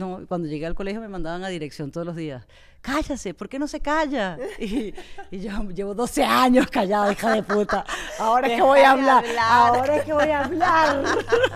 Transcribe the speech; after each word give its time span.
no, 0.00 0.24
cuando 0.26 0.48
llegué 0.48 0.64
al 0.64 0.74
colegio 0.74 0.98
me 0.98 1.08
mandaban 1.08 1.44
a 1.44 1.48
dirección 1.48 1.92
todos 1.92 2.06
los 2.06 2.16
días. 2.16 2.42
Cállase, 2.80 3.34
¿por 3.34 3.50
qué 3.50 3.58
no 3.58 3.68
se 3.68 3.80
calla? 3.80 4.38
Y, 4.58 4.94
y 5.30 5.40
yo 5.40 5.62
llevo 5.74 5.94
12 5.94 6.24
años 6.24 6.66
callada, 6.68 7.12
hija 7.12 7.34
de 7.34 7.42
puta. 7.42 7.84
Ahora 8.18 8.48
es 8.48 8.54
que 8.56 8.62
voy 8.62 8.80
a 8.80 8.92
hablar. 8.92 9.24
Ahora 9.38 9.96
es 9.96 10.04
que 10.04 10.12
voy 10.14 10.30
a 10.30 10.44
hablar. 10.44 11.04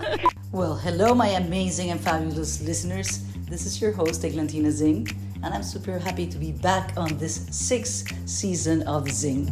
well, 0.53 0.79
hello, 0.85 1.15
my 1.15 1.35
amazing 1.37 1.91
and 1.91 2.01
fabulous 2.01 2.61
listeners. 2.61 3.23
This 3.49 3.65
is 3.65 3.81
your 3.81 3.93
host, 3.93 4.23
Eglantina 4.25 4.71
Zing, 4.71 5.09
and 5.43 5.55
I'm 5.55 5.63
super 5.63 5.99
happy 5.99 6.27
to 6.27 6.39
be 6.39 6.53
back 6.53 6.93
on 6.99 7.17
this 7.17 7.47
sixth 7.51 8.13
season 8.27 8.83
of 8.83 9.09
Zing. 9.11 9.51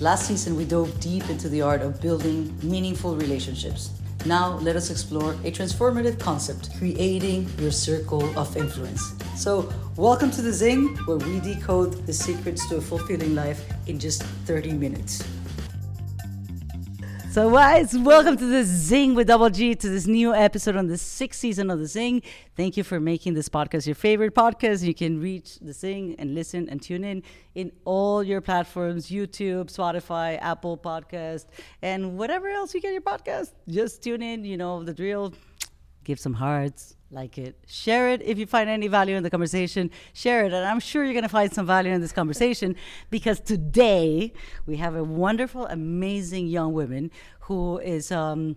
Last 0.00 0.28
season, 0.28 0.56
we 0.56 0.64
dove 0.64 1.00
deep 1.00 1.28
into 1.28 1.48
the 1.48 1.62
art 1.62 1.82
of 1.82 2.00
building 2.00 2.56
meaningful 2.62 3.16
relationships. 3.16 3.97
Now, 4.26 4.58
let 4.58 4.76
us 4.76 4.90
explore 4.90 5.32
a 5.44 5.50
transformative 5.50 6.18
concept 6.18 6.76
creating 6.78 7.48
your 7.58 7.70
circle 7.70 8.24
of 8.38 8.56
influence. 8.56 9.14
So, 9.36 9.72
welcome 9.96 10.30
to 10.32 10.42
the 10.42 10.50
Zingg, 10.50 11.06
where 11.06 11.18
we 11.18 11.40
decode 11.40 12.04
the 12.04 12.12
secrets 12.12 12.68
to 12.68 12.76
a 12.76 12.80
fulfilling 12.80 13.34
life 13.34 13.64
in 13.86 13.98
just 13.98 14.22
30 14.46 14.72
minutes. 14.72 15.22
So, 17.38 17.48
guys, 17.52 17.96
welcome 17.96 18.36
to 18.36 18.46
the 18.46 18.64
Zingg 18.64 19.14
with 19.14 19.28
Double 19.28 19.48
G 19.48 19.72
to 19.72 19.88
this 19.88 20.08
new 20.08 20.34
episode 20.34 20.74
on 20.74 20.88
the 20.88 20.98
sixth 20.98 21.38
season 21.38 21.70
of 21.70 21.78
the 21.78 21.84
Zingg. 21.84 22.24
Thank 22.56 22.76
you 22.76 22.82
for 22.82 22.98
making 22.98 23.34
this 23.34 23.48
podcast 23.48 23.86
your 23.86 23.94
favorite 23.94 24.34
podcast. 24.34 24.82
You 24.82 24.92
can 24.92 25.20
reach 25.20 25.60
the 25.60 25.70
Zingg 25.70 26.16
and 26.18 26.34
listen 26.34 26.68
and 26.68 26.82
tune 26.82 27.04
in 27.04 27.22
in 27.54 27.70
all 27.84 28.24
your 28.24 28.40
platforms 28.40 29.08
YouTube, 29.08 29.72
Spotify, 29.72 30.36
Apple 30.42 30.76
Podcast, 30.76 31.46
and 31.80 32.18
whatever 32.18 32.48
else 32.48 32.74
you 32.74 32.80
get 32.80 32.92
your 32.92 33.02
podcast. 33.02 33.52
Just 33.68 34.02
tune 34.02 34.20
in, 34.20 34.44
you 34.44 34.56
know, 34.56 34.82
the 34.82 34.92
drill. 34.92 35.32
Give 36.02 36.18
some 36.18 36.34
hearts, 36.34 36.96
like 37.10 37.38
it. 37.38 37.56
Share 37.66 38.10
it 38.10 38.22
if 38.22 38.38
you 38.38 38.46
find 38.46 38.68
any 38.68 38.88
value 38.88 39.16
in 39.16 39.22
the 39.22 39.30
conversation. 39.30 39.90
Share 40.12 40.44
it. 40.44 40.52
And 40.52 40.64
I'm 40.64 40.80
sure 40.80 41.04
you're 41.04 41.14
going 41.14 41.22
to 41.22 41.28
find 41.28 41.52
some 41.52 41.66
value 41.66 41.92
in 41.92 42.00
this 42.00 42.12
conversation 42.12 42.76
because 43.10 43.40
today 43.40 44.32
we 44.66 44.76
have 44.76 44.94
a 44.94 45.04
wonderful, 45.04 45.66
amazing 45.66 46.48
young 46.48 46.72
woman 46.72 47.10
who 47.40 47.78
is. 47.78 48.12
Um, 48.12 48.56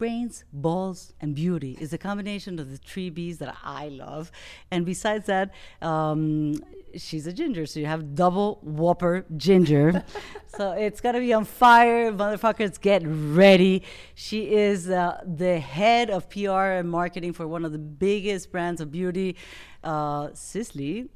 brains, 0.00 0.44
balls, 0.50 1.12
and 1.20 1.34
beauty 1.34 1.76
is 1.78 1.92
a 1.92 1.98
combination 1.98 2.58
of 2.58 2.70
the 2.70 2.78
three 2.78 3.10
B's 3.10 3.36
that 3.36 3.54
I 3.62 3.88
love. 3.88 4.32
And 4.70 4.86
besides 4.86 5.26
that, 5.26 5.52
um, 5.82 6.54
she's 6.96 7.26
a 7.26 7.34
ginger, 7.34 7.66
so 7.66 7.80
you 7.80 7.84
have 7.84 8.14
double 8.14 8.60
whopper 8.62 9.26
ginger. 9.36 10.02
so 10.56 10.72
it's 10.72 11.02
gonna 11.02 11.20
be 11.20 11.34
on 11.34 11.44
fire, 11.44 12.10
motherfuckers. 12.12 12.80
Get 12.80 13.02
ready. 13.04 13.82
She 14.14 14.54
is 14.54 14.88
uh, 14.88 15.20
the 15.26 15.60
head 15.60 16.08
of 16.08 16.30
PR 16.30 16.80
and 16.80 16.90
marketing 16.90 17.34
for 17.34 17.46
one 17.46 17.66
of 17.66 17.72
the 17.72 17.78
biggest 17.78 18.50
brands 18.50 18.80
of 18.80 18.90
beauty, 18.90 19.36
uh, 19.84 20.30
Sisley. 20.32 21.10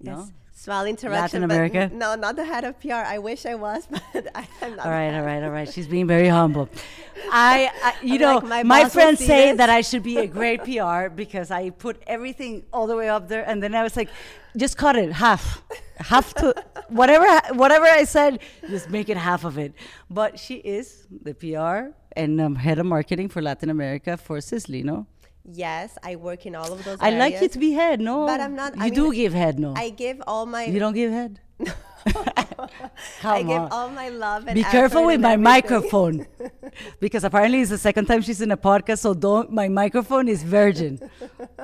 Yes. 0.00 0.16
No? 0.16 0.28
Small 0.60 0.84
interruption. 0.84 1.40
Latin 1.40 1.42
America? 1.42 1.90
no, 1.94 2.14
not 2.16 2.36
the 2.36 2.44
head 2.44 2.64
of 2.64 2.78
PR. 2.78 2.92
I 2.92 3.16
wish 3.16 3.46
I 3.46 3.54
was, 3.54 3.86
but 3.90 4.26
I, 4.34 4.46
am 4.60 4.76
not. 4.76 4.84
All 4.84 4.92
right, 4.92 5.14
all 5.16 5.24
right, 5.24 5.42
all 5.42 5.48
right. 5.48 5.66
She's 5.66 5.88
being 5.88 6.06
very 6.06 6.28
humble. 6.28 6.68
I, 7.32 7.70
I 7.82 7.94
you 8.04 8.16
I'm 8.16 8.20
know, 8.20 8.34
like, 8.34 8.44
my 8.44 8.62
my, 8.62 8.88
friends 8.90 9.20
say 9.20 9.52
this. 9.52 9.56
that 9.56 9.70
I 9.70 9.80
should 9.80 10.02
be 10.02 10.18
a 10.18 10.26
great 10.38 10.62
PR 10.64 11.08
because 11.08 11.50
I 11.50 11.70
put 11.70 12.02
everything 12.06 12.64
all 12.74 12.86
the 12.86 12.94
way 12.94 13.08
up 13.08 13.26
there, 13.26 13.42
and 13.48 13.62
then 13.62 13.74
I 13.74 13.82
was 13.82 13.96
like, 13.96 14.10
just 14.54 14.76
cut 14.76 14.96
it 14.96 15.12
half, 15.12 15.62
half 15.96 16.34
to 16.34 16.54
whatever, 16.88 17.26
whatever 17.54 17.86
I 17.86 18.04
said, 18.04 18.40
just 18.68 18.90
make 18.90 19.08
it 19.08 19.16
half 19.16 19.46
of 19.46 19.56
it. 19.56 19.72
But 20.10 20.38
she 20.38 20.56
is 20.56 21.06
the 21.10 21.32
PR 21.32 21.96
and 22.12 22.38
um, 22.38 22.56
head 22.56 22.78
of 22.78 22.84
marketing 22.84 23.30
for 23.30 23.40
Latin 23.40 23.70
America 23.70 24.18
for 24.18 24.42
Sisley, 24.42 24.82
no? 24.82 25.06
Yes, 25.44 25.96
I 26.02 26.16
work 26.16 26.46
in 26.46 26.54
all 26.54 26.72
of 26.72 26.84
those. 26.84 26.98
I 27.00 27.10
like 27.10 27.40
you 27.40 27.48
to 27.48 27.58
be 27.58 27.72
head, 27.72 28.00
no? 28.00 28.26
But 28.26 28.40
I'm 28.40 28.54
not- 28.54 28.76
You 28.76 28.82
I 28.82 28.88
do 28.90 29.04
mean, 29.04 29.12
give 29.14 29.32
head, 29.32 29.58
no? 29.58 29.74
I 29.76 29.90
give 29.90 30.22
all 30.26 30.46
my. 30.46 30.64
you 30.64 30.78
don't 30.78 30.94
give 30.94 31.10
head. 31.12 31.40
No 32.06 32.24
I 32.26 32.46
Come 33.20 33.46
give 33.46 33.60
on. 33.60 33.68
all 33.72 33.90
my 33.90 34.08
love 34.08 34.46
and 34.46 34.54
Be 34.54 34.62
careful 34.64 35.04
with 35.04 35.20
my 35.20 35.32
everything. 35.34 35.42
microphone 35.42 36.26
because 37.00 37.24
apparently 37.24 37.60
it's 37.60 37.68
the 37.70 37.76
second 37.76 38.06
time 38.06 38.22
she's 38.22 38.40
in 38.40 38.50
a 38.50 38.56
podcast. 38.56 39.00
So 39.00 39.12
don't. 39.12 39.52
My 39.52 39.68
microphone 39.68 40.26
is 40.28 40.42
virgin. 40.42 40.98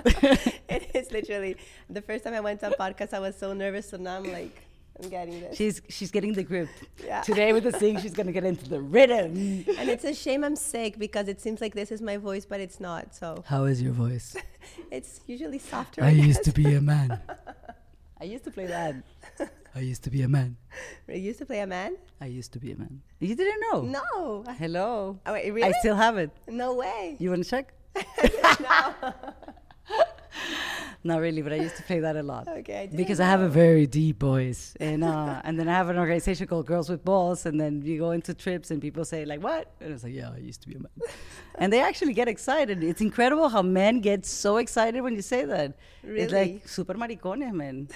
it 0.04 0.90
is 0.94 1.10
literally 1.10 1.56
the 1.88 2.02
first 2.02 2.24
time 2.24 2.34
I 2.34 2.40
went 2.40 2.60
to 2.60 2.68
a 2.70 2.76
podcast. 2.76 3.14
I 3.14 3.18
was 3.20 3.34
so 3.36 3.54
nervous, 3.54 3.88
so 3.88 3.96
now 3.96 4.16
I'm 4.16 4.30
like, 4.30 4.54
I'm 5.02 5.10
getting 5.10 5.40
this. 5.40 5.56
She's 5.56 5.82
she's 5.88 6.10
getting 6.10 6.32
the 6.32 6.42
grip. 6.42 6.68
Yeah. 7.04 7.20
Today 7.22 7.52
with 7.52 7.64
the 7.64 7.72
Zingg, 7.72 8.00
she's 8.00 8.14
gonna 8.14 8.32
get 8.32 8.44
into 8.44 8.68
the 8.68 8.80
rhythm. 8.80 9.64
and 9.78 9.88
it's 9.88 10.04
a 10.04 10.14
shame 10.14 10.42
I'm 10.44 10.56
sick 10.56 10.98
because 10.98 11.28
it 11.28 11.40
seems 11.40 11.60
like 11.60 11.74
this 11.74 11.92
is 11.92 12.00
my 12.00 12.16
voice, 12.16 12.46
but 12.46 12.60
it's 12.60 12.80
not. 12.80 13.14
So 13.14 13.44
How 13.46 13.64
is 13.64 13.82
your 13.82 13.92
voice? 13.92 14.36
it's 14.90 15.20
usually 15.26 15.58
softer. 15.58 16.02
I 16.02 16.10
used 16.10 16.44
to 16.44 16.52
be 16.52 16.74
a 16.74 16.80
man. 16.80 17.20
I 18.20 18.24
used 18.24 18.44
to 18.44 18.50
play 18.50 18.66
that. 18.66 18.94
I 19.74 19.80
used 19.80 20.02
to 20.04 20.10
be 20.10 20.22
a 20.22 20.28
man. 20.28 20.56
I 21.08 21.12
used 21.12 21.38
to 21.40 21.46
play 21.46 21.60
a 21.60 21.66
man. 21.66 21.96
I 22.18 22.26
used 22.26 22.52
to 22.54 22.58
be 22.58 22.72
a 22.72 22.76
man. 22.76 23.02
You 23.20 23.34
didn't 23.34 23.60
know? 23.70 23.82
No. 23.82 24.44
Hello. 24.54 25.18
Oh, 25.26 25.32
wait, 25.34 25.62
I 25.62 25.72
still 25.80 25.96
have 25.96 26.16
it. 26.16 26.30
No 26.48 26.74
way. 26.74 27.16
You 27.18 27.30
want 27.30 27.44
to 27.44 27.50
check? 27.50 27.74
Not 31.06 31.20
really, 31.20 31.42
but 31.46 31.52
I 31.52 31.56
used 31.66 31.76
to 31.76 31.82
play 31.90 32.00
that 32.06 32.16
a 32.16 32.22
lot. 32.32 32.44
Okay, 32.60 32.78
I 32.82 32.96
because 33.02 33.20
I 33.20 33.28
have 33.34 33.42
a 33.42 33.48
very 33.64 33.86
deep 33.86 34.18
voice, 34.20 34.62
and 34.80 35.04
uh, 35.04 35.40
and 35.46 35.54
then 35.58 35.68
I 35.68 35.74
have 35.80 35.88
an 35.94 35.98
organization 36.04 36.46
called 36.50 36.66
Girls 36.66 36.88
with 36.92 37.02
Balls, 37.04 37.46
and 37.46 37.60
then 37.62 37.72
you 37.88 37.96
go 38.06 38.10
into 38.18 38.32
trips 38.34 38.70
and 38.72 38.78
people 38.86 39.04
say 39.04 39.20
like, 39.24 39.40
"What?" 39.48 39.64
And 39.80 39.92
it's 39.92 40.02
like, 40.06 40.14
"Yeah, 40.20 40.30
I 40.38 40.40
used 40.50 40.62
to 40.62 40.68
be 40.68 40.74
a 40.74 40.80
man," 40.86 40.90
and 41.60 41.72
they 41.72 41.80
actually 41.90 42.14
get 42.20 42.28
excited. 42.28 42.82
It's 42.82 43.00
incredible 43.00 43.48
how 43.48 43.62
men 43.62 44.00
get 44.00 44.26
so 44.26 44.56
excited 44.64 45.00
when 45.06 45.14
you 45.14 45.22
say 45.22 45.44
that. 45.44 45.68
It's 46.02 46.32
Really? 46.32 46.52
like 46.54 46.68
super 46.68 46.94
maricones, 47.02 47.52
man. 47.62 47.88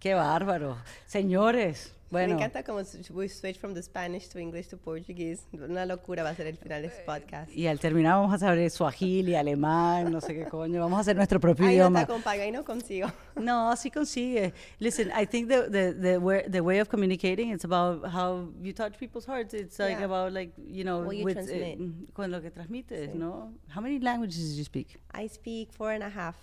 Qué 0.00 0.14
bárbaro, 0.14 0.76
señores. 1.08 1.90
Bueno, 2.08 2.34
Me 2.36 2.40
encanta 2.44 2.62
como 2.62 2.78
we 3.14 3.28
switch 3.28 3.58
from 3.58 3.74
the 3.74 3.82
Spanish 3.82 4.28
to 4.28 4.38
English 4.38 4.68
to 4.68 4.76
Portuguese. 4.76 5.42
Una 5.52 5.84
locura 5.84 6.22
va 6.22 6.30
a 6.30 6.34
ser 6.36 6.46
el 6.46 6.56
final 6.56 6.82
de 6.82 6.88
este 6.88 7.02
podcast. 7.02 7.50
y 7.52 7.66
al 7.66 7.80
terminar 7.80 8.14
vamos 8.14 8.32
a 8.32 8.38
saber 8.38 8.70
suajili, 8.70 9.34
alemán, 9.34 10.12
no 10.12 10.20
sé 10.20 10.32
qué 10.34 10.44
coño. 10.44 10.80
Vamos 10.80 10.98
a 10.98 11.00
hacer 11.00 11.16
nuestro 11.16 11.40
propio 11.40 11.66
Ahí 11.66 11.76
no 11.78 11.84
te 11.84 11.88
idioma. 11.88 12.00
acompaño, 12.02 12.42
ahí 12.42 12.52
no 12.52 12.64
consigo. 12.64 13.08
No, 13.36 13.74
sí 13.76 13.90
consigue. 13.90 14.54
Listen, 14.78 15.10
I 15.20 15.26
think 15.26 15.48
the 15.48 15.68
the 15.68 15.92
the 15.94 16.18
way, 16.18 16.44
the 16.48 16.60
way 16.60 16.78
of 16.80 16.88
communicating 16.88 17.50
it's 17.52 17.64
about 17.64 18.04
how 18.06 18.48
you 18.62 18.72
touch 18.72 18.96
people's 18.98 19.26
hearts. 19.26 19.52
It's 19.52 19.78
like 19.78 19.98
Yeah. 19.98 20.04
about 20.06 20.32
like 20.32 20.52
you 20.56 20.84
know 20.84 21.00
What 21.04 21.16
you 21.16 21.24
with 21.24 21.34
transmit. 21.34 21.78
mm, 21.80 22.12
con 22.14 22.30
lo 22.30 22.40
que 22.40 22.50
transmites, 22.52 23.10
Sí. 23.10 23.18
no? 23.18 23.52
How 23.74 23.82
many 23.82 23.98
languages 23.98 24.52
do 24.52 24.56
you 24.56 24.64
speak? 24.64 25.00
I 25.12 25.28
speak 25.28 25.72
four 25.72 25.90
and 25.92 26.04
a 26.04 26.08
half. 26.08 26.36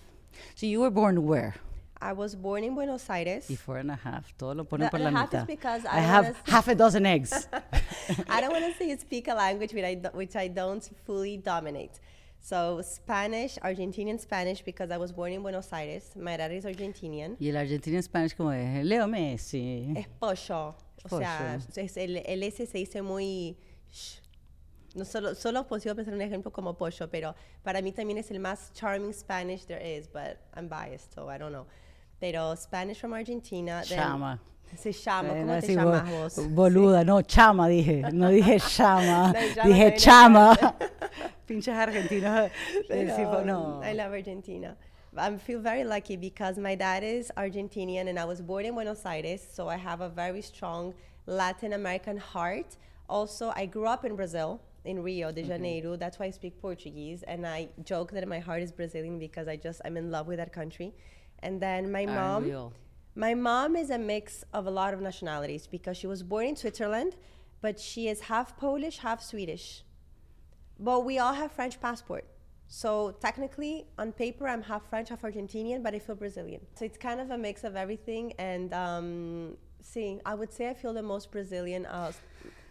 So 0.56 0.66
you 0.66 0.80
were 0.82 0.90
born 0.90 1.18
where? 1.26 1.54
I 2.00 2.12
was 2.12 2.34
born 2.34 2.64
in 2.64 2.74
Buenos 2.74 3.08
Aires. 3.08 3.48
Y 3.48 3.56
four 3.56 3.78
and 3.78 3.90
a 3.90 3.96
half. 3.96 4.36
Todo 4.36 4.54
lo 4.54 4.64
ponen 4.64 4.86
The- 4.86 4.90
por 4.90 5.00
la 5.00 5.10
half 5.10 5.32
is 5.32 5.40
mitad. 5.40 5.46
because 5.46 5.84
I 5.86 5.98
I 5.98 6.00
have 6.00 6.36
half 6.46 6.68
a 6.68 6.74
dozen 6.74 7.06
eggs. 7.06 7.48
I 8.28 8.40
don't 8.40 8.52
want 8.52 8.64
to 8.66 8.74
say 8.78 8.96
speak 8.98 9.28
a 9.28 9.34
language 9.34 9.72
which 9.72 9.84
I, 9.84 9.94
do- 9.94 10.10
which 10.12 10.36
I 10.36 10.48
don't 10.48 10.82
fully 11.06 11.36
dominate. 11.38 12.00
So 12.40 12.82
Spanish, 12.82 13.56
Argentinian 13.62 14.20
Spanish, 14.20 14.60
because 14.62 14.90
I 14.90 14.98
was 14.98 15.12
born 15.12 15.32
in 15.32 15.40
Buenos 15.42 15.72
Aires. 15.72 16.10
My 16.14 16.36
dad 16.36 16.52
is 16.52 16.64
Argentinian. 16.66 17.36
y 17.40 17.48
el 17.48 17.56
argentino 17.56 17.96
en 17.96 18.02
Spanish 18.02 18.34
como 18.36 18.50
es 18.52 18.84
Leo 18.84 19.06
Messi. 19.06 19.94
Es 19.96 20.06
pollo. 20.20 20.74
O 21.10 21.18
sea, 21.18 21.58
es 21.76 21.96
el, 21.96 22.18
el 22.18 22.42
S 22.42 22.66
se 22.66 22.78
dice 22.78 23.00
muy... 23.02 23.56
No 24.94 25.04
solo, 25.04 25.34
solo 25.34 25.66
consigo 25.66 25.94
pensar 25.94 26.14
en 26.14 26.20
un 26.20 26.26
ejemplo 26.26 26.52
como 26.52 26.76
pollo, 26.76 27.10
pero 27.10 27.34
para 27.62 27.82
mí 27.82 27.90
también 27.92 28.18
es 28.18 28.30
el 28.30 28.38
más 28.38 28.72
charming 28.74 29.12
Spanish 29.12 29.64
there 29.66 29.80
is, 29.82 30.06
but 30.06 30.38
I'm 30.54 30.68
biased, 30.68 31.12
so 31.14 31.28
I 31.28 31.36
don't 31.38 31.50
know. 31.52 31.66
Pero 32.24 32.54
Spanish 32.54 33.00
from 33.00 33.12
Argentina. 33.12 33.82
then- 33.86 33.98
Chama. 33.98 34.38
Se 34.76 34.92
llama, 34.92 35.28
¿cómo 35.28 35.46
te 35.46 35.60
decir 35.60 35.76
llamas 35.76 36.10
vos? 36.10 36.48
Boluda, 36.48 37.04
no, 37.04 37.20
chama 37.20 37.68
dije. 37.68 38.10
No 38.12 38.30
dije 38.30 38.58
chama. 38.76 39.30
No, 39.32 39.40
llama 39.54 39.68
dije 39.68 39.94
chama. 39.98 40.56
Pinches 41.46 41.74
argentinos. 41.74 42.50
sí, 42.72 42.84
Pero, 42.88 43.44
no. 43.44 43.82
I 43.84 43.92
love 43.92 44.12
Argentina. 44.12 44.74
I 45.14 45.36
feel 45.36 45.60
very 45.60 45.84
lucky 45.84 46.16
because 46.16 46.58
my 46.58 46.74
dad 46.74 47.04
is 47.04 47.30
Argentinian 47.36 48.08
and 48.08 48.18
I 48.18 48.24
was 48.24 48.40
born 48.40 48.64
in 48.64 48.74
Buenos 48.74 49.04
Aires, 49.04 49.46
so 49.52 49.68
I 49.68 49.76
have 49.76 50.00
a 50.00 50.08
very 50.08 50.40
strong 50.40 50.94
Latin 51.26 51.74
American 51.74 52.16
heart. 52.16 52.78
Also, 53.06 53.52
I 53.54 53.66
grew 53.66 53.86
up 53.86 54.06
in 54.06 54.16
Brazil, 54.16 54.62
in 54.86 55.02
Rio 55.02 55.30
de 55.30 55.42
mm-hmm. 55.42 55.50
Janeiro. 55.50 55.96
That's 55.96 56.18
why 56.18 56.26
I 56.26 56.30
speak 56.30 56.58
Portuguese, 56.60 57.22
and 57.24 57.46
I 57.46 57.68
joke 57.84 58.12
that 58.12 58.26
my 58.26 58.40
heart 58.40 58.62
is 58.62 58.72
Brazilian 58.72 59.18
because 59.18 59.46
I 59.46 59.56
just 59.56 59.82
I'm 59.84 59.98
in 59.98 60.10
love 60.10 60.26
with 60.26 60.38
that 60.38 60.54
country. 60.54 60.94
And 61.40 61.60
then 61.60 61.92
my 61.92 62.06
mom, 62.06 62.72
my 63.14 63.34
mom 63.34 63.76
is 63.76 63.90
a 63.90 63.98
mix 63.98 64.44
of 64.52 64.66
a 64.66 64.70
lot 64.70 64.94
of 64.94 65.00
nationalities 65.00 65.66
because 65.66 65.96
she 65.96 66.06
was 66.06 66.22
born 66.22 66.46
in 66.46 66.56
Switzerland, 66.56 67.16
but 67.60 67.78
she 67.78 68.08
is 68.08 68.20
half 68.22 68.56
Polish, 68.56 68.98
half 68.98 69.22
Swedish. 69.22 69.84
But 70.78 71.04
we 71.04 71.18
all 71.18 71.34
have 71.34 71.52
French 71.52 71.80
passport. 71.80 72.24
So 72.66 73.12
technically, 73.20 73.86
on 73.98 74.12
paper, 74.12 74.48
I'm 74.48 74.62
half 74.62 74.88
French, 74.88 75.10
half 75.10 75.22
Argentinian, 75.22 75.82
but 75.82 75.94
I 75.94 75.98
feel 75.98 76.16
Brazilian. 76.16 76.62
So 76.74 76.84
it's 76.84 76.98
kind 76.98 77.20
of 77.20 77.30
a 77.30 77.38
mix 77.38 77.62
of 77.62 77.76
everything. 77.76 78.32
And 78.38 78.72
um, 78.72 79.56
seeing, 79.82 80.20
I 80.24 80.34
would 80.34 80.52
say 80.52 80.68
I 80.70 80.74
feel 80.74 80.92
the 80.92 81.02
most 81.02 81.30
Brazilian 81.30 81.86
out, 81.86 82.16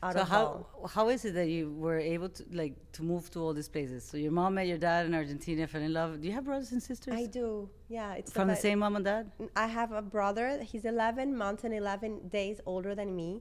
out 0.03 0.13
So 0.17 0.21
of 0.23 0.27
how 0.35 0.43
all. 0.45 0.87
how 0.95 1.05
is 1.15 1.21
it 1.27 1.33
that 1.39 1.49
you 1.55 1.65
were 1.85 1.99
able 2.15 2.29
to 2.37 2.41
like 2.61 2.75
to 2.97 3.01
move 3.11 3.23
to 3.33 3.37
all 3.43 3.53
these 3.59 3.71
places? 3.75 3.99
So 4.09 4.15
your 4.25 4.33
mom 4.39 4.51
met 4.57 4.67
your 4.73 4.81
dad 4.89 5.01
in 5.07 5.13
Argentina, 5.21 5.61
fell 5.73 5.81
in 5.89 5.93
love. 6.01 6.09
Do 6.21 6.25
you 6.29 6.33
have 6.37 6.45
brothers 6.51 6.71
and 6.75 6.81
sisters 6.91 7.13
I 7.23 7.25
do. 7.41 7.47
Yeah, 7.97 8.19
it's 8.19 8.31
from 8.37 8.47
the 8.53 8.59
same 8.67 8.79
mom 8.83 8.95
and 8.99 9.05
dad? 9.05 9.23
I 9.55 9.67
have 9.79 9.91
a 9.91 10.01
brother. 10.17 10.47
He's 10.71 10.85
11 10.85 11.37
months 11.43 11.63
and 11.63 11.73
11 11.73 12.29
days 12.39 12.57
older 12.65 12.93
than 13.01 13.09
me. 13.15 13.31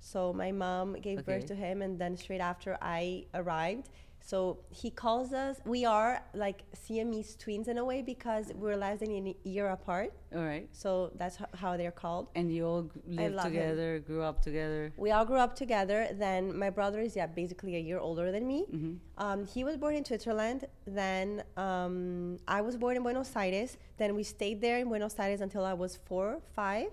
So 0.00 0.20
my 0.32 0.52
mom 0.52 0.94
gave 1.06 1.18
birth 1.30 1.46
to 1.46 1.54
him, 1.64 1.76
and 1.82 1.98
then 2.02 2.16
straight 2.16 2.40
after 2.52 2.70
I 2.80 3.26
arrived. 3.34 3.86
So 4.28 4.58
he 4.68 4.90
calls 4.90 5.32
us. 5.32 5.56
We 5.64 5.86
are 5.86 6.22
like 6.34 6.64
Siamese 6.74 7.34
twins 7.36 7.66
in 7.66 7.78
a 7.78 7.84
way 7.90 8.02
because 8.02 8.52
we're 8.54 8.76
less 8.76 9.00
than 9.00 9.10
a 9.10 9.34
year 9.48 9.68
apart. 9.68 10.12
All 10.36 10.44
right. 10.44 10.68
So 10.70 11.12
that's 11.16 11.38
how 11.54 11.78
they're 11.78 11.98
called. 12.04 12.28
And 12.34 12.52
you 12.54 12.66
all 12.66 12.90
lived 13.06 13.36
love 13.36 13.46
him. 13.46 13.52
together, 13.52 14.00
grew 14.00 14.22
up 14.22 14.42
together. 14.42 14.92
We 14.98 15.12
all 15.12 15.24
grew 15.24 15.38
up 15.38 15.56
together. 15.56 16.08
Then 16.12 16.54
my 16.58 16.68
brother 16.68 17.00
is 17.00 17.16
yeah 17.16 17.26
basically 17.26 17.76
a 17.76 17.78
year 17.78 18.00
older 18.00 18.30
than 18.30 18.46
me. 18.46 18.66
Mm-hmm. 18.70 18.94
Um, 19.16 19.46
he 19.46 19.64
was 19.64 19.78
born 19.78 19.94
in 19.94 20.04
Switzerland. 20.04 20.66
Then 20.86 21.42
um, 21.56 22.36
I 22.46 22.60
was 22.60 22.76
born 22.76 22.98
in 22.98 23.02
Buenos 23.02 23.34
Aires. 23.34 23.78
Then 23.96 24.14
we 24.14 24.24
stayed 24.24 24.60
there 24.60 24.76
in 24.76 24.88
Buenos 24.88 25.18
Aires 25.18 25.40
until 25.40 25.64
I 25.64 25.72
was 25.72 25.98
four, 26.04 26.42
five. 26.54 26.90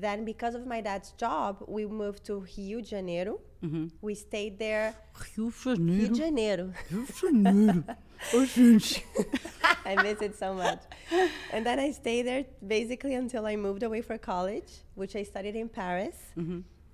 Then 0.00 0.24
because 0.24 0.54
of 0.54 0.64
my 0.66 0.80
dad's 0.80 1.10
job, 1.12 1.64
we 1.66 1.84
moved 1.86 2.24
to 2.26 2.46
Rio 2.56 2.80
de 2.80 2.86
Janeiro. 2.86 3.40
We 4.00 4.14
stayed 4.14 4.58
there. 4.58 4.94
Rio 5.36 5.50
de 5.50 5.74
Rio 5.74 6.08
de 6.08 6.14
Janeiro. 6.14 6.14
Janeiro. 6.14 6.72
Rio 6.90 7.04
de 7.06 7.12
Janeiro. 7.12 7.84
Oh, 8.34 8.44
gente. 8.44 9.04
I 9.84 9.94
miss 10.02 10.20
it 10.22 10.36
so 10.36 10.52
much. 10.52 10.80
And 11.52 11.64
then 11.64 11.78
I 11.78 11.92
stayed 11.92 12.22
there 12.26 12.44
basically 12.66 13.14
until 13.14 13.46
I 13.46 13.54
moved 13.54 13.84
away 13.84 14.02
for 14.02 14.18
college, 14.18 14.70
which 14.96 15.14
I 15.14 15.22
studied 15.22 15.54
in 15.54 15.68
Paris. 15.68 16.16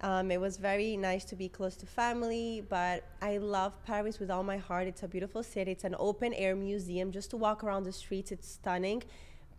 Um, 0.03 0.31
it 0.31 0.39
was 0.39 0.59
very 0.59 0.99
nice 0.99 1.25
to 1.31 1.35
be 1.35 1.49
close 1.49 1.77
to 1.77 1.87
family, 1.87 2.63
but 2.69 3.05
I 3.23 3.39
love 3.39 3.73
Paris 3.87 4.19
with 4.21 4.31
all 4.31 4.43
my 4.43 4.59
heart. 4.59 4.87
It's 4.87 5.03
a 5.03 5.09
beautiful 5.09 5.43
city. 5.43 5.71
It's 5.73 5.85
an 5.85 5.97
open 5.99 6.35
air 6.35 6.55
museum. 6.55 7.11
Just 7.11 7.31
to 7.31 7.39
walk 7.39 7.65
around 7.65 7.85
the 7.85 7.93
streets, 7.93 8.31
it's 8.31 8.47
stunning. 8.47 9.03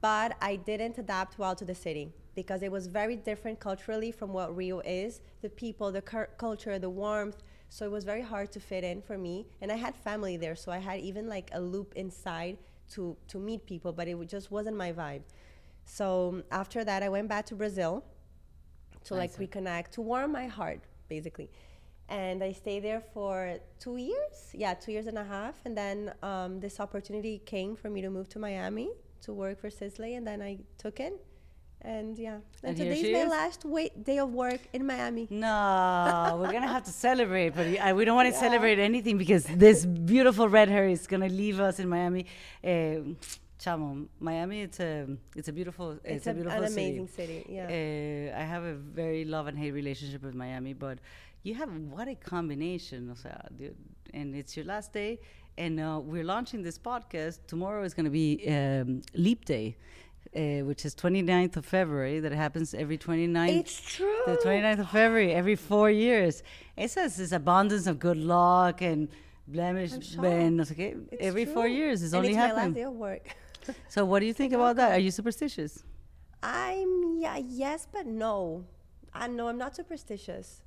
But 0.05 0.35
I 0.39 0.57
didn't 0.57 0.99
adapt 0.99 1.39
well 1.39 1.55
to 1.55 1.65
the 1.65 1.73
city 1.73 2.13
because 2.35 2.61
it 2.61 2.71
was 2.71 2.85
very 2.85 3.15
different 3.15 3.59
culturally 3.59 4.11
from 4.11 4.33
what 4.33 4.55
Rio 4.55 4.81
is 4.81 5.21
the 5.41 5.49
people, 5.49 5.91
the 5.91 6.03
cur- 6.03 6.29
culture, 6.37 6.77
the 6.77 6.91
warmth. 6.91 7.41
So 7.69 7.85
it 7.85 7.91
was 7.91 8.03
very 8.03 8.21
hard 8.21 8.51
to 8.51 8.59
fit 8.59 8.83
in 8.83 9.01
for 9.01 9.17
me. 9.17 9.47
And 9.61 9.71
I 9.71 9.77
had 9.77 9.95
family 9.95 10.37
there, 10.37 10.55
so 10.55 10.71
I 10.71 10.77
had 10.77 10.99
even 10.99 11.27
like 11.27 11.49
a 11.53 11.59
loop 11.59 11.93
inside 11.95 12.59
to, 12.91 13.17
to 13.29 13.39
meet 13.39 13.65
people, 13.65 13.91
but 13.93 14.07
it 14.07 14.15
just 14.27 14.51
wasn't 14.51 14.77
my 14.77 14.91
vibe. 14.93 15.23
So 15.85 16.43
after 16.51 16.83
that, 16.83 17.01
I 17.01 17.09
went 17.09 17.27
back 17.27 17.47
to 17.47 17.55
Brazil 17.55 18.03
to 19.05 19.15
like 19.15 19.33
reconnect, 19.37 19.89
to 19.93 20.01
warm 20.01 20.31
my 20.31 20.45
heart, 20.45 20.81
basically. 21.09 21.49
And 22.09 22.43
I 22.43 22.51
stayed 22.51 22.83
there 22.83 23.01
for 23.01 23.57
two 23.79 23.97
years, 23.97 24.35
yeah, 24.53 24.75
two 24.75 24.91
years 24.91 25.07
and 25.07 25.17
a 25.17 25.23
half. 25.23 25.55
And 25.65 25.75
then 25.75 26.13
um, 26.21 26.59
this 26.59 26.79
opportunity 26.79 27.41
came 27.43 27.75
for 27.75 27.89
me 27.89 28.01
to 28.03 28.11
move 28.11 28.29
to 28.29 28.37
Miami 28.37 28.89
to 29.25 29.33
work 29.33 29.59
for 29.61 29.69
Sisley, 29.69 30.11
and 30.17 30.25
then 30.29 30.41
I 30.41 30.53
took 30.77 30.99
it. 30.99 31.13
And 31.81 32.17
yeah, 32.17 32.39
And 32.63 32.69
and, 32.69 32.77
today's 32.77 33.13
my 33.13 33.25
is. 33.25 33.29
last 33.39 33.61
wait, 33.75 33.93
day 34.09 34.17
of 34.25 34.29
work 34.33 34.61
in 34.73 34.81
Miami. 34.93 35.27
No, 35.29 36.37
we're 36.39 36.51
gonna 36.51 36.73
have 36.77 36.83
to 36.85 36.95
celebrate, 37.07 37.49
but 37.57 37.65
I, 37.87 37.93
we 37.93 38.05
don't 38.05 38.15
want 38.15 38.27
to 38.27 38.33
Yeah. 38.33 38.39
celebrate 38.47 38.79
anything 38.79 39.17
because 39.23 39.43
this 39.65 39.85
beautiful 39.85 40.47
red 40.49 40.69
hair 40.75 40.87
is 40.87 41.05
gonna 41.11 41.29
leave 41.43 41.59
us 41.59 41.75
in 41.79 41.87
Miami. 41.95 42.23
Uh, 42.63 43.13
chamo, 43.63 44.07
Miami, 44.19 44.57
it's 44.67 44.79
a 44.79 44.93
it's 45.35 45.47
a 45.47 45.53
beautiful 45.59 45.87
it's, 45.91 46.01
It's, 46.15 46.27
a, 46.27 46.31
a, 46.31 46.33
beautiful 46.33 46.63
an 46.63 46.69
city. 46.71 46.81
amazing 46.81 47.07
city. 47.19 47.39
Yeah. 47.57 47.67
Uh, 47.67 48.41
I 48.41 48.43
have 48.53 48.63
a 48.63 48.75
very 49.01 49.23
love 49.35 49.45
and 49.49 49.57
hate 49.63 49.73
relationship 49.81 50.21
with 50.23 50.33
Miami, 50.33 50.73
but 50.73 50.97
you 51.43 51.53
have 51.61 51.69
what 51.95 52.07
a 52.07 52.15
combination, 52.15 52.99
o 53.11 53.15
sea, 53.15 53.37
dude. 53.59 53.75
And 54.13 54.27
it's 54.39 54.55
your 54.57 54.65
last 54.65 54.89
day, 55.01 55.19
and 55.57 55.79
uh, 55.79 55.99
we're 56.03 56.23
launching 56.23 56.61
this 56.63 56.77
podcast. 56.77 57.39
Tomorrow 57.47 57.83
is 57.83 57.93
going 57.93 58.05
to 58.05 58.09
be 58.11 58.43
um, 58.47 59.01
Leap 59.13 59.45
Day, 59.45 59.77
uh, 60.35 60.65
which 60.65 60.85
is 60.85 60.95
29th 60.95 61.57
of 61.57 61.65
February. 61.65 62.19
That 62.19 62.31
happens 62.31 62.73
every 62.73 62.97
29th. 62.97 63.57
it's 63.59 63.81
true. 63.81 64.15
The 64.25 64.37
29th 64.37 64.79
of 64.79 64.89
February, 64.89 65.33
every 65.33 65.55
four 65.55 65.89
years. 65.89 66.43
It 66.75 66.91
says 66.91 67.15
this 67.17 67.31
abundance 67.31 67.87
of 67.87 67.99
good 67.99 68.17
luck 68.17 68.81
and 68.81 69.09
blemish, 69.47 69.93
I'm 69.93 70.01
shocked. 70.01 70.21
ben, 70.21 70.57
no. 70.57 70.63
It's 70.63 71.05
every 71.19 71.45
four 71.45 71.67
years 71.67 72.01
is 72.01 72.13
and 72.13 72.19
only 72.19 72.29
it's 72.29 72.37
my 72.37 72.51
last 72.51 72.73
day 72.73 72.83
of 72.83 72.93
work. 72.93 73.35
So, 73.89 74.05
what 74.05 74.19
do 74.19 74.27
you 74.27 74.33
think 74.33 74.53
about 74.53 74.75
that? 74.75 74.91
Are 74.91 74.99
you 74.99 75.09
superstitious? 75.09 75.83
I'm 76.43 77.17
yeah, 77.17 77.37
yes, 77.37 77.87
but 77.91 78.05
no. 78.05 78.65
I 79.11 79.27
know 79.27 79.47
I'm 79.47 79.57
not 79.57 79.75
superstitious. 79.75 80.61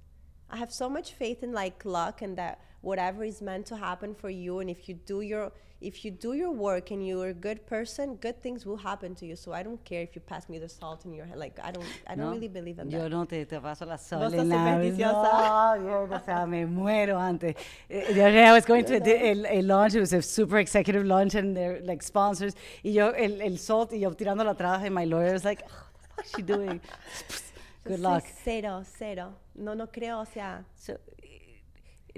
I 0.50 0.56
have 0.56 0.72
so 0.72 0.88
much 0.88 1.12
faith 1.12 1.44
in 1.44 1.52
like 1.52 1.84
luck 1.84 2.22
and 2.22 2.36
that 2.38 2.60
whatever 2.80 3.24
is 3.24 3.40
meant 3.42 3.66
to 3.66 3.76
happen 3.76 4.14
for 4.14 4.30
you 4.30 4.60
and 4.60 4.70
if 4.70 4.88
you 4.88 4.94
do 4.94 5.20
your 5.20 5.50
if 5.80 6.04
you 6.04 6.10
do 6.10 6.32
your 6.32 6.50
work 6.50 6.90
and 6.90 7.06
you're 7.06 7.28
a 7.28 7.32
good 7.32 7.64
person, 7.64 8.16
good 8.16 8.42
things 8.42 8.66
will 8.66 8.76
happen 8.78 9.14
to 9.14 9.24
you. 9.24 9.36
So 9.36 9.52
I 9.52 9.62
don't 9.62 9.78
care 9.84 10.02
if 10.02 10.16
you 10.16 10.20
pass 10.20 10.48
me 10.48 10.58
the 10.58 10.68
salt 10.68 11.04
in 11.04 11.12
your 11.12 11.24
hand. 11.24 11.38
Like 11.38 11.56
I 11.62 11.70
don't 11.70 11.86
I 12.08 12.16
don't 12.16 12.26
No. 12.26 12.32
really 12.32 12.48
believe 12.48 12.80
in 12.80 12.90
Yo 12.90 13.02
that. 13.02 13.10
no 13.10 13.24
te, 13.26 13.44
te 13.44 13.60
paso 13.60 13.86
la 13.86 13.94
sol 13.94 14.18
Vos 14.18 14.32
sos 14.32 14.40
en 14.40 14.48
la 14.48 14.56
supersticiosa. 14.56 15.78
No, 15.78 15.88
yo, 15.88 16.08
o 16.12 16.20
sea, 16.24 16.46
me 16.46 16.64
muero 16.66 17.16
antes. 17.16 17.54
The 17.88 18.10
other 18.10 18.32
day 18.32 18.44
I 18.44 18.52
was 18.52 18.64
going 18.64 18.86
to 18.86 18.96
a, 18.96 19.00
di- 19.00 19.12
a, 19.30 19.60
a 19.60 19.62
lunch, 19.62 19.94
it 19.94 20.00
was 20.00 20.12
a 20.12 20.20
super 20.20 20.58
executive 20.58 21.04
lunch, 21.06 21.36
and 21.36 21.56
they're 21.56 21.80
like 21.84 22.02
sponsors. 22.02 22.54
Y 22.84 22.90
yo, 22.90 23.10
el, 23.10 23.40
el 23.40 23.56
salt, 23.58 23.92
y 23.92 23.98
yo 24.00 24.10
tirando 24.14 24.42
la 24.42 24.54
traje, 24.54 24.86
and 24.86 24.94
my 24.96 25.04
lawyer 25.04 25.32
was 25.32 25.44
like, 25.44 25.62
oh, 25.64 25.86
what 25.92 26.02
the 26.02 26.08
fuck 26.16 26.24
is 26.24 26.32
she 26.34 26.42
doing? 26.42 26.80
Good 27.84 28.00
luck. 28.00 28.24
Cero, 28.44 28.82
cero. 28.98 29.32
No, 29.54 29.74
no 29.74 29.86
creo, 29.86 30.20
o 30.20 30.24
sea, 30.24 30.64
So 30.74 30.92
it 30.94 31.00
may- 31.06 31.17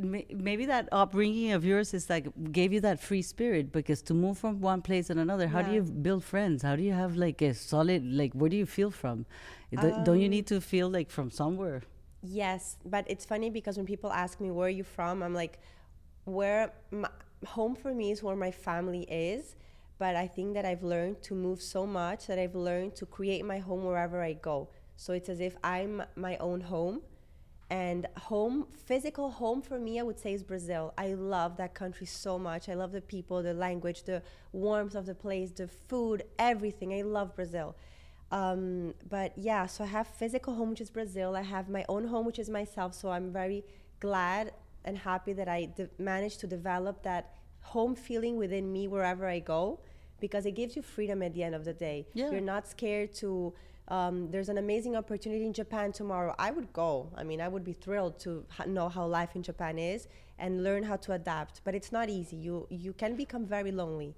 maybe 0.00 0.66
that 0.66 0.88
upbringing 0.92 1.52
of 1.52 1.64
yours 1.64 1.92
is 1.94 2.08
like 2.10 2.26
gave 2.52 2.72
you 2.72 2.80
that 2.80 3.00
free 3.00 3.22
spirit 3.22 3.72
because 3.72 4.02
to 4.02 4.14
move 4.14 4.38
from 4.38 4.60
one 4.60 4.82
place 4.82 5.08
to 5.08 5.18
another, 5.18 5.48
how 5.48 5.62
do 5.62 5.72
you 5.72 5.82
build 5.82 6.24
friends? 6.24 6.62
How 6.62 6.76
do 6.76 6.82
you 6.82 6.92
have 6.92 7.16
like 7.16 7.42
a 7.42 7.54
solid 7.54 8.04
like 8.04 8.32
where 8.34 8.48
do 8.50 8.56
you 8.56 8.66
feel 8.66 8.90
from? 8.90 9.26
Do- 9.70 9.96
Don't 10.04 10.20
you 10.20 10.26
Um, 10.26 10.30
need 10.30 10.46
to 10.48 10.60
feel 10.60 10.88
like 10.88 11.10
from 11.10 11.30
somewhere? 11.30 11.82
Yes, 12.22 12.76
but 12.84 13.04
it's 13.08 13.24
funny 13.24 13.50
because 13.50 13.76
when 13.76 13.86
people 13.86 14.12
ask 14.12 14.40
me 14.40 14.50
where 14.50 14.66
are 14.66 14.70
you 14.70 14.84
from, 14.84 15.22
I'm 15.22 15.34
like, 15.34 15.58
where 16.24 16.72
my, 16.90 17.08
home 17.46 17.74
for 17.74 17.94
me 17.94 18.10
is 18.10 18.22
where 18.22 18.36
my 18.36 18.50
family 18.50 19.02
is. 19.04 19.56
But 19.98 20.16
I 20.16 20.26
think 20.26 20.54
that 20.54 20.64
I've 20.64 20.82
learned 20.82 21.22
to 21.24 21.34
move 21.34 21.60
so 21.60 21.86
much 21.86 22.26
that 22.26 22.38
I've 22.38 22.54
learned 22.54 22.96
to 22.96 23.06
create 23.06 23.44
my 23.44 23.58
home 23.58 23.84
wherever 23.84 24.22
I 24.22 24.32
go. 24.34 24.68
So 24.96 25.12
it's 25.12 25.28
as 25.28 25.40
if 25.40 25.56
I'm 25.62 26.02
my 26.16 26.36
own 26.38 26.62
home. 26.62 27.02
And 27.70 28.08
home, 28.16 28.66
physical 28.84 29.30
home 29.30 29.62
for 29.62 29.78
me, 29.78 30.00
I 30.00 30.02
would 30.02 30.18
say 30.18 30.32
is 30.32 30.42
Brazil. 30.42 30.92
I 30.98 31.14
love 31.14 31.56
that 31.58 31.72
country 31.72 32.06
so 32.06 32.36
much. 32.36 32.68
I 32.68 32.74
love 32.74 32.90
the 32.90 33.00
people, 33.00 33.42
the 33.44 33.54
language, 33.54 34.02
the 34.02 34.22
warmth 34.52 34.96
of 34.96 35.06
the 35.06 35.14
place, 35.14 35.52
the 35.52 35.68
food, 35.68 36.24
everything. 36.38 36.92
I 36.92 37.02
love 37.02 37.36
Brazil. 37.36 37.76
Um, 38.32 38.94
but 39.08 39.32
yeah, 39.36 39.66
so 39.66 39.84
I 39.84 39.86
have 39.86 40.08
physical 40.08 40.54
home, 40.54 40.70
which 40.70 40.80
is 40.80 40.90
Brazil. 40.90 41.36
I 41.36 41.42
have 41.42 41.68
my 41.68 41.84
own 41.88 42.08
home, 42.08 42.26
which 42.26 42.40
is 42.40 42.50
myself. 42.50 42.92
So 42.94 43.10
I'm 43.10 43.32
very 43.32 43.64
glad 44.00 44.52
and 44.84 44.98
happy 44.98 45.32
that 45.34 45.48
I 45.48 45.66
de- 45.66 45.90
managed 45.98 46.40
to 46.40 46.48
develop 46.48 47.02
that 47.04 47.34
home 47.60 47.94
feeling 47.94 48.36
within 48.36 48.72
me 48.72 48.88
wherever 48.88 49.28
I 49.28 49.38
go 49.38 49.78
because 50.20 50.46
it 50.46 50.52
gives 50.52 50.76
you 50.76 50.82
freedom 50.82 51.22
at 51.22 51.34
the 51.34 51.42
end 51.42 51.54
of 51.54 51.64
the 51.64 51.72
day. 51.72 52.06
Yeah. 52.14 52.30
You're 52.30 52.40
not 52.40 52.68
scared 52.68 53.12
to. 53.14 53.54
Um, 53.88 54.30
there's 54.30 54.48
an 54.48 54.58
amazing 54.58 54.94
opportunity 54.94 55.44
in 55.44 55.52
Japan 55.52 55.90
tomorrow. 55.90 56.34
I 56.38 56.52
would 56.52 56.72
go. 56.72 57.10
I 57.16 57.24
mean, 57.24 57.40
I 57.40 57.48
would 57.48 57.64
be 57.64 57.72
thrilled 57.72 58.20
to 58.20 58.44
ha- 58.48 58.64
know 58.64 58.88
how 58.88 59.04
life 59.06 59.34
in 59.34 59.42
Japan 59.42 59.78
is 59.80 60.06
and 60.38 60.62
learn 60.62 60.84
how 60.84 60.96
to 60.96 61.12
adapt. 61.12 61.62
But 61.64 61.74
it's 61.74 61.90
not 61.90 62.08
easy. 62.08 62.36
You 62.36 62.66
you 62.70 62.92
can 62.92 63.16
become 63.16 63.44
very 63.46 63.72
lonely. 63.72 64.14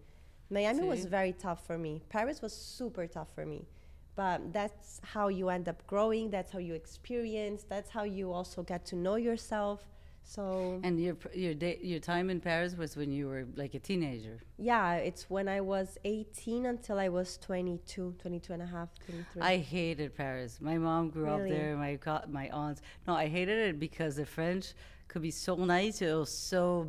Miami 0.51 0.83
was 0.87 1.07
very 1.07 1.33
tough 1.33 1.67
for 1.67 1.79
me. 1.79 2.03
Paris 2.11 2.43
was 2.43 2.53
super 2.53 3.07
tough 3.07 3.35
for 3.35 3.47
me. 3.47 3.67
But 4.15 4.53
that's 4.53 5.01
how 5.03 5.29
you 5.29 5.49
end 5.49 5.69
up 5.69 5.87
growing. 5.87 6.29
That's 6.29 6.53
how 6.53 6.59
you 6.59 6.75
experience. 6.75 7.65
That's 7.67 7.89
how 7.89 8.05
you 8.05 8.31
also 8.31 8.63
get 8.63 8.85
to 8.87 8.97
know 8.97 9.17
yourself. 9.17 9.89
So 10.25 10.81
And 10.83 10.99
your 11.01 11.17
your 11.35 11.53
day, 11.55 11.79
your 11.83 11.99
time 12.01 12.31
in 12.31 12.41
Paris 12.41 12.75
was 12.77 12.97
when 12.97 13.13
you 13.13 13.27
were 13.29 13.45
like 13.57 13.75
a 13.75 13.79
teenager. 13.81 14.39
yeah, 14.57 14.95
it's 14.95 15.29
when 15.29 15.47
I 15.49 15.61
was 15.61 15.99
18 16.05 16.67
until 16.67 16.99
I 16.99 17.09
was 17.09 17.37
22, 17.39 18.15
22 18.19 18.53
and 18.55 18.63
a 18.63 18.67
half, 18.67 18.89
23. 19.07 19.43
I 19.43 19.57
hated 19.59 20.15
Paris. 20.17 20.59
My 20.61 20.79
mom 20.79 21.11
grew 21.11 21.29
up 21.29 21.41
there. 21.41 21.77
My 21.77 21.97
co- 21.97 22.25
my 22.29 22.49
aunts. 22.51 22.81
No, 23.07 23.15
I 23.15 23.27
hated 23.29 23.59
it 23.69 23.79
because 23.79 24.17
the 24.17 24.25
French 24.27 24.73
could 25.09 25.23
be 25.23 25.31
so 25.33 25.55
nice. 25.57 26.01
It 26.01 26.15
was 26.15 26.31
so 26.33 26.87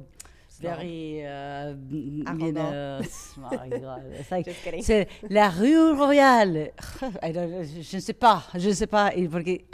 very. 0.61 1.25
Uh, 1.25 1.73
you 1.89 2.23
know, 2.53 3.01
God, 3.81 4.03
it's 4.13 4.31
like 4.31 4.45
Just 4.45 4.61
kidding. 4.63 4.83
c'est 4.83 5.07
la 5.29 5.49
rue 5.49 5.95
Royale. 5.97 6.69
I 7.23 7.31
don't. 7.33 7.65
Je 7.65 7.97
ne 7.97 8.01
sais 8.01 8.13
pas. 8.13 8.43
Je 8.55 8.69
ne 8.69 8.73
sais 8.73 8.87
pas. 8.87 9.11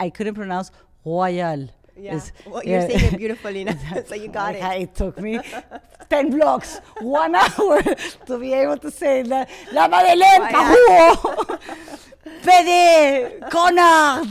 I 0.00 0.10
couldn't 0.10 0.34
pronounce 0.34 0.72
Royal. 1.04 1.68
Yeah. 2.00 2.16
It's- 2.16 2.32
well, 2.46 2.62
you're 2.64 2.80
yeah. 2.80 2.88
saying 2.88 3.14
it 3.14 3.18
beautifully 3.18 3.64
now, 3.64 3.76
so 4.06 4.14
you 4.14 4.28
got 4.40 4.58
Like, 4.58 4.80
it. 4.80 4.82
It 4.82 4.94
took 4.94 5.18
me 5.20 5.40
10 6.08 6.30
blocks, 6.30 6.78
one 7.00 7.34
hour 7.34 7.82
to 8.26 8.38
be 8.38 8.52
able 8.52 8.78
to 8.78 8.90
say 8.90 9.22
La, 9.22 9.44
la 9.72 9.88
Madeleine. 9.88 10.42
Parou, 10.52 11.58
PD, 12.42 13.50
Connard. 13.50 14.28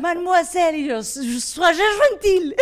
Mademoiselle, 0.00 0.74
y 0.76 0.86
yo, 0.88 1.00
sois 1.02 1.72
gentil. 1.74 2.52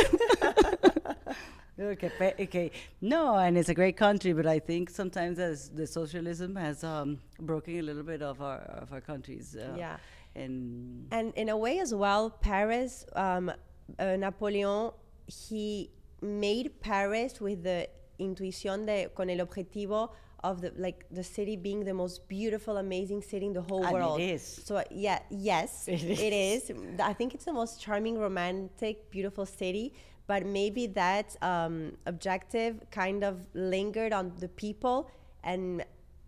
okay, 1.78 2.35
okay, 2.40 2.71
no, 3.00 3.37
and 3.37 3.59
it's 3.59 3.68
a 3.68 3.75
great 3.75 3.97
country, 3.97 4.33
but 4.33 4.47
I 4.47 4.59
think 4.59 4.90
sometimes 4.90 5.38
as 5.38 5.68
the 5.71 5.87
socialism 5.87 6.54
has 6.56 6.85
um, 6.85 7.18
broken 7.40 7.78
a 7.78 7.83
little 7.83 8.02
bit 8.02 8.23
of 8.23 8.40
our 8.40 8.59
of 8.83 8.92
our 8.92 9.00
countries. 9.00 9.56
Uh, 9.59 9.75
yeah, 9.76 9.97
and 10.37 11.07
and 11.11 11.33
in 11.35 11.49
a 11.49 11.57
way 11.57 11.78
as 11.81 11.95
well, 11.95 12.31
Paris, 12.31 13.07
um, 13.14 13.50
uh, 13.99 14.16
Napoleon, 14.16 14.90
he 15.26 15.90
made 16.21 16.81
Paris 16.81 17.40
with 17.40 17.62
the 17.62 17.88
intuición 18.21 18.87
de 18.87 19.09
con 19.14 19.31
el 19.31 19.38
objetivo 19.38 20.11
of 20.45 20.61
the 20.61 20.73
like 20.76 21.05
the 21.11 21.23
city 21.23 21.57
being 21.57 21.85
the 21.85 21.95
most 21.95 22.28
beautiful, 22.28 22.76
amazing 22.76 23.23
city 23.23 23.47
in 23.47 23.52
the 23.52 23.62
whole 23.62 23.85
and 23.85 23.93
world. 23.93 24.21
It 24.21 24.31
is. 24.35 24.43
So 24.64 24.83
yeah, 24.90 25.21
yes, 25.31 25.85
it 25.88 26.02
is. 26.02 26.21
it 26.21 26.33
is. 26.33 26.73
I 27.00 27.12
think 27.12 27.35
it's 27.35 27.45
the 27.45 27.52
most 27.52 27.81
charming, 27.81 28.19
romantic, 28.19 29.11
beautiful 29.11 29.47
city. 29.47 29.95
But 30.28 30.45
maybe 30.45 30.88
that 30.88 31.37
um, 31.40 31.97
objective 32.07 32.81
kind 32.90 33.23
of 33.23 33.47
lingered 33.55 34.12
on 34.12 34.33
the 34.40 34.49
people, 34.49 35.09
and 35.45 35.85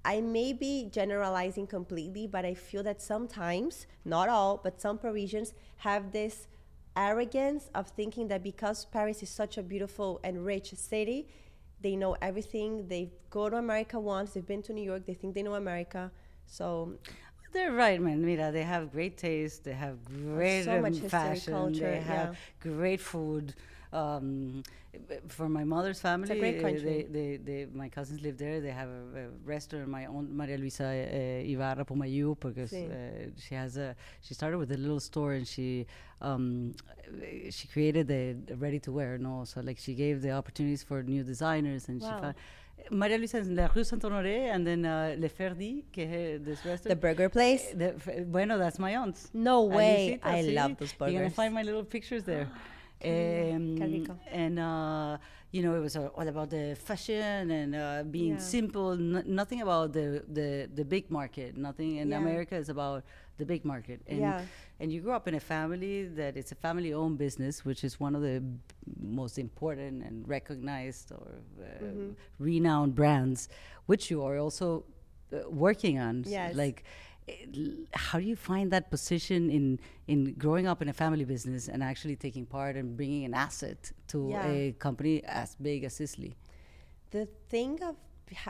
I 0.08 0.22
may 0.22 0.54
be 0.54 0.88
generalizing 0.90 1.66
completely, 1.66 2.26
but 2.26 2.46
I 2.46 2.54
feel 2.54 2.82
that 2.84 3.02
sometimes, 3.02 3.86
not 4.06 4.30
all, 4.30 4.58
but 4.64 4.80
some 4.80 4.96
Parisians 4.96 5.52
have 5.76 6.12
this 6.12 6.48
arrogance 6.96 7.68
of 7.74 7.88
thinking 7.88 8.28
that 8.28 8.42
because 8.42 8.86
Paris 8.86 9.22
is 9.22 9.28
such 9.28 9.58
a 9.58 9.62
beautiful 9.62 10.18
and 10.24 10.46
rich 10.46 10.72
city, 10.72 11.28
they 11.82 11.94
know 11.94 12.16
everything. 12.22 12.88
They 12.88 13.12
go 13.28 13.50
to 13.50 13.56
America 13.58 14.00
once, 14.00 14.32
they've 14.32 14.46
been 14.46 14.62
to 14.62 14.72
New 14.72 14.82
York, 14.82 15.04
they 15.04 15.12
think 15.12 15.34
they 15.34 15.42
know 15.42 15.56
America. 15.56 16.10
So 16.46 16.94
they're 17.52 17.72
right, 17.72 18.00
man. 18.00 18.24
Mira, 18.24 18.50
they 18.50 18.62
have 18.62 18.90
great 18.90 19.18
taste. 19.18 19.64
They 19.64 19.74
have 19.74 20.02
great 20.06 20.64
so 20.64 20.86
um, 20.86 20.90
fashion. 20.94 21.52
Culture, 21.52 21.90
they 21.90 22.00
have 22.00 22.32
yeah. 22.32 22.72
great 22.72 23.02
food. 23.02 23.54
Um, 23.92 24.62
for 25.28 25.48
my 25.48 25.64
mother's 25.64 26.00
family, 26.00 26.28
it's 26.30 26.36
a 26.36 26.38
great 26.38 26.58
uh, 26.64 26.84
they, 26.84 27.06
they, 27.10 27.36
they, 27.36 27.66
my 27.72 27.88
cousins 27.88 28.20
live 28.20 28.36
there. 28.36 28.60
They 28.60 28.70
have 28.70 28.88
a, 28.88 29.18
a 29.18 29.28
restaurant. 29.44 29.88
My 29.88 30.06
aunt 30.06 30.30
Maria 30.30 30.58
Luisa 30.58 30.84
uh, 30.84 31.52
Ibarra 31.52 31.84
Poumaillou, 31.84 32.38
because 32.38 32.72
Sí. 32.72 32.86
uh, 32.86 33.30
she 33.38 33.54
has 33.54 33.76
a. 33.76 33.94
She 34.20 34.34
started 34.34 34.58
with 34.58 34.72
a 34.72 34.76
little 34.76 35.00
store 35.00 35.32
and 35.32 35.46
she 35.46 35.86
um, 36.20 36.74
she 37.50 37.68
created 37.68 38.08
the, 38.08 38.36
ready 38.56 38.78
to 38.80 38.92
wear. 38.92 39.16
No, 39.18 39.44
so 39.44 39.60
like 39.60 39.78
she 39.78 39.94
gave 39.94 40.20
the 40.20 40.32
opportunities 40.32 40.82
for 40.82 41.02
new 41.02 41.22
designers 41.22 41.88
and 41.88 42.00
she 42.02 42.08
Wow. 42.08 42.20
found. 42.20 42.34
Maria 42.90 43.18
Luisa 43.18 43.38
is 43.38 43.48
in 43.48 43.56
La 43.56 43.68
Rue 43.74 43.84
Saint 43.84 44.00
Honoré 44.02 44.54
and 44.54 44.64
then 44.66 44.84
uh, 44.86 45.14
Le 45.18 45.28
Ferdi, 45.28 45.84
que 45.92 46.04
es 46.04 46.40
this 46.62 46.80
the 46.82 46.94
burger 46.94 47.28
place. 47.28 47.72
The, 47.74 47.94
bueno, 48.26 48.56
that's 48.56 48.78
my 48.78 48.96
aunt's. 48.96 49.30
No 49.34 49.64
way. 49.64 50.18
Alicita, 50.22 50.26
I 50.26 50.40
love 50.42 50.76
those 50.78 50.92
burgers. 50.92 51.12
You're 51.12 51.22
gonna 51.22 51.34
find 51.34 51.52
my 51.54 51.62
little 51.62 51.84
pictures 51.84 52.24
there. 52.24 52.48
Um, 53.04 54.18
and 54.32 54.58
uh, 54.58 55.18
you 55.50 55.62
know, 55.62 55.74
it 55.76 55.80
was 55.80 55.96
uh, 55.96 56.08
all 56.16 56.26
about 56.28 56.50
the 56.50 56.76
fashion 56.76 57.50
and 57.50 57.74
uh, 57.74 58.02
being 58.10 58.32
Yeah. 58.34 58.38
simple. 58.38 58.92
N- 58.92 59.24
nothing 59.26 59.62
about 59.62 59.92
the, 59.92 60.22
the 60.28 60.68
the 60.74 60.84
big 60.84 61.10
market. 61.10 61.56
Nothing 61.56 61.96
in 61.96 62.08
Yeah. 62.10 62.18
America 62.18 62.56
is 62.56 62.68
about 62.68 63.04
the 63.38 63.44
big 63.46 63.64
market. 63.64 64.00
And 64.06 64.18
Yeah. 64.18 64.42
and 64.80 64.92
you 64.92 65.00
grew 65.00 65.12
up 65.12 65.26
in 65.28 65.34
a 65.34 65.40
family 65.40 66.06
that 66.20 66.36
it's 66.36 66.52
a 66.52 66.54
family-owned 66.56 67.18
business, 67.18 67.64
which 67.64 67.82
is 67.84 67.98
one 68.00 68.14
of 68.16 68.22
the 68.22 68.40
b- 68.40 68.58
most 69.00 69.38
important 69.38 70.02
and 70.04 70.28
recognized 70.28 71.12
or 71.12 71.26
uh, 71.60 71.84
Mm-hmm. 71.84 72.10
renowned 72.38 72.94
brands, 72.94 73.48
which 73.86 74.10
you 74.10 74.22
are 74.22 74.36
also 74.38 74.84
uh, 75.32 75.48
working 75.50 75.98
on. 75.98 76.24
Yes. 76.26 76.54
Like, 76.56 76.84
how 77.94 78.18
do 78.18 78.24
you 78.24 78.36
find 78.36 78.70
that 78.70 78.90
position 78.90 79.50
in 79.50 79.78
in 80.06 80.34
growing 80.34 80.66
up 80.66 80.82
in 80.82 80.88
a 80.88 80.92
family 80.92 81.24
business 81.24 81.68
and 81.68 81.82
actually 81.82 82.16
taking 82.16 82.46
part 82.46 82.76
and 82.76 82.96
bringing 82.96 83.24
an 83.24 83.34
asset 83.34 83.92
to 84.08 84.28
Yeah. 84.30 84.46
a 84.46 84.72
company 84.72 85.22
as 85.24 85.56
big 85.56 85.84
as 85.84 85.94
Sisley? 85.94 86.36
the 87.10 87.26
thing 87.48 87.82
of 87.82 87.96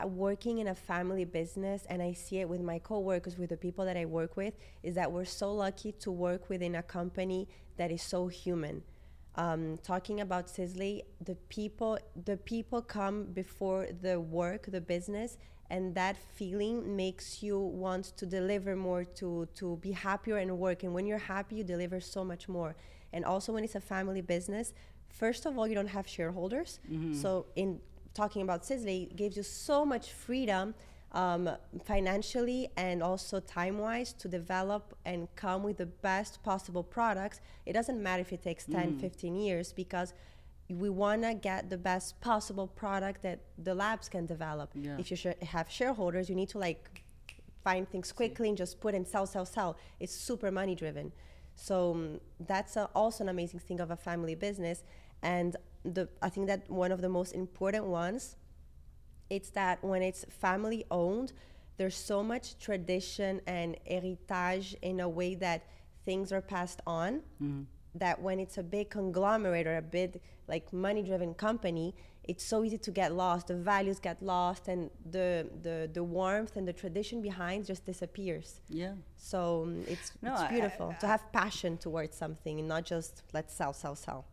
working 0.05 0.57
in 0.57 0.67
a 0.67 0.75
family 0.75 1.23
business 1.23 1.85
and 1.89 2.01
i 2.01 2.11
see 2.11 2.37
it 2.39 2.49
with 2.49 2.61
my 2.61 2.77
coworkers 2.79 3.37
with 3.37 3.49
the 3.49 3.55
people 3.55 3.85
that 3.85 3.95
i 3.95 4.05
work 4.05 4.35
with 4.35 4.53
is 4.83 4.93
that 4.95 5.09
we're 5.09 5.31
so 5.43 5.53
lucky 5.53 5.93
to 5.93 6.11
work 6.11 6.49
within 6.49 6.75
a 6.75 6.83
company 6.83 7.47
that 7.77 7.89
is 7.89 8.01
so 8.01 8.27
human 8.27 8.83
um, 9.35 9.77
talking 9.83 10.19
about 10.19 10.49
Sisley, 10.49 11.03
the 11.23 11.35
people 11.47 11.97
the 12.25 12.35
people 12.35 12.81
come 12.81 13.25
before 13.25 13.87
the 14.01 14.19
work, 14.19 14.65
the 14.69 14.81
business, 14.81 15.37
and 15.69 15.93
that 15.95 16.15
feeling 16.35 16.95
makes 16.95 17.43
you 17.43 17.59
want 17.59 18.05
to 18.17 18.25
deliver 18.25 18.75
more, 18.75 19.03
to 19.19 19.47
to 19.55 19.77
be 19.81 19.91
happier 19.91 20.37
and 20.37 20.57
work. 20.57 20.83
And 20.83 20.93
when 20.93 21.05
you're 21.05 21.17
happy, 21.35 21.55
you 21.57 21.63
deliver 21.63 21.99
so 21.99 22.23
much 22.23 22.47
more. 22.49 22.75
And 23.13 23.25
also, 23.25 23.53
when 23.53 23.63
it's 23.63 23.75
a 23.75 23.81
family 23.81 24.21
business, 24.21 24.73
first 25.09 25.45
of 25.45 25.57
all, 25.57 25.67
you 25.67 25.75
don't 25.75 25.87
have 25.97 26.07
shareholders. 26.07 26.79
So 27.13 27.45
in 27.55 27.79
talking 28.13 28.41
about 28.41 28.65
Sisley, 28.65 29.03
it 29.03 29.15
gives 29.15 29.37
you 29.37 29.43
so 29.43 29.85
much 29.85 30.11
freedom 30.11 30.73
um, 31.11 31.49
financially 31.85 32.69
and 32.77 33.01
also 33.01 33.39
time 33.39 33.77
wise 33.79 34.13
to 34.13 34.27
develop 34.27 34.95
and 35.05 35.27
come 35.35 35.63
with 35.63 35.77
the 35.77 35.85
best 35.87 36.43
possible 36.43 36.83
products. 36.83 37.41
It 37.65 37.73
doesn't 37.73 38.01
matter 38.01 38.21
if 38.21 38.31
it 38.33 38.43
takes 38.43 38.65
10, 38.65 38.99
15 38.99 39.35
years 39.35 39.73
because 39.73 40.13
we 40.69 40.89
want 40.89 41.23
to 41.23 41.33
get 41.33 41.69
the 41.69 41.77
best 41.77 42.19
possible 42.21 42.67
product 42.67 43.23
that 43.23 43.39
the 43.57 43.73
labs 43.73 44.07
can 44.07 44.25
develop. 44.25 44.69
Yeah. 44.75 44.97
If 44.99 45.09
you 45.09 45.17
sh- 45.17 45.43
have 45.43 45.69
shareholders, 45.69 46.29
you 46.29 46.35
need 46.35 46.49
to 46.49 46.59
like 46.59 47.03
find 47.63 47.89
things 47.89 48.11
quickly 48.11 48.49
and 48.49 48.57
just 48.57 48.79
put 48.79 48.93
and 48.93 49.07
sell, 49.07 49.25
sell, 49.25 49.45
sell. 49.45 49.77
It's 49.99 50.13
super 50.13 50.51
money 50.51 50.75
driven. 50.75 51.11
So 51.55 51.91
um, 51.91 52.19
that's 52.39 52.77
a, 52.77 52.85
also 52.95 53.23
an 53.23 53.29
amazing 53.29 53.59
thing 53.59 53.79
of 53.79 53.91
a 53.91 53.97
family 53.97 54.35
business. 54.35 54.83
And 55.23 55.55
the, 55.83 56.07
I 56.21 56.29
think 56.29 56.47
that 56.47 56.69
one 56.69 56.91
of 56.91 57.01
the 57.01 57.09
most 57.09 57.33
important 57.33 57.85
ones, 57.85 58.37
it's 59.29 59.49
that 59.51 59.83
when 59.83 60.01
it's 60.01 60.25
family 60.29 60.85
owned, 60.91 61.33
there's 61.77 61.95
so 61.95 62.23
much 62.23 62.59
tradition 62.59 63.41
and 63.47 63.75
heritage 63.87 64.75
in 64.81 64.99
a 64.99 65.09
way 65.09 65.35
that 65.35 65.63
things 66.05 66.31
are 66.31 66.41
passed 66.41 66.81
on. 66.85 67.21
That 67.95 68.21
when 68.21 68.39
it's 68.39 68.57
a 68.57 68.63
big 68.63 68.89
conglomerate 68.89 69.65
or 69.67 69.77
a 69.77 69.81
big 69.81 70.21
like 70.47 70.71
money 70.71 71.01
driven 71.03 71.33
company, 71.33 71.95
it's 72.23 72.43
so 72.43 72.63
easy 72.63 72.77
to 72.77 72.91
get 72.91 73.13
lost. 73.13 73.47
The 73.47 73.55
values 73.55 73.99
get 73.99 74.21
lost, 74.21 74.67
and 74.67 74.91
the 75.09 75.49
the 75.63 75.89
the 75.91 76.03
warmth 76.03 76.55
and 76.55 76.67
the 76.67 76.73
tradition 76.73 77.21
behind 77.21 77.65
just 77.65 77.85
disappears. 77.85 78.61
Yeah. 78.69 78.93
So 79.17 79.63
um, 79.63 79.83
it's 79.87 80.11
No, 80.21 80.33
it's 80.33 80.43
beautiful 80.51 80.89
I- 80.95 80.99
to 81.01 81.07
have 81.07 81.23
passion 81.33 81.77
towards 81.77 82.15
something 82.15 82.59
and 82.59 82.67
not 82.67 82.85
just 82.85 83.23
let's 83.33 83.53
sell, 83.53 83.73
sell, 83.73 83.95
sell. 83.95 84.25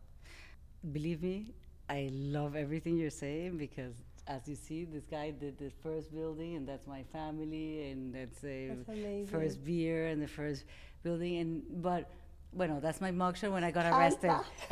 Believe 0.91 1.23
me, 1.23 1.53
I 1.89 2.09
love 2.13 2.55
everything 2.55 2.97
you're 2.97 3.09
saying 3.09 3.57
because 3.57 3.95
as 4.27 4.47
you 4.47 4.55
see, 4.55 4.83
this 4.85 5.05
guy 5.05 5.31
did 5.31 5.57
the 5.57 5.71
first 5.81 6.13
building, 6.13 6.55
and 6.57 6.67
that's 6.67 6.85
my 6.85 7.01
family, 7.11 7.89
and 7.89 8.13
that's 8.13 8.43
a 8.43 8.67
That's 8.67 8.89
amazing. 8.89 9.25
first 9.27 9.63
beer 9.63 10.07
and 10.07 10.21
the 10.21 10.27
first 10.27 10.65
building, 11.01 11.37
and 11.37 11.63
but. 11.81 12.09
Bueno, 12.53 12.79
that's 12.79 12.99
my 13.01 13.11
mugshot 13.11 13.51
when 13.51 13.63
I 13.63 13.69
got 13.71 13.85
arrested. 13.85 14.31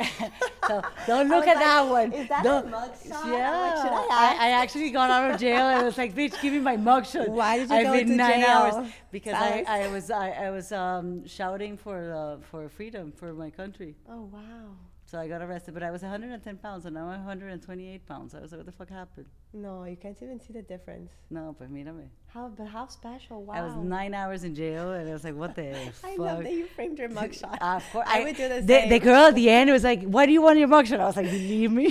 so 0.66 0.82
don't 1.06 1.28
look 1.34 1.46
at 1.46 1.54
like, 1.56 1.64
that 1.64 1.82
one. 1.88 2.12
is 2.12 2.28
that 2.28 2.40
a 2.40 2.42
Don't- 2.44 2.70
mugshot? 2.70 3.26
Yeah, 3.26 3.50
like, 3.84 4.10
I 4.10 4.36
I, 4.40 4.46
I 4.46 4.50
actually 4.62 4.90
got 4.90 5.10
out 5.10 5.30
of 5.30 5.40
jail 5.40 5.66
and 5.68 5.78
I 5.78 5.82
was 5.84 5.96
like, 5.96 6.14
"Bitch, 6.14 6.40
give 6.42 6.52
me 6.52 6.58
my 6.58 6.76
mugshot." 6.76 7.28
Why 7.28 7.58
did 7.58 7.68
you 7.70 7.76
I've 7.76 7.86
go 7.86 7.92
been 7.92 8.08
to 8.08 8.16
nine 8.16 8.40
jail? 8.40 8.48
hours 8.48 8.92
because 9.12 9.34
I. 9.34 9.64
I 9.68 9.88
was 9.88 10.10
I, 10.10 10.30
I 10.30 10.50
was 10.50 10.72
um, 10.72 11.26
shouting 11.26 11.76
for 11.76 12.12
uh, 12.12 12.42
for 12.50 12.68
freedom 12.68 13.12
for 13.12 13.32
my 13.32 13.50
country. 13.50 13.94
Oh 14.08 14.28
wow. 14.32 14.74
So 15.04 15.20
I 15.20 15.28
got 15.28 15.40
arrested, 15.40 15.72
but 15.72 15.84
I 15.84 15.92
was 15.92 16.02
110 16.02 16.56
pounds, 16.56 16.84
and 16.84 16.94
now 16.96 17.04
I'm 17.04 17.24
128 17.24 18.04
pounds. 18.06 18.34
I 18.34 18.40
was 18.40 18.50
like, 18.50 18.58
what 18.58 18.66
the 18.66 18.72
fuck 18.72 18.90
happened? 18.90 19.26
No, 19.56 19.84
you 19.84 19.96
can't 19.96 20.20
even 20.22 20.38
see 20.38 20.52
the 20.52 20.60
difference. 20.60 21.10
No, 21.30 21.56
but 21.58 21.72
mírame. 21.72 22.08
How 22.28 22.48
but 22.54 22.66
how 22.66 22.86
special? 22.88 23.42
Wow. 23.44 23.54
I 23.54 23.62
was 23.62 23.74
nine 23.76 24.12
hours 24.12 24.44
in 24.44 24.54
jail, 24.54 24.92
and 24.92 25.08
I 25.08 25.12
was 25.14 25.24
like, 25.24 25.34
what 25.34 25.54
the 25.54 25.70
I 25.86 25.88
fuck? 25.88 26.18
love 26.18 26.42
that 26.42 26.52
you 26.52 26.66
framed 26.66 26.98
your 26.98 27.08
mugshot. 27.08 27.56
Uh, 27.62 27.76
of 27.80 27.90
course, 27.90 28.06
I 28.06 28.22
would 28.24 28.36
do 28.36 28.48
the 28.50 28.60
The, 28.60 28.88
the 28.90 28.98
girl 28.98 29.24
at 29.30 29.34
the 29.34 29.48
end 29.48 29.70
was 29.70 29.82
like, 29.82 30.02
"Why 30.02 30.26
do 30.26 30.32
you 30.32 30.42
want 30.42 30.58
your 30.58 30.68
mugshot?" 30.68 31.00
I 31.00 31.06
was 31.06 31.16
like, 31.16 31.30
"Believe 31.30 31.72
me, 31.72 31.88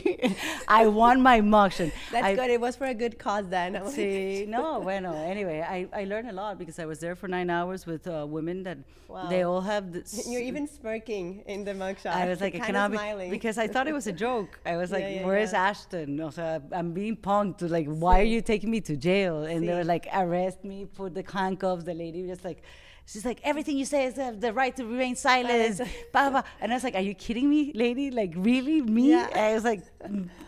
I 0.67 0.85
want 0.85 1.21
my 1.21 1.41
mugshot." 1.41 1.91
That's 2.11 2.23
I, 2.27 2.35
good. 2.35 2.51
It 2.51 2.61
was 2.61 2.75
for 2.75 2.85
a 2.85 2.93
good 2.93 3.17
cause 3.17 3.47
then. 3.49 3.81
See, 3.89 4.45
no, 4.47 4.81
bueno. 4.81 5.13
Anyway, 5.15 5.61
I, 5.61 5.87
I 6.01 6.03
learned 6.03 6.29
a 6.29 6.33
lot 6.33 6.59
because 6.59 6.77
I 6.77 6.85
was 6.85 6.99
there 6.99 7.15
for 7.15 7.27
nine 7.27 7.49
hours 7.49 7.87
with 7.87 8.05
uh, 8.07 8.27
women 8.29 8.61
that 8.63 8.77
Wow. 9.07 9.27
they 9.29 9.43
all 9.43 9.61
have. 9.61 9.93
This, 9.93 10.27
You're 10.27 10.41
even 10.41 10.67
smirking 10.67 11.43
in 11.45 11.63
the 11.63 11.73
mugshot. 11.73 12.07
I 12.07 12.27
was 12.27 12.41
like, 12.41 12.55
I 12.55 12.59
cannot 12.59 12.91
be, 12.91 13.29
because 13.29 13.57
I 13.59 13.67
thought 13.67 13.87
it 13.87 13.93
was 13.93 14.07
a 14.07 14.11
joke. 14.11 14.59
I 14.65 14.77
was 14.77 14.89
Yeah, 14.89 14.97
like, 14.97 15.05
yeah, 15.15 15.25
where's 15.25 15.51
yeah. 15.53 15.69
Ashton? 15.69 16.19
O 16.19 16.31
sea, 16.31 16.59
I'm 16.71 16.91
being 16.91 17.15
punked. 17.15 17.54
To 17.59 17.67
like, 17.67 17.87
why 17.87 18.19
are 18.19 18.23
you 18.23 18.41
taking 18.41 18.71
me 18.71 18.81
to 18.81 18.95
jail? 18.95 19.43
And 19.43 19.67
they 19.67 19.73
were 19.73 19.83
like, 19.83 20.07
arrest 20.13 20.63
me, 20.63 20.85
put 20.85 21.13
the 21.13 21.23
handcuffs. 21.31 21.83
The 21.83 21.93
lady 21.93 22.21
was 22.21 22.31
just 22.31 22.45
like, 22.45 22.63
she's 23.05 23.25
like, 23.25 23.39
everything 23.43 23.77
you 23.77 23.85
say 23.85 24.05
is 24.05 24.15
have 24.15 24.41
the 24.41 24.53
right 24.53 24.75
to 24.75 24.85
remain 24.85 25.15
silent. 25.15 25.81
Blah, 26.11 26.29
blah. 26.29 26.43
And 26.61 26.71
I 26.71 26.75
was 26.75 26.83
like, 26.83 26.95
are 26.95 27.01
you 27.01 27.13
kidding 27.13 27.49
me, 27.49 27.71
lady? 27.73 28.11
Like, 28.11 28.33
really, 28.35 28.81
me? 28.81 29.11
Yeah. 29.11 29.29
I 29.33 29.53
was 29.53 29.63
like, 29.63 29.83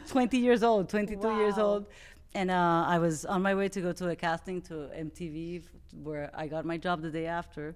20 0.08 0.38
years 0.38 0.64
old, 0.64 0.90
22 0.90 1.36
years 1.38 1.58
old. 1.58 1.88
And 2.34 2.52
uh, 2.52 2.86
I 2.88 3.00
was 3.00 3.26
on 3.26 3.42
my 3.42 3.56
way 3.56 3.70
to 3.70 3.82
go 3.82 3.92
to 3.94 4.10
a 4.10 4.16
casting 4.16 4.62
to 4.64 4.90
MTV, 4.96 5.64
where 6.04 6.30
I 6.34 6.48
got 6.48 6.66
my 6.66 6.78
job 6.78 7.02
the 7.02 7.10
day 7.10 7.26
after. 7.26 7.76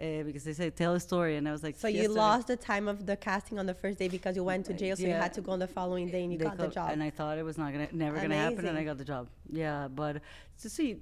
Uh, 0.00 0.22
because 0.24 0.44
they 0.44 0.52
said 0.52 0.76
tell 0.76 0.94
a 0.94 1.00
story, 1.00 1.36
and 1.36 1.48
I 1.48 1.52
was 1.52 1.62
like, 1.62 1.76
So 1.76 1.88
you 1.88 2.08
lost 2.08 2.46
the 2.46 2.56
time 2.56 2.88
of 2.88 3.06
the 3.06 3.16
casting 3.16 3.58
on 3.58 3.66
the 3.66 3.74
first 3.74 3.98
day 3.98 4.08
because 4.08 4.36
you 4.36 4.44
went 4.44 4.66
to 4.66 4.72
jail, 4.74 4.96
so 4.96 5.02
you 5.04 5.12
had 5.12 5.32
to 5.34 5.40
go 5.40 5.52
on 5.52 5.58
the 5.58 5.66
following 5.68 6.08
day 6.10 6.22
and 6.24 6.32
you 6.32 6.38
They 6.38 6.44
got 6.44 6.58
the 6.58 6.68
job. 6.68 6.90
and 6.92 7.02
I 7.02 7.10
thought 7.10 7.38
it 7.38 7.44
was 7.44 7.58
not 7.58 7.72
gonna, 7.72 7.88
never 7.92 8.20
gonna 8.20 8.36
happen, 8.36 8.66
and 8.66 8.76
I 8.78 8.84
got 8.84 8.98
the 8.98 9.04
job. 9.04 9.28
Yeah, 9.50 9.88
but 9.88 10.22
to 10.62 10.68
see, 10.70 10.98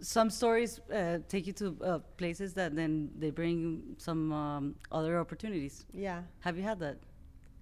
some 0.00 0.30
stories 0.30 0.80
uh, 0.92 1.18
take 1.28 1.46
you 1.46 1.52
to 1.54 1.76
uh, 1.84 1.98
places 2.16 2.54
that 2.54 2.74
then 2.74 3.10
they 3.18 3.30
bring 3.30 3.94
some 3.98 4.32
um, 4.32 4.74
other 4.90 5.18
opportunities. 5.20 5.84
yeah, 5.92 6.22
Have 6.40 6.56
you 6.56 6.62
had 6.64 6.78
that? 6.80 6.98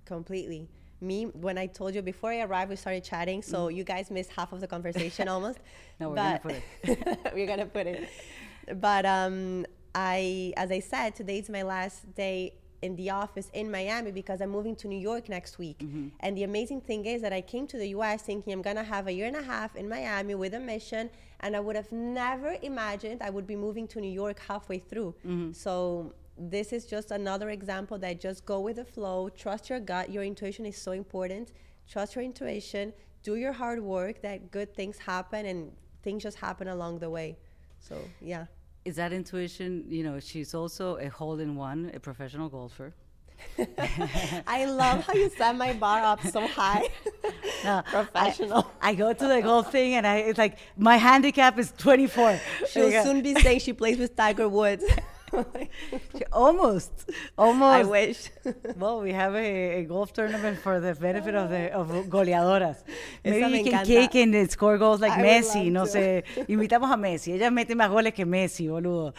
completely. 0.06 0.68
Me, 1.02 1.24
when 1.26 1.56
I 1.56 1.66
told 1.66 1.94
you 1.94 2.02
before 2.02 2.30
I 2.30 2.40
arrived, 2.42 2.68
we 2.70 2.76
started 2.76 3.02
chatting, 3.04 3.42
so 3.42 3.68
you 3.68 3.84
guys 3.84 4.10
missed 4.10 4.30
half 4.32 4.52
of 4.52 4.60
the 4.60 4.66
conversation 4.66 5.28
almost. 5.34 5.58
No, 5.98 6.10
we're 6.10 6.16
gonna 6.16 6.40
put 6.40 6.54
it. 6.84 7.30
we're 7.34 7.46
gonna 7.46 7.64
put 7.66 7.86
it. 7.86 8.08
But 8.80 9.06
um, 9.06 9.64
I, 9.94 10.52
as 10.56 10.70
I 10.70 10.80
said, 10.80 11.14
today's 11.14 11.48
my 11.48 11.62
last 11.62 12.14
day 12.14 12.54
in 12.82 12.96
the 12.96 13.10
office 13.10 13.50
in 13.52 13.70
Miami 13.70 14.10
because 14.10 14.40
I'm 14.40 14.50
moving 14.50 14.74
to 14.76 14.88
New 14.88 14.98
York 14.98 15.28
next 15.28 15.58
week. 15.58 15.78
Mm-hmm. 15.80 16.08
And 16.20 16.36
the 16.36 16.44
amazing 16.44 16.80
thing 16.80 17.04
is 17.04 17.20
that 17.22 17.32
I 17.32 17.40
came 17.40 17.66
to 17.68 17.76
the 17.76 17.88
U.S. 17.88 18.22
thinking 18.22 18.52
I'm 18.52 18.62
gonna 18.62 18.84
have 18.84 19.06
a 19.06 19.12
year 19.12 19.26
and 19.26 19.36
a 19.36 19.42
half 19.42 19.76
in 19.76 19.88
Miami 19.88 20.34
with 20.34 20.54
a 20.54 20.60
mission, 20.60 21.10
and 21.40 21.54
I 21.54 21.60
would 21.60 21.76
have 21.76 21.92
never 21.92 22.56
imagined 22.62 23.22
I 23.22 23.30
would 23.30 23.46
be 23.46 23.56
moving 23.56 23.86
to 23.88 24.00
New 24.00 24.10
York 24.10 24.40
halfway 24.40 24.78
through. 24.78 25.14
Mm-hmm. 25.26 25.52
So 25.52 26.14
this 26.38 26.72
is 26.72 26.86
just 26.86 27.10
another 27.10 27.50
example 27.50 27.98
that 27.98 28.18
just 28.20 28.46
go 28.46 28.60
with 28.60 28.76
the 28.76 28.84
flow, 28.84 29.28
trust 29.28 29.68
your 29.68 29.80
gut. 29.80 30.10
Your 30.10 30.24
intuition 30.24 30.64
is 30.64 30.76
so 30.76 30.92
important. 30.92 31.52
Trust 31.88 32.14
your 32.14 32.24
intuition. 32.24 32.94
Do 33.22 33.36
your 33.36 33.52
hard 33.52 33.82
work. 33.82 34.22
That 34.22 34.50
good 34.50 34.74
things 34.74 34.96
happen 34.96 35.44
and 35.44 35.72
things 36.02 36.22
just 36.22 36.38
happen 36.38 36.68
along 36.68 37.00
the 37.00 37.10
way. 37.10 37.36
So 37.80 37.98
yeah. 38.22 38.46
Is 38.84 38.96
that 38.96 39.12
intuition? 39.12 39.84
You 39.88 40.04
know, 40.04 40.20
she's 40.20 40.54
also 40.54 40.96
a 40.96 41.08
hole 41.08 41.38
in 41.38 41.54
one, 41.54 41.90
a 41.94 42.00
professional 42.00 42.48
golfer. 42.48 42.94
I 44.46 44.64
love 44.66 45.04
how 45.06 45.14
you 45.14 45.30
set 45.30 45.56
my 45.56 45.72
bar 45.72 46.02
up 46.02 46.22
so 46.26 46.46
high. 46.46 46.88
No, 47.62 47.82
Professional. 47.84 48.70
I, 48.80 48.90
I 48.90 48.94
go 48.94 49.12
to 49.12 49.28
the 49.28 49.42
golf 49.42 49.70
thing, 49.70 49.92
and 49.92 50.06
I 50.06 50.16
it's 50.16 50.38
like 50.38 50.56
my 50.78 50.96
handicap 50.96 51.58
is 51.58 51.74
24. 51.76 52.40
She'll 52.70 52.86
uh, 52.86 53.02
soon 53.02 53.20
be 53.20 53.34
saying 53.34 53.60
she 53.60 53.74
plays 53.74 53.98
with 53.98 54.16
Tiger 54.16 54.48
Woods. 54.48 54.82
almost, 56.32 57.10
almost. 57.36 57.74
I 57.74 57.84
wish. 57.84 58.30
Well, 58.76 59.00
we 59.00 59.12
have 59.12 59.34
a, 59.34 59.80
a 59.80 59.84
golf 59.84 60.12
tournament 60.12 60.58
for 60.58 60.80
the 60.80 60.94
benefit 60.94 61.34
of 61.34 61.50
the 61.50 61.72
of 61.72 61.88
goleadoras. 62.14 62.82
Maybe 63.24 63.58
you 63.58 63.64
can 63.64 63.84
encanta. 63.84 63.86
kick 63.86 64.14
and 64.16 64.50
score 64.50 64.78
goals 64.78 65.00
like 65.00 65.12
I 65.12 65.22
Messi. 65.22 65.70
No 65.70 65.84
to. 65.84 65.90
sé, 65.90 66.24
invitamos 66.48 66.90
a 66.92 66.96
Messi. 66.96 67.32
Ella 67.34 67.50
mete 67.50 67.74
más 67.74 67.90
goles 67.90 68.14
que 68.14 68.24
Messi, 68.24 68.68
boludo. 68.68 69.12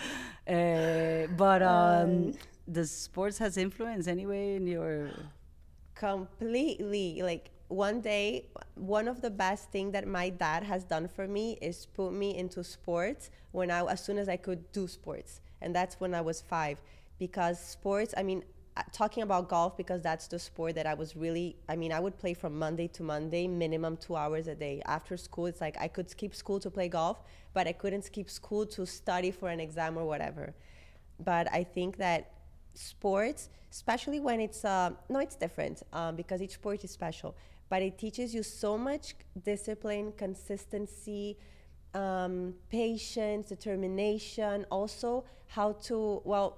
Uh, 0.48 1.28
but 1.38 1.62
um, 1.62 2.34
does 2.70 2.92
sports 2.92 3.38
has 3.38 3.58
influence 3.58 4.08
anyway 4.08 4.56
in 4.56 4.68
your? 4.68 5.12
completely 6.02 7.22
like 7.22 7.52
one 7.68 8.02
day 8.02 8.48
one 8.74 9.08
of 9.08 9.22
the 9.22 9.30
best 9.30 9.70
thing 9.72 9.92
that 9.92 10.08
my 10.08 10.30
dad 10.30 10.64
has 10.64 10.84
done 10.84 11.08
for 11.08 11.28
me 11.28 11.58
is 11.62 11.86
put 11.94 12.12
me 12.12 12.36
into 12.36 12.64
sports 12.64 13.30
when 13.52 13.70
i 13.70 13.80
as 13.86 14.04
soon 14.04 14.18
as 14.18 14.28
i 14.28 14.36
could 14.36 14.72
do 14.72 14.88
sports 14.88 15.42
and 15.62 15.76
that's 15.76 16.00
when 16.00 16.14
i 16.14 16.22
was 16.22 16.42
five 16.42 16.82
because 17.20 17.60
sports 17.60 18.14
i 18.18 18.24
mean 18.24 18.44
uh, 18.78 18.84
talking 18.94 19.22
about 19.24 19.50
golf 19.50 19.76
because 19.76 20.02
that's 20.02 20.28
the 20.28 20.40
sport 20.40 20.76
that 20.76 20.86
i 20.88 20.94
was 20.94 21.16
really 21.16 21.56
i 21.70 21.76
mean 21.76 21.92
i 21.92 22.00
would 22.00 22.18
play 22.18 22.34
from 22.34 22.58
monday 22.58 22.88
to 22.88 23.04
monday 23.04 23.48
minimum 23.48 23.98
two 23.98 24.16
hours 24.16 24.48
a 24.48 24.56
day 24.56 24.82
after 24.86 25.18
school 25.18 25.46
it's 25.46 25.62
like 25.62 25.76
i 25.80 25.88
could 25.88 26.10
skip 26.10 26.34
school 26.34 26.60
to 26.60 26.70
play 26.70 26.88
golf 26.88 27.22
but 27.54 27.68
i 27.68 27.72
couldn't 27.72 28.04
skip 28.04 28.30
school 28.30 28.66
to 28.66 28.86
study 28.86 29.32
for 29.32 29.50
an 29.50 29.60
exam 29.60 29.98
or 29.98 30.06
whatever 30.06 30.54
but 31.24 31.48
I 31.54 31.64
think 31.64 31.98
that 31.98 32.32
sports, 32.74 33.50
especially 33.72 34.20
when 34.20 34.40
it's 34.40 34.66
uh, 34.66 34.92
no, 35.10 35.20
it's 35.20 35.36
different 35.36 35.84
um, 35.94 36.16
because 36.16 36.42
each 36.42 36.54
sport 36.54 36.84
is 36.84 36.92
special. 36.92 37.36
But 37.70 37.82
it 37.82 37.98
teaches 37.98 38.34
you 38.34 38.44
so 38.44 38.78
much 38.78 39.16
discipline, 39.44 40.14
consistency, 40.18 41.38
um, 41.94 42.54
patience, 42.70 43.48
determination. 43.48 44.66
Also, 44.72 45.26
how 45.48 45.74
to 45.74 46.22
well, 46.24 46.58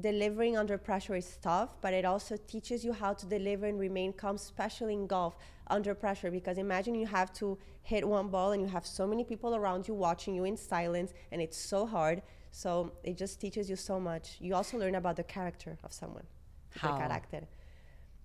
delivering 0.00 0.56
under 0.56 0.78
pressure 0.78 1.16
is 1.16 1.38
tough, 1.42 1.80
but 1.80 1.92
it 1.92 2.04
also 2.04 2.36
teaches 2.46 2.84
you 2.84 2.92
how 2.92 3.12
to 3.12 3.26
deliver 3.26 3.66
and 3.66 3.78
remain 3.78 4.12
calm, 4.12 4.36
especially 4.36 4.94
in 4.94 5.06
golf 5.06 5.36
under 5.66 5.94
pressure. 5.94 6.30
Because 6.30 6.58
imagine 6.58 6.94
you 6.94 7.06
have 7.06 7.32
to 7.34 7.58
hit 7.82 8.06
one 8.06 8.28
ball 8.28 8.52
and 8.52 8.62
you 8.62 8.68
have 8.68 8.86
so 8.86 9.06
many 9.06 9.24
people 9.24 9.54
around 9.54 9.88
you 9.88 9.94
watching 9.94 10.34
you 10.34 10.44
in 10.44 10.56
silence, 10.56 11.12
and 11.32 11.40
it's 11.40 11.58
so 11.58 11.86
hard. 11.86 12.22
So 12.52 12.92
it 13.04 13.16
just 13.16 13.40
teaches 13.40 13.70
you 13.70 13.76
so 13.76 14.00
much. 14.00 14.36
You 14.40 14.54
also 14.54 14.78
learn 14.78 14.96
about 14.96 15.16
the 15.16 15.22
character 15.22 15.78
of 15.84 15.92
someone. 15.92 16.26
How? 16.76 16.98
carácter. 16.98 17.46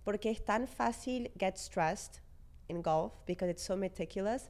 Porque 0.04 0.28
es 0.28 0.39
tan 0.39 0.68
fácil 0.68 1.28
get 1.38 1.58
stressed 1.58 2.22
in 2.70 2.82
golf 2.82 3.13
because 3.26 3.50
it's 3.50 3.63
so 3.63 3.76
meticulous 3.76 4.50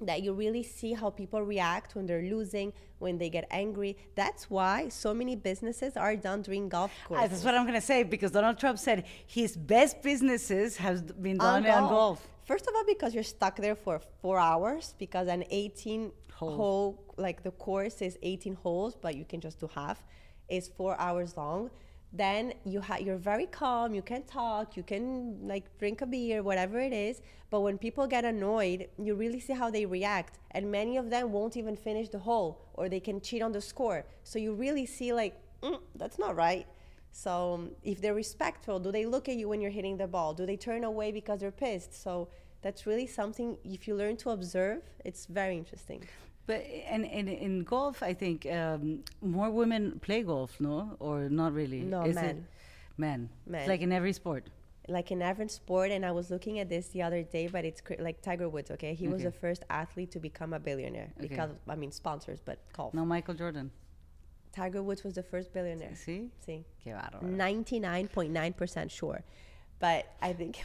that 0.00 0.22
you 0.22 0.32
really 0.32 0.62
see 0.62 0.92
how 0.92 1.10
people 1.10 1.40
react 1.42 1.94
when 1.94 2.06
they're 2.06 2.22
losing, 2.22 2.72
when 2.98 3.18
they 3.18 3.30
get 3.30 3.46
angry. 3.50 3.96
That's 4.14 4.50
why 4.50 4.88
so 4.88 5.14
many 5.14 5.36
businesses 5.36 5.96
are 5.96 6.16
done 6.16 6.42
during 6.42 6.68
golf 6.68 6.90
Ah, 7.04 7.08
courses. 7.08 7.30
that's 7.30 7.44
what 7.44 7.54
I'm 7.54 7.64
gonna 7.66 7.80
say 7.80 8.02
because 8.02 8.30
Donald 8.32 8.58
Trump 8.58 8.78
said 8.78 9.04
his 9.26 9.56
best 9.56 10.02
businesses 10.02 10.76
have 10.78 11.20
been 11.22 11.40
on 11.40 11.62
done 11.62 11.84
on 11.84 11.88
golf. 11.88 12.26
First 12.44 12.66
of 12.66 12.74
all, 12.76 12.84
because 12.86 13.14
you're 13.14 13.22
stuck 13.22 13.56
there 13.56 13.74
for 13.76 14.00
four 14.20 14.38
hours 14.38 14.94
because 14.98 15.28
an 15.28 15.44
18 15.50 16.12
Hole. 16.34 16.56
hole, 16.56 17.14
like 17.16 17.42
the 17.42 17.52
course 17.52 18.02
is 18.02 18.18
18 18.22 18.54
holes, 18.56 18.94
but 19.00 19.14
you 19.14 19.24
can 19.24 19.40
just 19.40 19.60
do 19.60 19.68
half, 19.74 20.04
is 20.48 20.68
four 20.68 20.98
hours 21.00 21.36
long. 21.36 21.70
Then 22.16 22.54
you 22.64 22.80
ha- 22.80 22.98
you're 22.98 23.16
very 23.16 23.46
calm. 23.46 23.92
You 23.94 24.02
can 24.02 24.22
talk. 24.22 24.76
You 24.76 24.84
can 24.84 25.48
like 25.48 25.64
drink 25.78 26.00
a 26.00 26.06
beer, 26.06 26.42
whatever 26.42 26.78
it 26.78 26.92
is. 26.92 27.20
But 27.50 27.60
when 27.60 27.76
people 27.76 28.06
get 28.06 28.24
annoyed, 28.24 28.88
you 28.98 29.14
really 29.16 29.40
see 29.40 29.52
how 29.52 29.68
they 29.70 29.84
react, 29.84 30.38
and 30.52 30.70
many 30.70 30.96
of 30.96 31.10
them 31.10 31.32
won't 31.32 31.56
even 31.56 31.76
finish 31.76 32.08
the 32.08 32.20
hole, 32.20 32.60
or 32.74 32.88
they 32.88 33.00
can 33.00 33.20
cheat 33.20 33.42
on 33.42 33.52
the 33.52 33.60
score. 33.60 34.04
So 34.22 34.38
you 34.38 34.54
really 34.54 34.86
see 34.86 35.12
like 35.12 35.34
"Mm, 35.62 35.80
that's 35.96 36.18
not 36.18 36.36
right. 36.36 36.66
So 37.12 37.70
if 37.82 38.00
they're 38.00 38.14
respectful, 38.14 38.78
do 38.80 38.90
they 38.92 39.06
look 39.06 39.28
at 39.28 39.36
you 39.36 39.48
when 39.48 39.60
you're 39.60 39.70
hitting 39.70 39.96
the 39.96 40.06
ball? 40.06 40.34
Do 40.34 40.46
they 40.46 40.56
turn 40.56 40.84
away 40.84 41.12
because 41.12 41.40
they're 41.40 41.50
pissed? 41.66 41.94
So 42.02 42.28
that's 42.62 42.86
really 42.86 43.06
something. 43.06 43.56
If 43.64 43.86
you 43.88 43.94
learn 43.94 44.16
to 44.18 44.30
observe, 44.30 44.82
it's 45.04 45.26
very 45.26 45.56
interesting. 45.56 46.02
But 46.46 46.66
and, 46.88 47.06
and 47.06 47.28
in 47.28 47.64
golf, 47.64 48.02
I 48.02 48.12
think 48.12 48.46
um, 48.46 49.02
more 49.22 49.50
women 49.50 49.98
play 50.00 50.22
golf, 50.22 50.60
no, 50.60 50.96
or 51.00 51.28
not 51.30 51.54
really. 51.54 51.80
No, 51.80 52.02
Is 52.02 52.14
men. 52.16 52.24
It? 52.24 52.44
Men. 52.98 53.28
Men. 53.46 53.68
Like 53.68 53.80
in 53.80 53.92
every 53.92 54.12
sport. 54.12 54.46
Like 54.86 55.10
in 55.10 55.22
every 55.22 55.48
sport, 55.48 55.90
and 55.90 56.04
I 56.04 56.12
was 56.12 56.30
looking 56.30 56.58
at 56.58 56.68
this 56.68 56.88
the 56.88 57.00
other 57.00 57.22
day, 57.22 57.46
but 57.46 57.64
it's 57.64 57.80
cra- 57.80 57.96
like 57.98 58.20
Tiger 58.20 58.50
Woods. 58.50 58.70
Okay, 58.70 58.92
he 58.92 59.08
was 59.08 59.22
the 59.22 59.32
first 59.32 59.64
athlete 59.70 60.10
to 60.10 60.20
become 60.20 60.52
a 60.52 60.58
billionaire 60.60 61.10
Okay. 61.18 61.28
because 61.28 61.50
I 61.66 61.74
mean 61.76 61.90
sponsors, 61.90 62.40
but 62.44 62.58
golf. 62.74 62.92
No, 62.92 63.06
Michael 63.06 63.34
Jordan. 63.34 63.70
Tiger 64.52 64.82
Woods 64.82 65.02
was 65.02 65.14
the 65.14 65.22
first 65.22 65.52
billionaire. 65.54 65.94
See, 65.94 66.28
See, 66.44 66.64
ninety 67.22 67.80
nine 67.80 68.08
point 68.08 68.32
nine 68.32 68.52
percent 68.52 68.90
sure, 68.90 69.24
but 69.80 70.04
I 70.20 70.34
think 70.34 70.62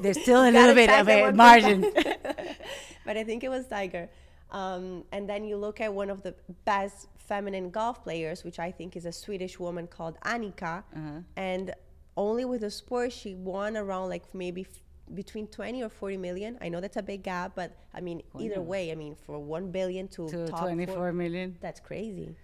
There's 0.00 0.22
still 0.22 0.42
a 0.48 0.50
little 0.58 0.74
bit 0.76 0.88
of 0.88 1.08
a 1.08 1.32
margin. 1.32 1.80
but 3.04 3.16
I 3.16 3.24
think 3.24 3.42
it 3.42 3.48
was 3.48 3.66
Tiger. 3.66 4.08
Um, 4.50 5.04
and 5.12 5.28
then 5.28 5.44
you 5.44 5.56
look 5.56 5.80
at 5.80 5.92
one 5.92 6.10
of 6.10 6.22
the 6.22 6.34
best 6.64 7.08
feminine 7.16 7.70
golf 7.70 8.02
players, 8.04 8.44
which 8.44 8.58
I 8.58 8.70
think 8.70 8.96
is 8.96 9.04
a 9.04 9.12
Swedish 9.12 9.58
woman 9.58 9.86
called 9.86 10.18
Annika. 10.20 10.84
Uh-huh. 10.94 11.20
And 11.36 11.74
only 12.16 12.44
with 12.44 12.60
the 12.60 12.70
sport, 12.70 13.12
she 13.12 13.34
won 13.34 13.76
around 13.76 14.08
like 14.08 14.34
maybe 14.34 14.62
f- 14.62 14.82
between 15.14 15.46
20 15.48 15.82
or 15.82 15.88
40 15.88 16.16
million. 16.16 16.58
I 16.60 16.68
know 16.68 16.80
that's 16.80 16.96
a 16.96 17.02
big 17.02 17.22
gap, 17.22 17.52
but 17.54 17.76
I 17.92 18.00
mean, 18.00 18.22
either 18.38 18.56
Coño. 18.56 18.64
way, 18.64 18.92
I 18.92 18.94
mean, 18.94 19.14
for 19.14 19.38
1 19.38 19.70
billion 19.70 20.08
to, 20.08 20.28
to 20.28 20.48
top 20.48 20.60
24 20.60 20.94
four, 20.94 21.12
million. 21.12 21.56
that's 21.60 21.80
crazy. 21.80 22.34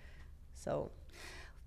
So, 0.55 0.91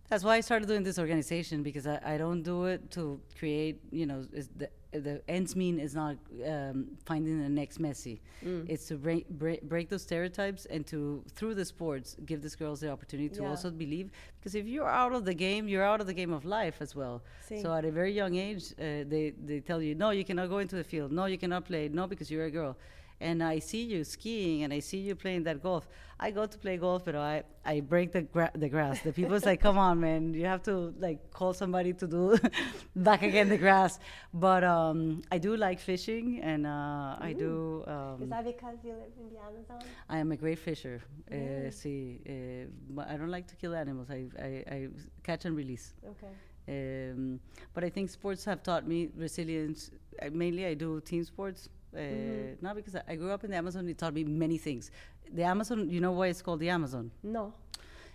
That's 0.09 0.23
why 0.23 0.35
I 0.35 0.41
started 0.41 0.67
doing 0.67 0.83
this 0.83 0.99
organization 0.99 1.63
because 1.63 1.87
I, 1.87 1.99
I 2.05 2.17
don't 2.17 2.43
do 2.43 2.65
it 2.65 2.91
to 2.91 3.19
create, 3.37 3.81
you 3.91 4.05
know, 4.05 4.25
is 4.33 4.49
the 4.55 4.69
the 4.99 5.21
ends 5.27 5.55
mean 5.55 5.79
is 5.79 5.93
not 5.95 6.15
um, 6.47 6.87
finding 7.05 7.41
the 7.41 7.49
next 7.49 7.79
Messi. 7.79 8.19
Mm. 8.43 8.69
It's 8.69 8.87
to 8.87 8.95
break, 8.97 9.27
break 9.29 9.61
break 9.63 9.89
those 9.89 10.01
stereotypes 10.03 10.65
and 10.67 10.85
to 10.87 11.23
through 11.35 11.55
the 11.55 11.65
sports 11.65 12.15
give 12.25 12.41
these 12.41 12.55
girls 12.55 12.79
the 12.79 12.89
opportunity 12.89 13.29
to 13.29 13.41
Yeah. 13.41 13.49
also 13.49 13.69
believe. 13.71 14.09
Because 14.39 14.55
if 14.55 14.65
you're 14.67 14.89
out 14.89 15.13
of 15.13 15.25
the 15.25 15.33
game, 15.33 15.67
you're 15.67 15.83
out 15.83 16.01
of 16.01 16.07
the 16.07 16.13
game 16.13 16.33
of 16.33 16.45
life 16.45 16.77
as 16.81 16.95
well. 16.95 17.23
So 17.61 17.73
at 17.73 17.85
a 17.85 17.91
very 17.91 18.11
young 18.13 18.35
age, 18.35 18.73
uh, 18.73 19.03
they 19.13 19.33
they 19.45 19.59
tell 19.59 19.81
you 19.81 19.95
no, 19.95 20.09
you 20.11 20.23
cannot 20.23 20.49
go 20.49 20.59
into 20.59 20.75
the 20.75 20.83
field. 20.83 21.11
No, 21.11 21.25
you 21.25 21.37
cannot 21.37 21.65
play. 21.65 21.89
No, 21.89 22.07
because 22.07 22.29
you're 22.31 22.45
a 22.45 22.51
girl. 22.51 22.77
And 23.21 23.41
I 23.41 23.59
see 23.59 23.83
you 23.83 24.03
skiing 24.03 24.63
and 24.63 24.73
I 24.73 24.79
see 24.79 24.97
you 24.97 25.15
playing 25.15 25.43
that 25.43 25.63
golf. 25.63 25.87
I 26.19 26.31
go 26.31 26.45
to 26.45 26.57
play 26.57 26.77
golf, 26.77 27.03
but 27.05 27.15
I, 27.15 27.43
I 27.65 27.79
break 27.81 28.11
the 28.13 28.21
gra- 28.21 28.51
the 28.55 28.69
grass. 28.69 29.01
The 29.01 29.11
people's 29.13 29.45
like, 29.45 29.59
come 29.61 29.77
on, 29.77 29.99
man, 29.99 30.33
you 30.33 30.45
have 30.45 30.63
to 30.63 30.93
like 30.99 31.31
call 31.31 31.53
somebody 31.53 31.91
to 31.93 32.07
do 32.07 32.37
back 32.95 33.21
again 33.23 33.49
the 33.49 33.57
grass. 33.57 33.99
But 34.33 34.63
um, 34.63 35.21
I 35.31 35.37
do 35.37 35.55
like 35.57 35.79
fishing, 35.79 36.39
and 36.41 36.65
uh, 36.67 37.15
I 37.19 37.33
do. 37.37 37.83
is 37.83 37.89
Um, 38.23 38.29
that 38.29 38.45
because 38.45 38.77
you 38.83 38.93
live 38.93 39.11
in 39.19 39.29
the 39.33 39.39
Amazon? 39.39 39.79
I 40.09 40.17
am 40.17 40.31
a 40.31 40.37
great 40.37 40.59
fisher. 40.59 41.01
Uh, 41.31 41.35
Mm. 41.35 41.73
see, 41.73 42.21
uh, 42.29 43.01
I 43.11 43.17
don't 43.17 43.31
like 43.31 43.47
to 43.47 43.55
kill 43.55 43.75
animals. 43.75 44.07
I, 44.09 44.27
I, 44.39 44.49
I 44.75 44.87
catch 45.23 45.43
and 45.45 45.55
release. 45.55 45.93
Okay. 46.13 46.33
Um, 46.67 47.39
but 47.73 47.83
I 47.83 47.89
think 47.89 48.09
sports 48.09 48.45
have 48.45 48.63
taught 48.63 48.87
me 48.87 49.09
resilience. 49.15 49.91
Uh, 50.21 50.29
mainly, 50.31 50.65
I 50.65 50.73
do 50.75 51.01
team 51.01 51.23
sports. 51.23 51.69
Uh, 51.95 51.99
Mm-hmm. 51.99 52.65
Not 52.65 52.75
because 52.75 52.95
I, 52.95 53.01
I 53.09 53.15
grew 53.15 53.31
up 53.31 53.43
in 53.43 53.51
the 53.51 53.57
Amazon, 53.57 53.87
it 53.87 53.97
taught 53.97 54.13
me 54.13 54.23
many 54.23 54.57
things. 54.57 54.91
The 55.33 55.43
Amazon, 55.43 55.89
you 55.89 55.99
know 55.99 56.11
why 56.11 56.27
it's 56.27 56.41
called 56.41 56.59
the 56.59 56.69
Amazon? 56.69 57.11
No. 57.23 57.53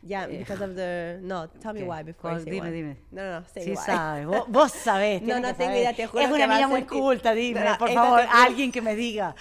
Yeah, 0.03 0.25
Eh, 0.31 0.39
because 0.39 0.63
of 0.63 0.75
the. 0.77 1.19
No, 1.23 1.47
tell 1.61 1.75
me 1.75 1.81
¿Qué? 1.83 1.87
why 1.87 2.03
before 2.03 2.31
I 2.31 2.35
¿Cuál? 2.37 2.45
say 2.45 2.51
Dime, 2.53 2.65
why. 2.65 2.71
dime. 2.73 2.97
No, 3.13 3.23
no, 3.23 3.41
no, 3.41 3.47
say 3.47 3.65
Sí 3.67 3.71
why. 3.73 3.85
sabe, 3.85 4.25
vos, 4.27 4.45
vos 4.49 4.73
sabés. 4.73 5.21
No, 5.27 5.39
no 5.41 5.49
saber. 5.51 5.71
idea, 5.77 5.93
te 5.95 6.07
juro 6.07 6.23
Es 6.25 6.31
una 6.31 6.47
niña 6.47 6.69
muy 6.69 6.83
que- 6.85 6.89
culta, 6.99 7.35
dime, 7.35 7.61
No, 7.61 7.71
no, 7.73 7.79
por 7.79 7.91
favor, 7.93 8.21
te 8.23 8.27
alguien 8.29 8.73
que 8.73 8.81
me 8.81 8.97
diga 8.97 9.35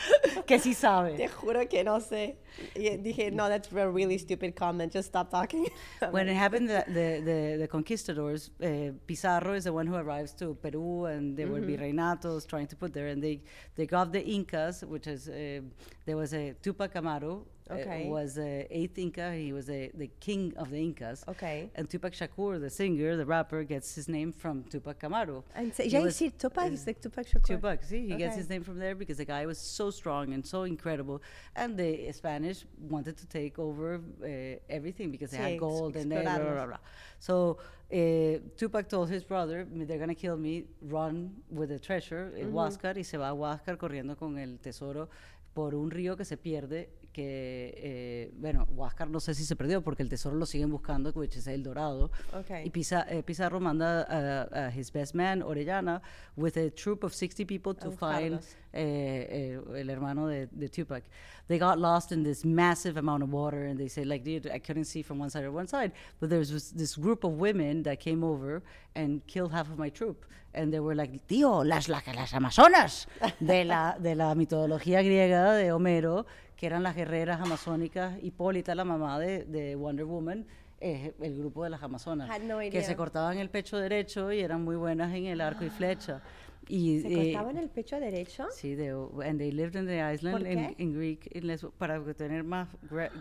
que 0.45 0.59
sí 0.59 0.71
Te 0.71 0.75
sabe. 0.75 1.27
juro 1.29 1.65
que 1.69 1.81
no 1.85 2.01
sé. 2.01 2.39
Y 2.75 2.97
dije, 2.97 3.31
no, 3.31 3.47
that's 3.47 3.71
a 3.71 3.87
really 3.89 4.17
stupid 4.19 4.53
comment. 4.53 4.91
Just 4.91 5.07
stop 5.07 5.29
talking. 5.31 5.65
When 6.11 6.27
it 6.27 6.35
happened, 6.35 6.67
the, 6.67 6.83
the, 6.87 7.21
the, 7.23 7.57
the 7.59 7.67
conquistadors, 7.69 8.51
uh, 8.61 8.91
Pizarro 9.07 9.53
is 9.53 9.63
the 9.63 9.71
one 9.71 9.87
who 9.87 9.95
arrives 9.95 10.33
to 10.39 10.55
Peru, 10.55 11.05
and 11.05 11.37
there 11.37 11.47
were 11.47 11.61
virreinatos 11.61 12.45
trying 12.45 12.67
to 12.67 12.75
put 12.75 12.91
there, 12.93 13.07
and 13.07 13.23
they, 13.23 13.39
they 13.77 13.85
got 13.85 14.11
the 14.11 14.21
Incas, 14.21 14.83
which 14.83 15.07
is, 15.07 15.29
uh, 15.29 15.61
there 16.05 16.17
was 16.17 16.33
a 16.33 16.53
Tupac 16.61 16.93
Amaru, 16.97 17.43
uh, 17.69 17.73
Okay. 17.75 18.07
was 18.09 18.37
a 18.37 18.67
eighth 18.69 18.97
Inca, 18.97 19.33
he 19.33 19.53
was 19.53 19.69
a, 19.69 19.91
the 19.93 20.09
king 20.19 20.53
of 20.57 20.69
the 20.71 20.77
Incas. 20.77 21.23
Okay. 21.27 21.69
And 21.75 21.89
Tupac 21.89 22.13
Shakur, 22.13 22.59
the 22.59 22.69
singer, 22.69 23.15
the 23.15 23.25
rapper, 23.25 23.63
gets 23.63 23.93
his 23.95 24.07
name 24.07 24.31
from 24.31 24.63
Tupac 24.63 25.03
Amaru. 25.03 25.41
And 25.55 25.73
so, 25.73 25.83
He 25.83 25.89
yeah, 25.89 25.99
you 25.99 26.11
see 26.11 26.29
Tupac, 26.31 26.65
uh, 26.65 26.71
it's 26.73 26.85
like 26.87 26.99
Tupac 27.01 27.25
Shakur. 27.27 27.43
Tupac, 27.45 27.83
see, 27.83 28.07
he 28.07 28.15
gets 28.15 28.35
his 28.35 28.49
name 28.49 28.63
from 28.63 28.79
there 28.79 28.95
because 28.95 29.17
the 29.17 29.25
guy 29.25 29.45
was 29.45 29.57
so 29.57 29.89
strong 29.91 30.33
and 30.33 30.45
so 30.45 30.63
incredible, 30.63 31.21
and 31.55 31.77
the 31.77 32.11
Spanish 32.11 32.65
wanted 32.89 33.17
to 33.17 33.27
take 33.27 33.59
over 33.59 34.01
uh, 34.23 34.27
everything 34.69 35.11
because 35.11 35.31
they 35.31 35.37
Sí, 35.37 35.51
had 35.51 35.59
gold 35.59 35.95
and 35.95 36.09
blah, 36.09 36.21
blah, 36.21 36.37
blah, 36.39 36.65
blah. 36.65 36.77
So 37.19 37.57
uh, 37.93 38.39
Tupac 38.57 38.87
told 38.89 39.09
his 39.09 39.23
brother, 39.23 39.67
"They're 39.69 39.97
gonna 39.99 40.15
kill 40.15 40.37
me. 40.37 40.65
Run 40.81 41.31
with 41.49 41.69
the 41.69 41.79
treasure." 41.79 42.31
Mm-hmm. 42.35 42.51
Huáscar 42.53 42.97
y 42.97 43.03
se 43.03 43.17
va 43.17 43.29
a 43.29 43.33
Huáscar 43.33 43.77
corriendo 43.77 44.15
con 44.17 44.37
el 44.37 44.57
tesoro 44.59 45.09
por 45.53 45.73
un 45.75 45.89
río 45.91 46.15
que 46.15 46.23
se 46.25 46.37
pierde. 46.37 46.89
Que 47.11 47.73
eh, 47.77 48.31
bueno, 48.37 48.65
Huáscar 48.69 49.09
no 49.09 49.19
sé 49.19 49.33
si 49.33 49.43
se 49.43 49.55
perdió 49.55 49.81
porque 49.81 50.03
el 50.03 50.09
tesoro 50.09 50.35
lo 50.35 50.45
siguen 50.45 50.69
buscando, 50.69 51.11
which 51.15 51.35
is 51.37 51.47
el 51.47 51.63
Dorado. 51.63 52.11
Okay. 52.33 52.65
Y 52.65 52.69
Pisa- 52.69 53.05
eh, 53.09 53.23
Pizarro 53.23 53.59
manda 53.59 54.03
a, 54.03 54.67
a 54.67 54.71
his 54.71 54.91
best 54.91 55.15
man, 55.15 55.41
Orellana, 55.41 56.01
with 56.37 56.55
a 56.57 56.69
troop 56.69 57.03
of 57.03 57.13
60 57.13 57.45
people 57.45 57.73
to 57.73 57.91
find 57.91 58.39
eh, 58.73 59.57
eh, 59.57 59.59
el 59.79 59.89
hermano 59.89 60.27
de, 60.27 60.47
de 60.47 60.69
Tupac. 60.69 61.03
They 61.47 61.57
got 61.57 61.79
lost 61.79 62.11
in 62.11 62.21
this 62.23 62.45
massive 62.45 62.95
amount 62.97 63.23
of 63.23 63.31
water, 63.33 63.65
and 63.65 63.79
they 63.79 63.87
say, 63.87 64.03
like, 64.05 64.23
dude, 64.23 64.45
I 64.47 64.59
couldn't 64.59 64.85
see 64.85 65.01
from 65.01 65.17
one 65.17 65.31
side 65.31 65.43
or 65.45 65.51
one 65.51 65.67
side. 65.67 65.91
But 66.19 66.29
there's 66.29 66.51
this, 66.51 66.69
this 66.71 66.95
group 66.95 67.23
of 67.23 67.39
women 67.39 67.81
that 67.83 67.99
came 67.99 68.23
over 68.23 68.61
and 68.95 69.25
killed 69.25 69.51
half 69.51 69.67
of 69.71 69.79
my 69.79 69.89
troop. 69.89 70.25
And 70.53 70.71
they 70.71 70.79
were 70.79 70.93
like, 70.95 71.27
tío, 71.27 71.63
las, 71.65 71.89
la- 71.89 72.01
las 72.15 72.33
amazonas 72.33 73.07
de 73.39 73.63
la, 73.65 73.97
de 73.99 74.13
la 74.15 74.35
mitología 74.35 75.01
griega 75.03 75.53
de 75.53 75.71
Homero, 75.71 76.25
que 76.59 76.65
eran 76.65 76.83
las 76.83 76.93
guerreras 76.93 77.39
amazónicas, 77.39 78.21
Hipólita, 78.21 78.75
la 78.75 78.83
mamá 78.83 79.17
de, 79.17 79.45
de 79.45 79.77
Wonder 79.77 80.03
Woman, 80.03 80.45
es 80.81 81.13
el 81.21 81.37
grupo 81.37 81.63
de 81.63 81.69
las 81.69 81.81
amazonas, 81.81 82.29
Had 82.29 82.41
no 82.41 82.59
que 82.59 82.83
se 82.83 82.97
cortaban 82.97 83.37
el 83.37 83.49
pecho 83.49 83.77
derecho 83.77 84.33
y 84.33 84.41
eran 84.41 84.65
muy 84.65 84.75
buenas 84.75 85.13
en 85.13 85.25
el 85.27 85.39
arco 85.39 85.63
y 85.63 85.69
flecha. 85.69 86.21
Y, 86.67 86.99
¿Se 87.01 87.07
eh, 87.07 87.33
cortaban 87.33 87.57
el 87.57 87.69
pecho 87.69 87.99
derecho? 87.99 88.45
Sí, 88.51 88.75
they, 88.75 88.89
and 88.89 89.39
they 89.39 89.51
lived 89.51 89.75
in 89.75 89.87
the 89.87 89.97
island 90.13 90.37
¿Por 90.37 90.47
in, 90.47 90.75
qué? 90.75 90.75
in 90.83 90.93
Greek 90.93 91.29
in 91.35 91.47
Les- 91.47 91.65
para 91.77 91.99
tener 92.13 92.43
más 92.43 92.69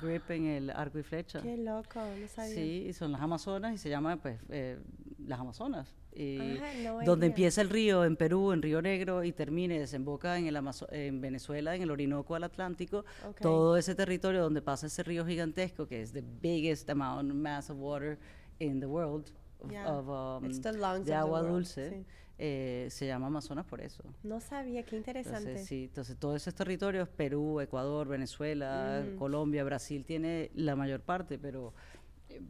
grip 0.03 0.31
en 0.31 0.47
el 0.47 0.71
arco 0.71 0.99
y 0.99 1.03
flecha. 1.03 1.41
Qué 1.41 1.57
loco, 1.57 2.01
no 2.21 2.29
sabía. 2.29 2.55
Sí, 2.55 2.87
y 2.89 2.93
son 2.93 3.13
las 3.13 3.23
Amazonas 3.23 3.73
y 3.75 3.79
se 3.79 3.89
llama 3.89 4.17
pues 4.21 4.39
eh, 4.51 4.79
las 5.27 5.41
Amazonas. 5.41 5.95
Y 6.13 6.39
Ajá, 6.59 6.67
no 6.83 6.95
donde 7.05 7.27
idea. 7.27 7.33
empieza 7.35 7.61
el 7.63 7.71
río 7.71 8.05
en 8.05 8.17
Perú, 8.17 8.53
en 8.53 8.61
Río 8.61 8.83
Negro 8.83 9.23
y 9.25 9.33
termina 9.33 9.77
y 9.77 9.79
desemboca 9.79 10.37
en 10.37 10.47
el 10.47 10.57
Amazo- 10.57 10.89
en 10.93 11.21
Venezuela, 11.21 11.75
en 11.77 11.83
el 11.83 11.91
Orinoco 11.91 12.35
al 12.35 12.45
Atlántico, 12.45 13.05
Ok. 13.27 13.41
todo 13.41 13.77
ese 13.79 13.95
territorio 13.95 14.43
donde 14.43 14.61
pasa 14.61 14.89
ese 14.89 15.03
río 15.05 15.25
gigantesco 15.25 15.87
que 15.87 16.03
es 16.03 16.13
the 16.13 16.25
biggest 16.43 16.91
amount 16.91 17.33
mass 17.33 17.71
of 17.71 17.79
water 17.79 18.19
in 18.59 18.81
the 18.81 18.87
world 18.87 19.31
Yeah. 19.71 19.91
of, 19.93 20.09
um, 20.43 20.45
It's 20.51 20.61
the 20.61 20.73
lungs 20.73 20.97
de 20.99 21.01
of 21.01 21.07
the 21.07 21.15
agua 21.15 21.41
world, 21.41 21.55
dulce. 21.55 21.91
sí. 21.91 22.05
Eh, 22.39 22.87
se 22.91 23.07
llama 23.07 23.27
Amazonas 23.27 23.65
por 23.67 23.81
eso. 23.81 24.03
No 24.23 24.41
sabía, 24.41 24.83
qué 24.85 24.97
interesante. 24.97 25.39
Entonces, 25.41 25.67
sí, 25.67 25.85
entonces 25.85 26.17
todos 26.17 26.37
esos 26.37 26.55
territorios, 26.55 27.09
Perú, 27.09 27.61
Ecuador, 27.61 28.07
Venezuela, 28.09 29.05
Mm. 29.05 29.17
Colombia, 29.17 29.65
Brasil, 29.65 30.05
tiene 30.05 30.51
la 30.55 30.77
mayor 30.77 31.01
parte, 31.01 31.39
pero, 31.39 31.75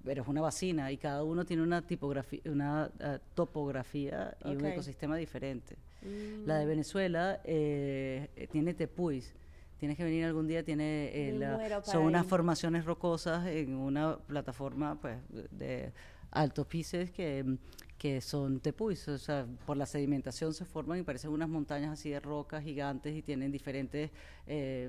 pero 0.04 0.22
es 0.22 0.28
una 0.28 0.40
vacina 0.42 0.92
y 0.92 0.98
cada 0.98 1.24
uno 1.24 1.44
tiene 1.46 1.62
una 1.62 1.86
tipografía, 1.86 2.40
una 2.46 2.90
eh, 3.00 3.18
topografía 3.34 4.36
y 4.44 4.50
un 4.56 4.64
ecosistema 4.66 5.16
diferente. 5.16 5.76
Mm. 6.02 6.46
La 6.46 6.58
de 6.58 6.66
Venezuela 6.66 7.40
eh, 7.44 8.28
tiene 8.52 8.74
tepuis. 8.74 9.34
Tienes 9.78 9.96
que 9.96 10.02
venir 10.02 10.24
algún 10.24 10.48
día, 10.48 10.64
tiene 10.64 11.10
eh, 11.14 11.32
la- 11.38 11.82
son 11.84 12.02
unas 12.02 12.26
formaciones 12.26 12.84
rocosas 12.84 13.46
en 13.46 13.74
una 13.76 14.18
plataforma 14.18 15.00
pues 15.00 15.18
de 15.52 15.92
altos 16.30 16.66
pisos 16.66 17.10
que, 17.10 17.58
que 17.98 18.20
son 18.20 18.60
tepuis, 18.60 19.08
o 19.08 19.18
sea, 19.18 19.46
por 19.66 19.76
la 19.76 19.86
sedimentación 19.86 20.54
se 20.54 20.64
forman 20.64 21.00
y 21.00 21.02
parecen 21.02 21.30
unas 21.30 21.48
montañas 21.48 21.92
así 21.92 22.10
de 22.10 22.20
rocas 22.20 22.62
gigantes 22.62 23.14
y 23.14 23.22
tienen 23.22 23.50
diferentes 23.50 24.10
eh, 24.46 24.88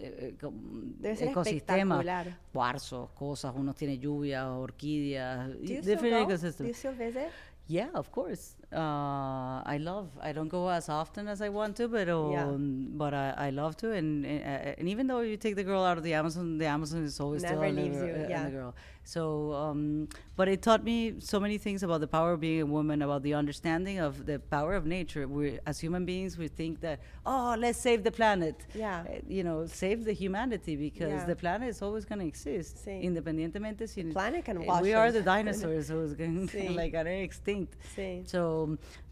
eh, 0.00 0.36
eh, 0.40 0.50
Debe 0.98 1.30
ecosistemas, 1.30 2.04
cuarzos, 2.52 3.10
cosas, 3.10 3.54
unos 3.56 3.74
tienen 3.76 4.00
lluvias, 4.00 4.44
orquídeas, 4.44 5.60
different? 5.60 6.02
Do 6.02 6.32
ecosystems. 6.32 6.68
you 6.68 6.74
still 6.74 6.94
visit? 6.94 7.30
Yeah, 7.68 7.90
of 7.94 8.10
course. 8.10 8.56
Uh, 8.72 9.62
I 9.64 9.78
love. 9.80 10.08
I 10.20 10.32
don't 10.32 10.48
go 10.48 10.68
as 10.70 10.88
often 10.88 11.28
as 11.28 11.42
I 11.42 11.48
want 11.50 11.76
to, 11.76 11.88
but 11.88 12.08
um, 12.08 12.88
but 12.94 13.12
I, 13.12 13.34
I 13.36 13.50
love 13.50 13.76
to. 13.78 13.92
And, 13.92 14.24
and 14.24 14.74
and 14.78 14.88
even 14.88 15.06
though 15.06 15.20
you 15.20 15.36
take 15.36 15.56
the 15.56 15.64
girl 15.64 15.84
out 15.84 15.98
of 15.98 16.04
the 16.04 16.14
Amazon, 16.14 16.58
the 16.58 16.66
Amazon 16.66 17.04
is 17.04 17.20
always 17.20 17.42
still 17.42 17.60
Never 17.60 17.72
the, 17.74 17.82
leaves 17.82 17.96
you, 17.96 18.04
uh, 18.04 18.26
yeah. 18.28 18.44
the 18.44 18.50
girl. 18.50 18.74
So, 19.04 19.52
um, 19.52 20.08
but 20.36 20.48
it 20.48 20.62
taught 20.62 20.84
me 20.84 21.14
so 21.18 21.40
many 21.40 21.58
things 21.58 21.82
about 21.82 22.00
the 22.00 22.06
power 22.06 22.32
of 22.34 22.40
being 22.40 22.60
a 22.62 22.66
woman, 22.66 23.02
about 23.02 23.22
the 23.24 23.34
understanding 23.34 23.98
of 23.98 24.26
the 24.26 24.38
power 24.38 24.74
of 24.74 24.86
nature. 24.86 25.26
We, 25.26 25.58
as 25.66 25.80
human 25.80 26.04
beings, 26.04 26.38
we 26.38 26.46
think 26.48 26.80
that 26.80 27.00
oh, 27.26 27.56
let's 27.58 27.78
save 27.80 28.04
the 28.04 28.12
planet. 28.12 28.64
Yeah. 28.74 29.02
Uh, 29.08 29.18
you 29.28 29.42
know, 29.42 29.66
save 29.66 30.04
the 30.04 30.12
humanity 30.12 30.76
because 30.76 31.10
Yeah. 31.12 31.24
the 31.26 31.34
planet 31.36 31.68
is 31.68 31.82
always 31.82 32.04
going 32.04 32.20
to 32.20 32.26
exist, 32.26 32.78
Sí. 32.86 33.02
independientemente. 33.02 33.88
Si 33.88 34.04
planet 34.04 34.44
can 34.44 34.58
uh, 34.58 34.62
wash 34.66 34.82
We 34.82 34.94
are 34.94 35.10
the 35.10 35.22
dinosaurs 35.34 35.88
who's 35.88 36.14
going 36.14 36.48
Sí. 36.48 36.74
like 36.82 36.94
are 36.94 37.08
extinct. 37.08 37.76
Sí. 37.96 38.22
So 38.28 38.61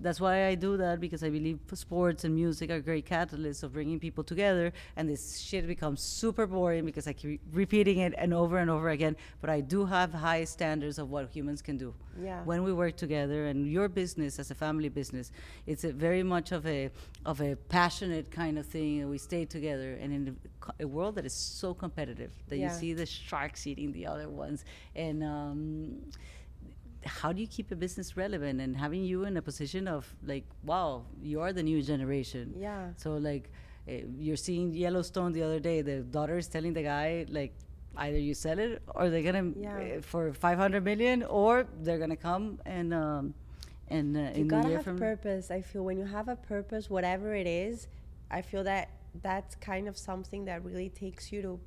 that's 0.05 0.21
why 0.21 0.47
I 0.51 0.55
do 0.55 0.77
that 0.77 1.01
because 1.01 1.23
I 1.23 1.31
believe 1.31 1.59
sports 1.75 2.25
and 2.25 2.35
music 2.35 2.71
are 2.71 2.81
great 2.81 3.07
catalysts 3.07 3.63
of 3.63 3.73
bringing 3.73 3.99
people 4.01 4.25
together. 4.25 4.73
And 4.97 5.09
this 5.09 5.39
shit 5.39 5.67
becomes 5.67 6.01
super 6.03 6.47
boring 6.47 6.85
because 6.85 7.07
I 7.07 7.13
keep 7.13 7.41
repeating 7.53 7.99
it 7.99 8.13
and 8.17 8.33
over 8.33 8.59
and 8.59 8.71
over 8.71 8.89
again. 8.91 9.17
But 9.41 9.51
I 9.51 9.61
do 9.61 9.85
have 9.87 10.13
high 10.13 10.45
standards 10.45 10.99
of 10.99 11.11
what 11.11 11.31
humans 11.31 11.63
can 11.63 11.77
do 11.77 11.95
Yeah. 12.21 12.43
when 12.45 12.63
we 12.63 12.73
work 12.73 12.97
together. 12.97 13.47
And 13.47 13.59
your 13.77 13.89
business 13.89 14.39
as 14.39 14.51
a 14.51 14.55
family 14.55 14.89
business, 14.89 15.33
it's 15.67 15.85
a 15.85 15.93
very 15.93 16.23
much 16.23 16.53
of 16.53 16.67
a 16.67 16.91
of 17.27 17.41
a 17.41 17.57
passionate 17.57 18.31
kind 18.31 18.59
of 18.59 18.67
thing. 18.67 19.01
And 19.01 19.11
we 19.11 19.19
stay 19.19 19.45
together. 19.45 19.91
And 20.03 20.13
in 20.13 20.37
a, 20.79 20.87
world 20.87 21.15
that 21.17 21.25
is 21.27 21.33
so 21.33 21.75
competitive, 21.75 22.33
that 22.49 22.59
you 22.59 22.69
see 22.81 22.93
the 22.93 23.07
sharks 23.07 23.67
eating 23.67 23.93
the 23.93 24.07
other 24.07 24.29
ones, 24.29 24.65
and 24.95 25.23
um, 25.23 26.01
how 27.05 27.33
do 27.33 27.41
you 27.41 27.47
keep 27.47 27.71
a 27.71 27.77
business 27.77 28.17
relevant 28.17 28.61
and 28.61 28.77
having 28.77 29.03
you 29.05 29.25
in 29.25 29.37
a 29.37 29.43
position 29.43 29.89
of 29.89 30.15
like 30.25 30.45
wow 30.65 31.05
you 31.23 31.41
are 31.41 31.53
the 31.53 31.63
new 31.63 31.83
generation 31.83 32.53
Yeah. 32.59 32.91
so 32.97 33.17
like 33.17 33.51
uh, 33.89 33.93
you're 34.19 34.37
seeing 34.37 34.75
yellowstone 34.75 35.33
the 35.33 35.43
other 35.43 35.61
day 35.61 35.81
the 35.83 36.01
daughter 36.01 36.37
is 36.37 36.47
telling 36.49 36.75
the 36.75 36.83
guy 36.83 37.25
like 37.31 37.55
either 37.97 38.19
you 38.19 38.35
sell 38.35 38.59
it 38.59 38.83
or 38.95 39.09
they're 39.11 39.23
gonna 39.23 39.53
Yeah. 39.57 39.97
uh, 39.99 40.01
for 40.03 40.33
500 40.33 40.85
million 40.85 41.23
or 41.23 41.67
they're 41.83 41.99
gonna 41.99 42.17
come 42.17 42.61
and 42.67 42.93
um 42.93 43.35
and 43.89 44.17
uh, 44.17 44.21
you 44.21 44.43
in 44.43 44.49
gotta 44.49 44.77
have 44.77 44.97
purpose. 44.97 45.51
I 45.51 45.63
feel 45.63 45.83
when 45.85 45.99
you 45.99 46.05
have 46.05 46.29
a 46.29 46.37
purpose, 46.37 46.89
whatever 46.89 47.35
it 47.35 47.49
is, 47.49 47.89
I 48.31 48.41
feel 48.41 48.63
that 48.63 48.89
that's 49.21 49.57
kind 49.57 49.89
of 49.89 49.99
something 49.99 50.45
that 50.45 50.65
really 50.65 50.91
takes 50.91 51.33
you 51.33 51.43
to. 51.43 51.61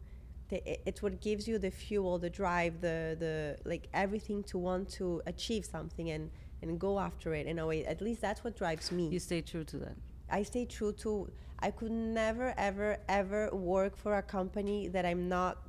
The, 0.49 0.88
it's 0.88 1.01
what 1.01 1.21
gives 1.21 1.47
you 1.47 1.58
the 1.58 1.71
fuel, 1.71 2.19
the 2.19 2.29
drive, 2.29 2.82
the 2.82 3.15
the 3.19 3.58
like 3.65 3.88
everything 3.93 4.43
to 4.43 4.58
want 4.58 4.89
to 4.99 5.21
achieve 5.25 5.65
something 5.65 6.10
and 6.10 6.29
and 6.62 6.79
go 6.79 6.99
after 6.99 7.34
it 7.34 7.47
in 7.47 7.60
a 7.60 7.65
way. 7.67 7.86
At 7.86 8.01
least 8.01 8.21
that's 8.21 8.43
what 8.43 8.56
drives 8.56 8.91
me. 8.91 9.08
you 9.10 9.19
stay 9.19 9.41
true 9.41 9.63
to 9.65 9.77
that 9.77 9.95
I 10.29 10.43
stay 10.43 10.65
true 10.65 10.93
to. 11.03 11.29
I 11.60 11.71
could 11.71 11.91
never, 11.91 12.53
ever, 12.58 12.97
ever 13.08 13.49
work 13.51 13.95
for 13.95 14.17
a 14.17 14.21
company 14.21 14.89
that 14.89 15.06
I'm 15.06 15.29
not 15.29 15.60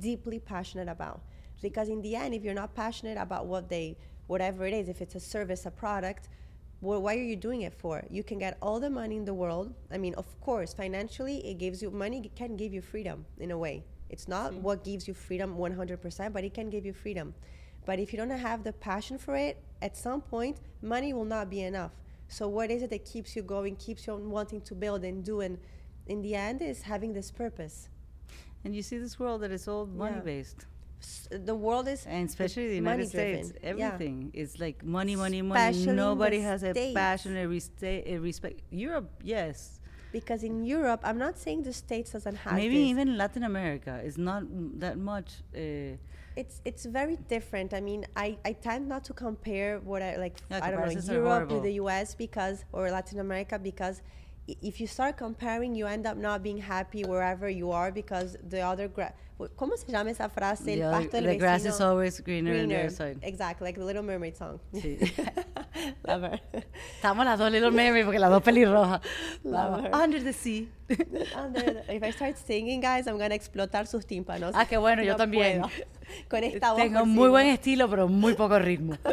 deeply 0.00 0.38
passionate 0.38 0.88
about. 0.88 1.22
Because 1.62 1.88
in 1.88 2.02
the 2.02 2.14
end, 2.16 2.34
if 2.34 2.42
you're 2.44 2.54
not 2.54 2.74
passionate 2.74 3.16
about 3.16 3.46
what 3.46 3.68
they, 3.68 3.96
whatever 4.26 4.66
it 4.66 4.74
is, 4.74 4.88
if 4.88 5.00
it's 5.00 5.14
a 5.14 5.20
service, 5.20 5.64
a 5.64 5.70
product, 5.70 6.28
well, 6.80 7.00
why 7.00 7.14
are 7.14 7.22
you 7.22 7.36
doing 7.36 7.62
it 7.62 7.72
for? 7.72 8.02
You 8.10 8.22
can 8.22 8.38
get 8.38 8.58
all 8.60 8.80
the 8.80 8.90
money 8.90 9.16
in 9.16 9.24
the 9.24 9.32
world. 9.32 9.72
I 9.90 9.96
mean, 9.96 10.14
of 10.14 10.26
course, 10.40 10.74
financially, 10.74 11.38
it 11.46 11.58
gives 11.58 11.80
you 11.80 11.90
money 11.90 12.20
it 12.22 12.34
can 12.34 12.56
give 12.56 12.74
you 12.74 12.82
freedom 12.82 13.24
in 13.38 13.50
a 13.50 13.56
way. 13.56 13.84
It's 14.14 14.28
not 14.28 14.52
mm-hmm. 14.52 14.62
what 14.62 14.84
gives 14.84 15.08
you 15.08 15.14
freedom 15.26 15.56
100%, 15.56 16.32
but 16.32 16.44
it 16.44 16.54
can 16.54 16.70
give 16.70 16.86
you 16.86 16.92
freedom. 16.92 17.34
But 17.84 17.98
if 17.98 18.12
you 18.12 18.16
don't 18.16 18.30
have 18.30 18.62
the 18.62 18.72
passion 18.72 19.18
for 19.18 19.34
it, 19.34 19.54
at 19.82 19.96
some 19.96 20.20
point, 20.20 20.56
money 20.82 21.12
will 21.12 21.30
not 21.36 21.50
be 21.50 21.62
enough. 21.62 21.90
So, 22.28 22.42
what 22.46 22.70
is 22.70 22.80
it 22.84 22.90
that 22.90 23.04
keeps 23.04 23.34
you 23.36 23.42
going, 23.42 23.74
keeps 23.74 24.06
you 24.06 24.14
wanting 24.14 24.60
to 24.68 24.74
build 24.76 25.02
and 25.04 25.24
do? 25.24 25.40
And 25.40 25.58
in 26.06 26.22
the 26.22 26.36
end, 26.36 26.62
is 26.62 26.82
having 26.82 27.12
this 27.12 27.32
purpose. 27.32 27.88
And 28.62 28.70
you 28.76 28.82
see 28.82 28.98
this 28.98 29.18
world 29.18 29.42
that 29.42 29.50
is 29.50 29.66
all 29.66 29.84
money 30.04 30.20
Yeah. 30.20 30.32
based. 30.32 30.60
S- 31.02 31.28
The 31.50 31.56
world 31.66 31.86
is 31.94 32.06
And 32.06 32.28
especially 32.28 32.68
the 32.68 32.80
United. 32.86 33.08
States, 33.08 33.52
Yeah. 33.52 33.70
everything 33.70 34.30
is 34.32 34.50
like 34.64 34.78
money, 34.98 35.16
money, 35.24 35.42
money. 35.42 35.60
Especially 35.60 35.96
Nobody 36.08 36.40
has 36.50 36.62
a 36.62 36.72
passion, 37.02 37.32
a, 37.36 37.46
resta- 37.54 38.04
a 38.14 38.16
respect. 38.28 38.56
Europe, 38.70 39.08
yes. 39.36 39.80
Because 40.18 40.40
in 40.50 40.56
Europe, 40.76 41.00
I'm 41.08 41.18
not 41.26 41.34
saying 41.44 41.58
the 41.70 41.72
States 41.84 42.08
doesn't 42.16 42.38
have 42.44 42.54
Maybe 42.62 42.78
this. 42.78 42.90
even 42.92 43.06
Latin 43.22 43.42
America 43.52 43.94
is 44.10 44.16
not 44.30 44.42
that 44.84 44.96
much. 45.12 45.28
Uh, 45.54 45.60
it's 46.42 46.56
it's 46.68 46.84
very 47.00 47.16
different. 47.34 47.68
I 47.78 47.80
mean, 47.90 48.00
I, 48.26 48.28
I 48.50 48.52
tend 48.68 48.82
not 48.94 49.02
to 49.08 49.12
compare 49.26 49.70
what 49.90 50.00
I 50.08 50.10
like. 50.24 50.36
Yeah, 50.50 50.60
I 50.66 50.70
don't 50.70 50.80
know 50.80 51.14
Europe 51.20 51.48
to 51.54 51.58
the 51.68 51.74
U.S. 51.84 52.08
because 52.26 52.56
or 52.76 52.82
Latin 52.98 53.18
America 53.26 53.56
because 53.70 53.96
i- 54.52 54.56
if 54.70 54.74
you 54.80 54.86
start 54.98 55.14
comparing, 55.26 55.70
you 55.80 55.86
end 55.96 56.04
up 56.10 56.16
not 56.28 56.38
being 56.48 56.60
happy 56.76 57.02
wherever 57.12 57.46
you 57.60 57.68
are 57.80 57.90
because 58.02 58.28
the 58.54 58.60
other 58.72 58.86
gra- 58.96 59.14
¿Cómo 59.56 59.76
se 59.76 59.90
llama 59.90 60.10
esa 60.10 60.28
frase? 60.28 60.64
the 60.64 60.74
El 60.74 60.90
pasto 60.90 61.16
del 61.16 61.26
the 61.26 61.36
grass 61.36 61.64
is 61.64 61.80
always 61.80 62.22
greener, 62.22 62.52
on 62.52 62.58
the 62.60 62.66
greener. 62.66 62.86
other 62.86 62.90
side. 63.14 63.18
Exactly, 63.22 63.64
like 63.66 63.78
the 63.78 63.84
Little 63.84 64.02
Mermaid 64.02 64.36
song. 64.36 64.60
Sí. 64.72 64.96
Love 66.06 66.22
her. 66.24 66.40
Estamos 66.96 67.24
las 67.24 67.38
dos 67.38 67.50
Little 67.50 67.72
Mary 67.72 68.04
porque 68.04 68.18
las 68.20 68.30
dos 68.30 68.42
pelirrojas. 68.42 69.00
Love 69.42 69.84
her. 69.86 69.94
Under 69.94 70.22
the 70.22 70.32
sea. 70.32 70.68
Under 71.36 71.82
the- 71.84 71.94
if 71.96 72.02
I 72.04 72.12
start 72.12 72.36
singing, 72.36 72.80
guys, 72.80 73.06
I'm 73.08 73.18
gonna 73.18 73.34
explotar 73.34 73.86
sus 73.88 74.06
tímpanos. 74.06 74.52
Ah, 74.54 74.66
qué 74.66 74.76
bueno, 74.76 75.02
yo 75.02 75.16
también. 75.16 75.62
puedo. 75.62 75.72
Con 76.28 76.44
esta 76.44 76.72
voz 76.72 76.82
Tengo 76.82 77.06
muy 77.06 77.28
buen 77.28 77.46
estilo, 77.46 77.88
pero 77.88 78.08
muy 78.08 78.34
poco 78.34 78.58
ritmo. 78.58 78.96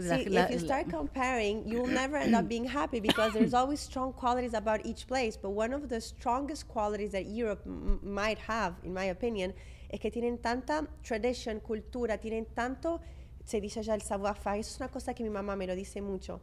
See, 0.00 0.28
la- 0.28 0.44
if 0.46 0.50
you 0.50 0.58
start 0.58 0.88
comparing, 0.90 1.66
you 1.66 1.80
will 1.82 1.92
never 1.92 2.16
end 2.16 2.34
up 2.34 2.48
being 2.48 2.66
happy 2.68 3.00
because 3.00 3.32
there's 3.32 3.54
always 3.54 3.80
strong 3.80 4.12
qualities 4.12 4.54
about 4.54 4.84
each 4.84 5.06
place. 5.06 5.36
But 5.40 5.50
one 5.52 5.72
of 5.74 5.88
the 5.88 6.00
strongest 6.00 6.66
qualities 6.68 7.12
that 7.12 7.26
Europe 7.26 7.62
m- 7.66 8.00
might 8.02 8.38
have, 8.48 8.74
in 8.82 8.92
my 8.92 9.04
opinion, 9.10 9.54
es 9.88 10.00
que 10.00 10.10
tienen 10.10 10.38
tanta 10.38 10.86
tradition, 11.02 11.60
cultura, 11.60 12.18
tienen 12.18 12.46
tanto, 12.54 13.00
se 13.44 13.60
dice 13.60 13.82
ya 13.82 13.94
el 13.94 14.02
savoir-faire, 14.02 14.60
eso 14.60 14.70
es 14.74 14.80
una 14.80 14.88
cosa 14.90 15.14
que 15.14 15.22
mi 15.24 15.30
mamá 15.30 15.56
me 15.56 15.66
lo 15.66 15.74
dice 15.74 16.00
mucho, 16.02 16.40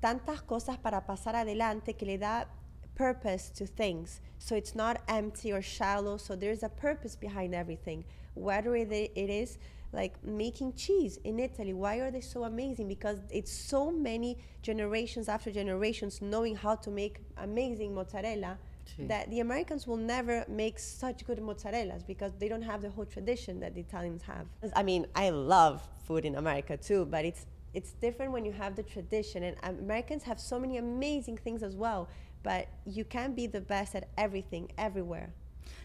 tantas 0.00 0.42
cosas 0.42 0.78
para 0.78 1.04
pasar 1.06 1.36
adelante 1.36 1.94
que 1.94 2.06
le 2.06 2.18
da 2.18 2.48
purpose 3.06 3.50
to 3.50 3.66
things. 3.66 4.20
So 4.38 4.56
it's 4.56 4.74
not 4.74 5.00
empty 5.08 5.52
or 5.52 5.62
shallow. 5.62 6.16
So 6.16 6.34
there's 6.34 6.62
a 6.64 6.68
purpose 6.68 7.14
behind 7.14 7.54
everything. 7.54 8.04
Whether 8.34 8.74
it, 8.76 8.90
it 8.92 9.30
is 9.30 9.58
like 9.92 10.14
making 10.24 10.74
cheese 10.74 11.18
in 11.24 11.38
Italy, 11.38 11.72
why 11.72 11.98
are 11.98 12.10
they 12.10 12.20
so 12.20 12.44
amazing? 12.44 12.88
Because 12.88 13.18
it's 13.30 13.52
so 13.52 13.90
many 13.90 14.38
generations 14.62 15.28
after 15.28 15.50
generations 15.52 16.20
knowing 16.20 16.56
how 16.56 16.74
to 16.76 16.90
make 16.90 17.20
amazing 17.36 17.94
mozzarella 17.94 18.58
Sí. 18.96 19.08
that 19.08 19.28
the 19.30 19.40
Americans 19.40 19.84
will 19.84 19.96
never 19.96 20.44
make 20.48 20.78
such 20.78 21.26
good 21.26 21.38
mozzarellas 21.40 22.06
because 22.06 22.30
they 22.38 22.48
don't 22.48 22.62
have 22.62 22.82
the 22.82 22.90
whole 22.90 23.04
tradition 23.04 23.58
that 23.58 23.74
the 23.74 23.80
Italians 23.80 24.22
have. 24.22 24.46
I 24.76 24.84
mean, 24.84 25.06
I 25.16 25.30
love 25.30 25.82
food 26.06 26.24
in 26.24 26.36
America 26.36 26.76
too, 26.76 27.04
but 27.04 27.24
it's 27.24 27.46
it's 27.74 27.92
different 28.00 28.30
when 28.32 28.44
you 28.44 28.52
have 28.52 28.74
the 28.76 28.82
tradition 28.84 29.42
and 29.42 29.56
Americans 29.80 30.22
have 30.22 30.38
so 30.40 30.58
many 30.58 30.78
amazing 30.78 31.36
things 31.36 31.62
as 31.64 31.74
well, 31.74 32.08
but 32.46 32.68
you 32.84 33.04
can't 33.04 33.34
be 33.34 33.48
the 33.48 33.60
best 33.60 33.96
at 33.96 34.08
everything 34.16 34.70
everywhere. 34.78 35.34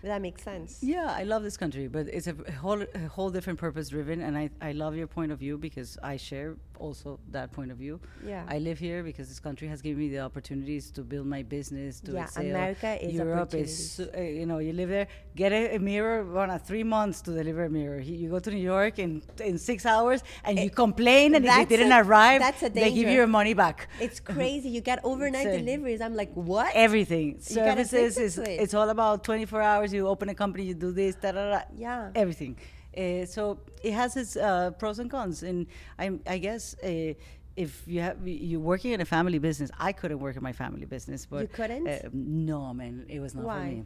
Does 0.02 0.10
that 0.10 0.21
make 0.21 0.38
sense? 0.38 0.78
Yeah, 0.84 1.12
I 1.21 1.24
love 1.24 1.41
this 1.41 1.58
country, 1.58 1.88
but 1.88 2.06
it's 2.08 2.28
a 2.28 2.36
whole 2.63 2.84
a 2.93 3.08
whole 3.08 3.32
different 3.32 3.58
purpose 3.58 3.89
driven, 3.89 4.21
and 4.21 4.38
I, 4.38 4.52
I 4.62 4.71
love 4.74 4.95
your 4.95 5.08
point 5.08 5.32
of 5.32 5.39
view 5.39 5.58
because 5.58 5.97
I 6.04 6.17
share 6.17 6.58
also 6.86 7.20
that 7.36 7.48
point 7.58 7.72
of 7.74 7.78
view. 7.84 7.96
Yeah. 8.34 8.44
I 8.56 8.58
live 8.67 8.78
here 8.88 9.00
because 9.10 9.28
this 9.32 9.39
country 9.48 9.67
has 9.74 9.80
given 9.82 10.00
me 10.04 10.10
the 10.15 10.22
opportunities 10.30 10.86
to 10.98 11.02
build 11.12 11.28
my 11.36 11.41
business. 11.58 12.00
To 12.06 12.12
Yeah, 12.12 12.24
excel. 12.24 12.46
America 12.56 12.89
is 13.06 13.13
Europe 13.22 13.54
is 13.63 13.74
uh, 14.00 14.22
you 14.39 14.46
know 14.50 14.60
you 14.67 14.74
live 14.82 14.89
there, 14.98 15.08
get 15.41 15.52
a, 15.60 15.62
a 15.78 15.80
mirror, 15.91 16.17
on 16.44 16.50
a 16.58 16.60
three 16.70 16.84
months 16.96 17.17
to 17.26 17.30
deliver 17.41 17.62
a 17.65 17.70
mirror. 17.80 18.00
He- 18.08 18.20
You 18.24 18.30
go 18.36 18.39
to 18.48 18.52
New 18.58 18.65
York 18.76 18.96
in 19.06 19.12
in 19.50 19.56
six 19.70 19.80
hours, 19.94 20.20
and 20.48 20.54
you 20.65 20.70
complain, 20.86 21.28
and 21.38 21.44
if 21.52 21.58
it 21.63 21.70
didn't 21.76 21.96
a- 22.00 22.04
arrive, 22.04 22.39
that's 22.48 22.63
a 22.67 22.70
they 22.70 22.89
give 23.00 23.08
you 23.12 23.17
your 23.22 23.32
money 23.39 23.56
back. 23.63 23.78
It's 24.06 24.20
crazy. 24.36 24.70
You 24.76 24.82
get 24.91 25.00
overnight 25.12 25.48
So- 25.50 25.58
deliveries. 25.62 26.02
I'm 26.06 26.15
like, 26.22 26.32
what? 26.52 26.70
Everything 26.88 27.28
services 27.58 28.13
is 28.28 28.34
it. 28.38 28.56
it's 28.63 28.76
all 28.80 28.89
about 28.98 29.24
24 29.24 29.62
hours. 29.72 29.89
You 29.98 30.08
open 30.13 30.28
a 30.30 30.36
company, 30.44 30.63
you 30.72 30.76
do 30.88 30.91
this, 31.02 31.13
da 31.24 31.32
da 31.38 31.44
da. 31.54 31.62
Yeah. 31.86 32.12
everything. 32.24 32.54
Uh, 32.97 33.25
so 33.25 33.60
it 33.84 33.93
has 33.93 34.17
its 34.17 34.36
uh, 34.36 34.71
pros 34.71 34.99
and 34.99 35.10
cons, 35.10 35.43
and 35.43 35.67
I, 35.97 36.12
I 36.27 36.38
guess 36.38 36.75
uh, 36.84 37.13
if 37.56 37.84
you 37.88 38.01
have 38.01 38.17
you're 38.27 38.60
working 38.60 38.91
in 38.91 39.01
a 39.01 39.06
family 39.06 39.39
business, 39.39 39.71
I 39.80 39.91
couldn't 39.91 40.19
work 40.19 40.36
in 40.36 40.43
my 40.43 40.54
family 40.54 40.86
business, 40.86 41.25
but 41.25 41.41
You 41.41 41.47
couldn't? 41.47 41.88
Uh, 41.88 42.10
no, 42.13 42.73
man, 42.73 43.06
it 43.08 43.19
was 43.19 43.36
not 43.36 43.45
Why? 43.45 43.60
for 43.60 43.65
me. 43.65 43.86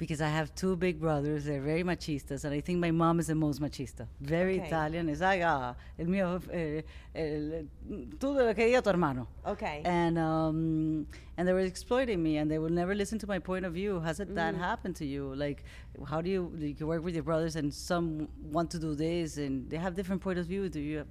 Because 0.00 0.22
I 0.22 0.30
have 0.30 0.54
two 0.54 0.76
big 0.76 0.98
brothers, 0.98 1.44
they're 1.44 1.60
very 1.60 1.84
machistas, 1.84 2.44
and 2.44 2.54
I 2.54 2.60
think 2.62 2.78
my 2.78 2.90
mom 2.90 3.20
is 3.20 3.26
the 3.26 3.34
most 3.34 3.60
machista. 3.60 4.06
Very 4.22 4.56
Okay. 4.56 4.66
Italian. 4.68 5.10
Es 5.10 5.20
like, 5.20 5.42
ah, 5.44 5.74
el 5.98 6.06
mío, 6.06 6.40
eh, 6.50 6.80
el, 7.14 7.66
tú 8.18 8.34
de 8.34 8.44
lo 8.46 8.54
que 8.54 8.64
diga 8.64 8.82
tu 8.82 8.88
hermano 8.88 9.26
Okay. 9.44 9.82
and 9.84 10.16
um, 10.18 11.06
and 11.36 11.46
they 11.46 11.52
were 11.52 11.66
exploiting 11.74 12.22
me, 12.22 12.38
and 12.38 12.50
they 12.50 12.58
would 12.58 12.72
never 12.72 12.94
listen 12.94 13.18
to 13.18 13.26
my 13.26 13.38
point 13.38 13.66
of 13.66 13.74
view. 13.74 14.00
Has 14.00 14.20
it 14.20 14.34
that 14.36 14.54
happened 14.54 14.96
to 14.96 15.04
you? 15.04 15.34
Like, 15.34 15.64
how 16.08 16.22
do 16.22 16.30
you 16.30 16.50
you 16.58 16.74
can 16.74 16.86
work 16.86 17.04
with 17.04 17.12
your 17.14 17.22
brothers, 17.30 17.56
and 17.56 17.68
some 17.72 18.26
want 18.50 18.70
to 18.70 18.78
do 18.78 18.94
this, 18.94 19.36
and 19.36 19.68
they 19.68 19.76
have 19.76 19.94
different 19.94 20.22
point 20.22 20.38
of 20.38 20.46
view. 20.46 20.70
Do 20.70 20.80
you? 20.80 21.04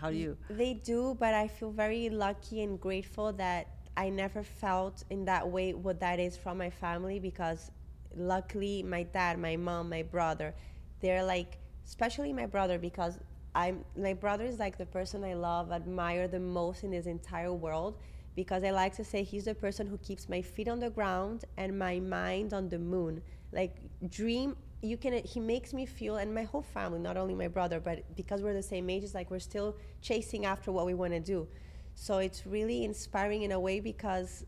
How 0.00 0.10
do 0.10 0.16
you? 0.16 0.36
They 0.50 0.74
do, 0.74 1.16
but 1.20 1.32
I 1.32 1.46
feel 1.46 1.70
very 1.70 2.08
lucky 2.10 2.62
and 2.64 2.80
grateful 2.80 3.32
that 3.34 3.68
I 3.96 4.08
never 4.10 4.42
felt 4.42 5.04
in 5.10 5.24
that 5.26 5.48
way 5.48 5.74
what 5.74 6.00
that 6.00 6.18
is 6.18 6.36
from 6.36 6.58
my 6.58 6.70
family 6.70 7.20
because 7.20 7.70
luckily 8.16 8.82
my 8.82 9.02
dad, 9.04 9.38
my 9.38 9.56
mom, 9.56 9.88
my 9.90 10.02
brother, 10.02 10.54
they're 11.00 11.24
like 11.24 11.58
especially 11.86 12.32
my 12.32 12.46
brother 12.46 12.78
because 12.78 13.18
I'm 13.54 13.84
my 13.96 14.12
brother 14.12 14.44
is 14.44 14.58
like 14.58 14.76
the 14.76 14.86
person 14.86 15.24
I 15.24 15.34
love, 15.34 15.72
admire 15.72 16.28
the 16.28 16.40
most 16.40 16.84
in 16.84 16.90
this 16.90 17.06
entire 17.06 17.52
world 17.52 17.98
because 18.34 18.64
I 18.64 18.70
like 18.70 18.94
to 18.96 19.04
say 19.04 19.22
he's 19.22 19.46
the 19.46 19.54
person 19.54 19.86
who 19.86 19.96
keeps 19.98 20.28
my 20.28 20.42
feet 20.42 20.68
on 20.68 20.78
the 20.80 20.90
ground 20.90 21.44
and 21.56 21.78
my 21.78 22.00
mind 22.00 22.52
on 22.52 22.68
the 22.68 22.78
moon. 22.78 23.22
Like 23.52 23.76
dream 24.10 24.56
you 24.82 24.96
can 24.96 25.14
he 25.24 25.40
makes 25.40 25.72
me 25.72 25.86
feel 25.86 26.16
and 26.16 26.34
my 26.34 26.42
whole 26.42 26.62
family, 26.62 26.98
not 26.98 27.16
only 27.16 27.34
my 27.34 27.48
brother, 27.48 27.80
but 27.80 28.04
because 28.16 28.42
we're 28.42 28.52
the 28.52 28.62
same 28.62 28.90
age, 28.90 29.04
it's 29.04 29.14
like 29.14 29.30
we're 29.30 29.38
still 29.38 29.76
chasing 30.02 30.44
after 30.44 30.70
what 30.70 30.84
we 30.86 30.94
want 30.94 31.12
to 31.12 31.20
do. 31.20 31.48
So 31.94 32.18
it's 32.18 32.46
really 32.46 32.84
inspiring 32.84 33.42
in 33.42 33.52
a 33.52 33.58
way 33.58 33.80
because 33.80 34.44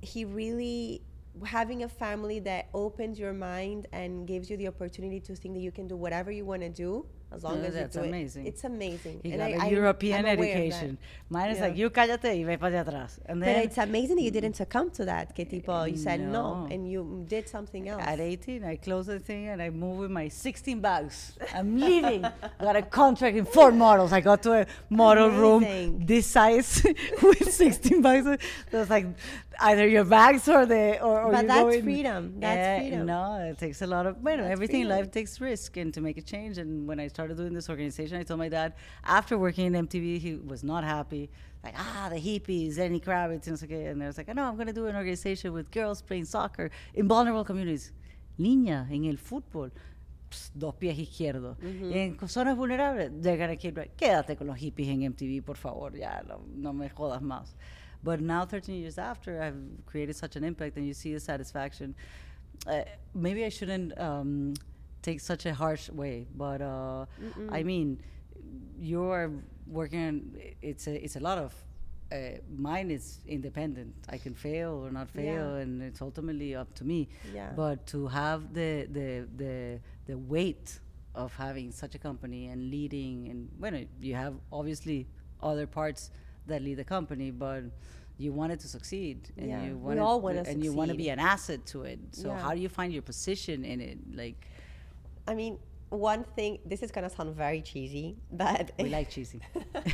he 0.00 0.24
really 0.24 1.02
having 1.44 1.82
a 1.82 1.88
family 1.88 2.38
that 2.40 2.68
opens 2.72 3.18
your 3.18 3.32
mind 3.32 3.86
and 3.92 4.26
gives 4.26 4.48
you 4.50 4.56
the 4.56 4.68
opportunity 4.68 5.20
to 5.20 5.34
think 5.34 5.54
that 5.54 5.60
you 5.60 5.72
can 5.72 5.86
do 5.86 5.96
whatever 5.96 6.30
you 6.30 6.44
want 6.44 6.62
to 6.62 6.68
do 6.68 7.04
as 7.32 7.42
long 7.42 7.62
as 7.64 7.74
that's 7.74 7.96
you 7.96 8.02
do 8.02 8.08
amazing. 8.08 8.46
it. 8.46 8.50
It's 8.50 8.62
amazing. 8.64 9.20
And 9.24 9.38
got 9.38 9.40
I- 9.48 9.50
a 9.50 9.58
I'm- 9.58 9.72
European 9.74 10.18
I'm 10.24 10.24
aware 10.26 10.32
of 10.34 10.38
that. 10.40 10.46
education. 10.66 10.98
Mine 11.28 11.50
is 11.50 11.58
Yeah. 11.58 11.64
like 11.66 11.76
you 11.76 11.90
cállate 11.90 12.30
y 12.38 12.44
ve 12.44 12.56
para 12.56 12.84
atrás, 12.84 13.18
and 13.26 13.40
But 13.40 13.48
it's 13.66 13.78
amazing 13.78 14.14
that 14.16 14.22
you 14.22 14.30
didn't 14.30 14.54
succumb 14.54 14.90
to 14.92 15.04
that. 15.06 15.34
Que 15.34 15.44
tipo, 15.44 15.90
you 15.90 15.96
said 15.96 16.20
no, 16.20 16.30
No. 16.30 16.68
and 16.70 16.88
you 16.88 17.24
did 17.28 17.48
something 17.48 17.88
else. 17.88 18.00
At 18.06 18.20
18, 18.20 18.62
I 18.62 18.76
closed 18.76 19.08
the 19.08 19.18
thing 19.18 19.48
and 19.48 19.60
I 19.60 19.70
moved 19.70 20.00
with 20.02 20.10
my 20.12 20.28
16 20.28 20.80
bags. 20.80 21.36
I'm 21.52 21.76
leaving. 21.76 22.24
I 22.24 22.32
got 22.62 22.76
a 22.76 22.82
contract 22.82 23.36
in 23.36 23.44
four 23.44 23.72
models. 23.72 24.12
I 24.12 24.20
got 24.20 24.40
to 24.44 24.52
a 24.62 24.66
model 24.88 25.28
room 25.30 26.06
this 26.06 26.26
size 26.28 26.86
with 27.22 27.52
16 27.52 28.00
bags. 28.02 28.24
So 28.70 28.80
it's 28.80 28.88
like 28.90 29.06
either 29.60 29.86
your 29.86 30.04
bags 30.04 30.48
or 30.48 30.66
the 30.66 31.00
or, 31.00 31.22
or 31.22 31.32
But 31.32 31.46
that's 31.46 31.76
freedom. 31.82 32.40
That's 32.40 32.56
Yeah, 32.56 32.78
freedom. 32.80 33.06
No, 33.06 33.36
it 33.50 33.58
takes 33.58 33.82
a 33.82 33.86
lot 33.86 34.06
of. 34.06 34.22
Well, 34.22 34.38
That's 34.38 34.50
everything 34.50 34.82
in 34.82 34.88
life 34.88 35.10
takes 35.10 35.40
risk, 35.40 35.76
and 35.76 35.92
to 35.94 36.00
make 36.00 36.18
a 36.18 36.22
change. 36.22 36.58
And 36.58 36.86
when 36.86 37.00
I 37.00 37.08
started 37.08 37.36
doing 37.36 37.52
this 37.52 37.68
organization, 37.68 38.18
I 38.18 38.22
told 38.22 38.38
my 38.38 38.48
dad 38.48 38.74
after 39.04 39.38
working 39.38 39.66
in 39.66 39.86
MTV, 39.86 40.18
he 40.20 40.34
was 40.36 40.62
not 40.62 40.84
happy. 40.84 41.30
Like 41.64 41.74
ah, 41.76 42.08
the 42.10 42.16
hippies, 42.16 42.78
Lenny 42.78 43.00
Kravitz, 43.00 43.46
and 43.46 43.60
okay. 43.62 43.86
And 43.86 44.02
I 44.02 44.06
was 44.06 44.18
like, 44.18 44.32
no, 44.34 44.44
I'm 44.44 44.54
going 44.56 44.68
to 44.68 44.72
do 44.72 44.86
an 44.86 44.96
organization 44.96 45.52
with 45.52 45.70
girls 45.70 46.02
playing 46.02 46.26
soccer 46.26 46.70
in 46.94 47.08
vulnerable 47.08 47.44
communities. 47.44 47.92
Niña 48.38 48.86
en 48.90 49.06
el 49.06 49.18
fútbol. 49.18 49.72
Dos 50.54 50.74
pies 50.74 50.98
izquierdos. 50.98 51.56
En 51.62 52.18
zonas 52.28 52.56
vulnerables, 52.56 53.12
they're 53.22 53.38
gonna 53.38 53.56
keep 53.56 53.76
quédate 53.96 54.36
con 54.36 54.48
los 54.48 54.58
hippies 54.58 54.88
en 54.88 55.02
MTV, 55.02 55.42
por 55.42 55.56
favor, 55.56 55.96
ya, 55.96 56.22
no, 56.26 56.44
no 56.54 56.72
me 56.72 56.90
jodas 56.90 57.22
más. 57.22 57.56
But 58.02 58.20
now, 58.20 58.44
13 58.44 58.80
years 58.80 58.98
after, 58.98 59.42
I've 59.42 59.56
created 59.86 60.16
such 60.16 60.36
an 60.36 60.44
impact, 60.44 60.76
and 60.76 60.86
you 60.86 60.94
see 60.94 61.12
the 61.12 61.20
satisfaction. 61.20 61.94
Uh, 62.66 62.82
maybe 63.14 63.44
I 63.44 63.48
shouldn't 63.48 63.98
um, 64.00 64.54
take 65.02 65.20
such 65.20 65.46
a 65.46 65.54
harsh 65.54 65.88
way, 65.90 66.26
but 66.36 66.60
uh, 66.62 67.06
I 67.50 67.62
mean, 67.62 68.00
you're 68.80 69.30
working. 69.66 70.36
It's 70.62 70.86
a 70.86 71.04
it's 71.04 71.16
a 71.16 71.20
lot 71.20 71.38
of 71.38 71.54
uh, 72.12 72.16
mine 72.56 72.90
is 72.90 73.18
independent. 73.26 73.94
I 74.08 74.18
can 74.18 74.34
fail 74.34 74.84
or 74.84 74.90
not 74.90 75.10
fail, 75.10 75.56
Yeah. 75.56 75.62
and 75.62 75.82
it's 75.82 76.00
ultimately 76.00 76.54
up 76.54 76.72
to 76.76 76.84
me. 76.84 77.08
Yeah. 77.34 77.52
But 77.56 77.86
to 77.88 78.06
have 78.06 78.52
the 78.54 78.86
the 78.90 79.26
the 79.36 79.80
the 80.06 80.16
weight 80.18 80.78
of 81.14 81.34
having 81.34 81.72
such 81.72 81.94
a 81.94 81.98
company 81.98 82.46
and 82.46 82.70
leading, 82.70 83.28
and 83.28 83.48
when 83.58 83.88
you 84.00 84.14
have 84.14 84.34
obviously 84.52 85.06
other 85.42 85.66
parts 85.66 86.10
that 86.46 86.62
lead 86.62 86.76
the 86.76 86.84
company, 86.84 87.30
but 87.30 87.64
you 88.18 88.32
want 88.32 88.52
it 88.52 88.60
to 88.60 88.68
succeed, 88.68 89.30
and 89.36 89.48
Yeah. 89.50 89.62
you 89.64 89.76
We 89.76 89.94
want 89.96 90.00
all 90.00 90.20
wanna 90.20 90.42
and 90.46 90.64
you 90.64 90.72
want 90.72 90.90
to 90.90 90.96
be 90.96 91.10
an 91.10 91.18
asset 91.18 91.66
to 91.66 91.82
it. 91.82 91.98
So 92.12 92.28
Yeah. 92.28 92.38
how 92.38 92.54
do 92.54 92.60
you 92.60 92.68
find 92.68 92.92
your 92.92 93.02
position 93.02 93.64
in 93.64 93.80
it? 93.80 93.98
Like 94.14 94.46
I 95.28 95.34
mean, 95.34 95.58
one 95.90 96.24
thing, 96.36 96.58
this 96.64 96.82
is 96.82 96.90
going 96.90 97.08
to 97.08 97.14
sound 97.14 97.34
very 97.34 97.60
cheesy, 97.60 98.16
but 98.32 98.72
we 98.78 98.88
like 98.88 99.10
cheesy. 99.10 99.40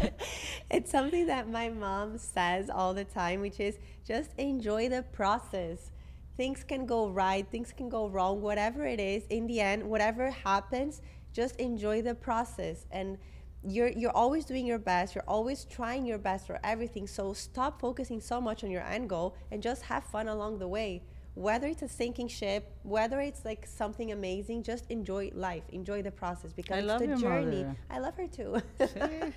it's 0.71 0.91
something 0.91 1.27
that 1.27 1.49
my 1.49 1.69
mom 1.69 2.19
says 2.19 2.71
all 2.71 2.95
the 2.95 3.05
time, 3.05 3.41
which 3.41 3.61
is 3.61 3.79
just 4.07 4.31
enjoy 4.39 4.89
the 4.89 5.03
process. 5.03 5.91
Things 6.37 6.65
can 6.65 6.87
go 6.87 7.09
right, 7.11 7.47
things 7.51 7.73
can 7.73 7.89
go 7.89 8.09
wrong, 8.09 8.41
whatever 8.41 8.87
it 8.87 9.01
is. 9.01 9.27
In 9.29 9.47
the 9.47 9.61
end, 9.61 9.85
whatever 9.85 10.31
happens, 10.31 11.03
just 11.33 11.57
enjoy 11.57 12.03
the 12.03 12.15
process. 12.15 12.87
And 12.91 13.19
you're 13.65 13.89
you're 13.89 14.17
always 14.17 14.45
doing 14.45 14.67
your 14.67 14.79
best. 14.79 15.15
You're 15.15 15.25
always 15.29 15.65
trying 15.65 16.05
your 16.07 16.19
best 16.19 16.47
for 16.47 16.59
everything. 16.65 17.07
So 17.07 17.33
stop 17.33 17.81
focusing 17.81 18.21
so 18.21 18.41
much 18.41 18.65
on 18.65 18.71
your 18.71 18.83
end 18.83 19.09
goal 19.09 19.37
and 19.51 19.63
just 19.63 19.83
have 19.83 20.05
fun 20.05 20.29
along 20.29 20.59
the 20.59 20.69
way. 20.69 21.03
Whether 21.35 21.67
it's 21.69 21.81
a 21.81 21.89
sinking 21.89 22.29
ship, 22.29 22.71
whether 22.83 23.19
it's 23.21 23.43
like 23.43 23.67
something 23.67 24.13
amazing, 24.13 24.65
just 24.65 24.85
enjoy 24.91 25.31
life, 25.33 25.63
enjoy 25.71 26.03
the 26.03 26.11
process 26.11 26.53
because 26.53 26.85
love 26.85 26.99
the 27.01 27.07
your 27.07 27.17
journey. 27.17 27.63
mother. 27.63 27.77
I 27.89 27.99
love 28.01 28.17
her 28.17 28.27
too. 28.27 28.61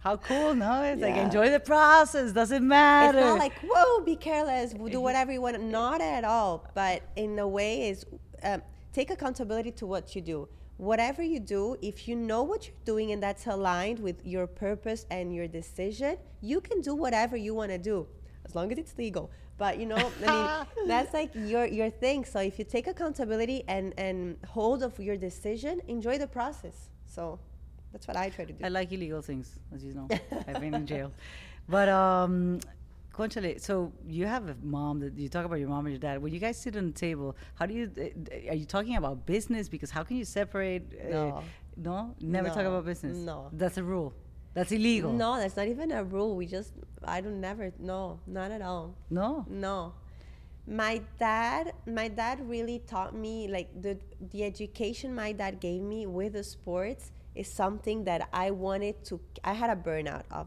How 0.00 0.18
cool, 0.18 0.54
no? 0.54 0.82
It's 0.82 1.00
like 1.00 1.16
enjoy 1.16 1.48
the 1.48 1.60
process. 1.60 2.32
Doesn't 2.32 2.66
matter. 2.66 3.18
It's 3.18 3.26
not 3.26 3.38
like 3.38 3.54
whoa, 3.66 4.04
be 4.04 4.16
careless, 4.16 4.74
do 4.74 5.00
whatever 5.08 5.32
you 5.32 5.40
want. 5.40 5.58
Not 5.62 6.02
at 6.02 6.24
all. 6.24 6.66
But 6.74 7.02
in 7.16 7.38
a 7.38 7.48
way, 7.48 7.88
is 7.88 8.04
um, 8.42 8.60
take 8.92 9.10
accountability 9.10 9.70
to 9.72 9.86
what 9.86 10.14
you 10.14 10.20
do. 10.20 10.48
Whatever 10.76 11.22
you 11.22 11.38
do, 11.38 11.76
if 11.82 12.08
you 12.08 12.16
know 12.16 12.42
what 12.42 12.66
you're 12.66 12.84
doing 12.84 13.12
and 13.12 13.22
that's 13.22 13.46
aligned 13.46 14.00
with 14.00 14.24
your 14.26 14.46
purpose 14.46 15.06
and 15.10 15.34
your 15.34 15.46
decision, 15.46 16.16
you 16.40 16.60
can 16.60 16.80
do 16.80 16.94
whatever 16.94 17.36
you 17.36 17.54
want 17.54 17.70
to 17.70 17.78
do, 17.78 18.06
as 18.44 18.54
long 18.54 18.72
as 18.72 18.78
it's 18.78 18.98
legal. 18.98 19.30
But 19.56 19.78
you 19.78 19.86
know, 19.86 20.10
I 20.26 20.66
mean, 20.66 20.88
that's 20.88 21.14
like 21.14 21.30
your 21.34 21.66
your 21.66 21.90
thing. 21.90 22.24
So 22.24 22.40
if 22.40 22.58
you 22.58 22.64
take 22.64 22.88
accountability 22.88 23.62
and 23.68 23.94
and 23.96 24.36
hold 24.48 24.82
of 24.82 24.98
your 24.98 25.16
decision, 25.16 25.80
enjoy 25.86 26.18
the 26.18 26.26
process. 26.26 26.90
So 27.06 27.38
that's 27.92 28.08
what 28.08 28.16
I 28.16 28.30
try 28.30 28.44
to 28.44 28.52
do. 28.52 28.64
I 28.64 28.68
like 28.68 28.90
illegal 28.92 29.22
things, 29.22 29.56
as 29.72 29.84
you 29.84 29.94
know. 29.94 30.08
I've 30.48 30.60
been 30.60 30.74
in 30.74 30.86
jail. 30.86 31.12
But 31.66 31.88
um 31.88 32.60
Conchale, 33.16 33.60
so 33.60 33.92
you 34.06 34.26
have 34.26 34.48
a 34.48 34.56
mom 34.62 35.00
that 35.00 35.16
you 35.16 35.28
talk 35.28 35.44
about 35.44 35.60
your 35.60 35.68
mom 35.68 35.86
and 35.86 35.92
your 35.94 36.00
dad. 36.00 36.20
When 36.22 36.32
you 36.32 36.40
guys 36.40 36.56
sit 36.60 36.76
on 36.76 36.86
the 36.86 36.92
table, 36.92 37.36
how 37.54 37.64
do 37.66 37.74
you 37.74 37.90
uh, 37.98 38.50
are 38.50 38.54
you 38.62 38.64
talking 38.66 38.96
about 38.96 39.24
business? 39.24 39.68
Because 39.68 39.90
how 39.90 40.02
can 40.02 40.16
you 40.16 40.24
separate? 40.24 40.82
Uh, 41.00 41.10
No. 41.10 41.44
no, 41.76 42.14
never 42.20 42.48
talk 42.48 42.66
about 42.72 42.84
business. 42.84 43.16
No. 43.16 43.48
that's 43.52 43.76
a 43.78 43.84
rule. 43.84 44.12
That's 44.54 44.70
illegal. 44.72 45.12
No, 45.12 45.36
that's 45.40 45.56
not 45.56 45.66
even 45.68 45.90
a 45.90 46.04
rule. 46.04 46.36
We 46.36 46.46
just, 46.46 46.72
I 47.02 47.20
don't 47.20 47.40
never, 47.40 47.72
no, 47.78 48.20
not 48.26 48.50
at 48.52 48.62
all. 48.62 48.94
no. 49.10 49.44
No. 49.48 49.94
My 50.66 51.02
dad, 51.18 51.72
my 51.86 52.08
dad 52.08 52.36
really 52.48 52.78
taught 52.92 53.14
me 53.14 53.48
like 53.48 53.68
the 53.82 53.98
the 54.32 54.42
education 54.44 55.14
my 55.14 55.30
dad 55.32 55.60
gave 55.60 55.82
me 55.82 56.06
with 56.06 56.32
the 56.32 56.42
sports 56.42 57.12
is 57.34 57.48
something 57.52 58.04
that 58.04 58.28
I 58.32 58.50
wanted 58.50 59.04
to. 59.08 59.20
I 59.44 59.52
had 59.52 59.68
a 59.68 59.76
burnout 59.76 60.22
of 60.30 60.46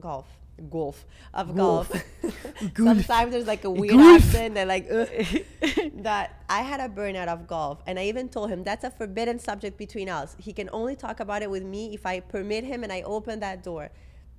golf, 0.00 0.28
golf 0.70 1.04
of 1.34 1.54
golf. 1.54 1.90
Sometimes 2.76 3.32
there's 3.32 3.46
like 3.46 3.64
a 3.64 3.70
weird 3.70 3.96
Golf. 3.96 4.22
accent 4.22 4.56
and 4.56 4.68
like 4.68 4.88
that 6.02 6.42
I 6.48 6.62
had 6.62 6.80
a 6.80 6.88
burnout 6.88 7.28
of 7.28 7.46
golf, 7.46 7.82
and 7.86 7.98
I 7.98 8.04
even 8.04 8.28
told 8.28 8.50
him 8.50 8.64
that's 8.64 8.84
a 8.84 8.90
forbidden 8.90 9.38
subject 9.38 9.78
between 9.78 10.08
us. 10.08 10.36
He 10.38 10.52
can 10.52 10.68
only 10.72 10.96
talk 10.96 11.20
about 11.20 11.42
it 11.42 11.50
with 11.50 11.62
me 11.62 11.94
if 11.94 12.06
I 12.06 12.20
permit 12.20 12.64
him 12.64 12.82
and 12.84 12.92
I 12.92 13.02
open 13.02 13.40
that 13.40 13.62
door. 13.62 13.90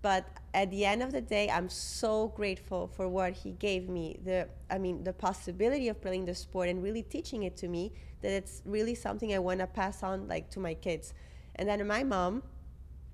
But 0.01 0.25
at 0.53 0.71
the 0.71 0.85
end 0.85 1.03
of 1.03 1.11
the 1.11 1.21
day, 1.21 1.49
I'm 1.49 1.67
so 1.67 2.29
grateful 2.29 2.87
for 2.87 3.09
what 3.09 3.33
he 3.33 3.51
gave 3.51 3.89
me. 3.89 4.19
The 4.23 4.47
I 4.69 4.77
mean, 4.77 5.03
the 5.03 5.13
possibility 5.13 5.89
of 5.89 6.01
playing 6.01 6.25
the 6.25 6.35
sport 6.35 6.69
and 6.69 6.81
really 6.81 7.03
teaching 7.03 7.43
it 7.43 7.57
to 7.57 7.67
me 7.67 7.91
that 8.21 8.31
it's 8.31 8.61
really 8.65 8.95
something 8.95 9.33
I 9.33 9.39
want 9.39 9.59
to 9.59 9.67
pass 9.67 10.03
on 10.03 10.27
like 10.27 10.49
to 10.51 10.59
my 10.59 10.73
kids. 10.73 11.13
And 11.55 11.67
then 11.67 11.85
my 11.87 12.03
mom, 12.03 12.43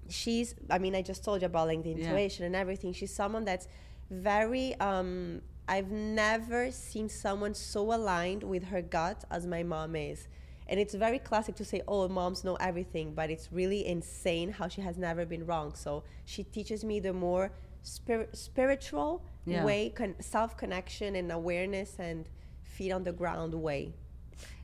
she's 0.09 0.55
I 0.69 0.77
mean, 0.79 0.95
I 0.95 1.01
just 1.01 1.23
told 1.23 1.41
you 1.41 1.47
about 1.47 1.67
like 1.67 1.83
the 1.83 1.89
Yeah. 1.91 1.97
intuition 1.97 2.45
and 2.45 2.55
everything. 2.55 2.93
She's 2.93 3.13
someone 3.13 3.45
that's 3.45 3.67
very 4.09 4.75
um 4.79 5.41
I've 5.67 5.89
never 5.89 6.69
seen 6.71 7.09
someone 7.09 7.55
so 7.55 7.91
aligned 7.93 8.43
with 8.43 8.65
her 8.65 8.81
gut 8.81 9.25
as 9.31 9.47
my 9.47 9.63
mom 9.63 9.95
is. 9.95 10.27
And 10.67 10.79
it's 10.79 10.93
very 10.95 11.19
classic 11.19 11.55
to 11.55 11.65
say, 11.65 11.81
oh, 11.87 12.07
moms 12.07 12.43
know 12.43 12.55
everything, 12.55 13.13
but 13.13 13.29
it's 13.29 13.51
really 13.51 13.85
insane 13.85 14.51
how 14.51 14.67
she 14.67 14.81
has 14.81 14.97
never 14.97 15.25
been 15.25 15.45
wrong. 15.45 15.73
So 15.75 16.03
she 16.25 16.43
teaches 16.43 16.83
me 16.83 16.99
the 16.99 17.13
more 17.13 17.51
spir- 17.83 18.29
spiritual 18.33 19.23
Yeah. 19.45 19.63
way, 19.65 19.89
con- 19.89 20.15
self 20.19 20.55
connection 20.57 21.15
and 21.15 21.31
awareness 21.31 21.97
and 21.99 22.27
feet 22.63 22.91
on 22.91 23.03
the 23.03 23.11
ground 23.13 23.53
way. 23.53 23.93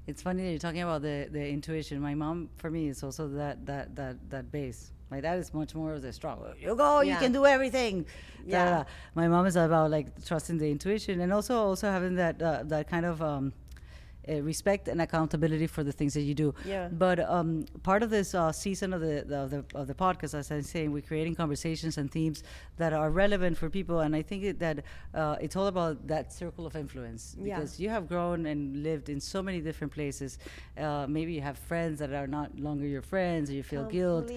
It's 0.08 0.22
funny 0.24 0.44
that 0.44 0.50
you're 0.50 0.60
talking 0.60 0.82
about 0.82 1.02
the, 1.04 1.28
the 1.32 1.48
intuition. 1.48 2.00
My 2.02 2.16
mom, 2.16 2.50
for 2.58 2.70
me, 2.72 2.88
is 2.90 3.04
also 3.04 3.28
that 3.30 3.66
that 3.68 3.96
that 3.96 4.30
that 4.32 4.52
base. 4.52 4.92
My 5.12 5.19
dad 5.19 5.39
is 5.39 5.54
much 5.54 5.76
more 5.76 5.93
of 5.93 6.02
the 6.02 6.13
strong. 6.13 6.39
You 6.58 6.74
go, 6.76 7.02
you 7.02 7.17
can 7.17 7.34
do 7.34 7.45
everything. 7.45 8.04
Da, 8.04 8.08
Yeah. 8.47 8.65
da. 8.69 8.84
My 9.13 9.28
mom 9.28 9.45
is 9.45 9.58
about 9.58 9.91
like 9.91 10.08
trusting 10.26 10.58
the 10.58 10.71
intuition 10.71 11.19
and 11.19 11.34
also 11.34 11.54
also 11.58 11.91
having 11.91 12.15
that 12.15 12.41
uh, 12.41 12.63
that 12.63 12.89
kind 12.89 13.06
of 13.06 13.21
um, 13.21 13.52
uh, 14.30 14.42
respect 14.42 14.88
and 14.88 15.02
accountability 15.02 15.68
for 15.68 15.84
the 15.84 15.92
things 15.92 16.14
that 16.14 16.22
you 16.22 16.34
do. 16.34 16.54
Yeah. 16.66 16.88
But 16.90 17.20
um, 17.20 17.66
part 17.84 18.04
of 18.04 18.10
this 18.10 18.34
uh, 18.36 18.52
season 18.52 18.94
of 18.94 19.02
the, 19.02 19.24
the 19.28 19.38
of 19.38 19.50
the 19.50 19.66
of 19.76 19.88
the 19.88 19.94
podcast, 19.94 20.34
as 20.36 20.52
I'm 20.52 20.62
saying, 20.62 20.92
we're 20.92 21.02
creating 21.02 21.36
conversations 21.36 21.98
and 21.98 22.12
themes 22.12 22.44
that 22.78 22.94
are 22.94 23.10
relevant 23.10 23.58
for 23.58 23.70
people, 23.70 24.00
and 24.02 24.16
I 24.16 24.22
think 24.22 24.44
it, 24.44 24.60
that 24.60 24.84
uh, 25.14 25.36
it's 25.42 25.56
all 25.56 25.68
about 25.68 26.08
that 26.08 26.32
circle 26.34 26.66
of 26.66 26.76
influence 26.76 27.36
Yeah. 27.40 27.56
because 27.60 27.80
you 27.80 27.90
have 27.90 28.08
grown 28.08 28.46
and 28.46 28.84
lived 28.84 29.10
in 29.10 29.20
so 29.20 29.42
many 29.42 29.60
different 29.62 29.94
places. 29.94 30.38
Uh, 30.78 31.06
maybe 31.08 31.34
you 31.34 31.42
have 31.42 31.58
friends 31.58 32.00
that 32.00 32.12
are 32.14 32.28
not 32.28 32.60
longer 32.60 32.86
your 32.86 33.02
friends, 33.02 33.50
or 33.50 33.54
you 33.54 33.64
feel 33.64 33.86
guilt, 33.86 34.32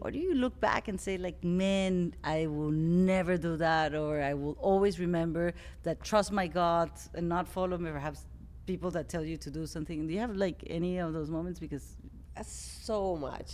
or 0.00 0.10
do 0.10 0.18
you 0.18 0.34
look 0.34 0.58
back 0.60 0.88
and 0.88 1.00
say 1.00 1.16
like, 1.18 1.42
"Man, 1.44 2.14
I 2.24 2.46
will 2.46 2.70
never 2.70 3.36
do 3.36 3.56
that," 3.56 3.94
or 3.94 4.20
"I 4.22 4.34
will 4.34 4.56
always 4.60 4.98
remember 5.00 5.52
that 5.82 6.02
trust 6.02 6.30
my 6.32 6.46
God 6.46 6.90
and 7.14 7.28
not 7.28 7.48
follow 7.48 7.76
me 7.78 7.90
perhaps." 7.90 8.24
People 8.70 8.92
that 8.92 9.08
tell 9.08 9.24
you 9.24 9.36
to 9.38 9.50
do 9.50 9.66
something. 9.66 10.06
Do 10.06 10.12
you 10.14 10.20
have 10.20 10.36
like 10.36 10.58
any 10.68 10.98
of 10.98 11.12
those 11.12 11.30
moments? 11.36 11.58
Because 11.58 11.86
Uh, 12.36 12.44
so 12.44 13.16
much. 13.16 13.50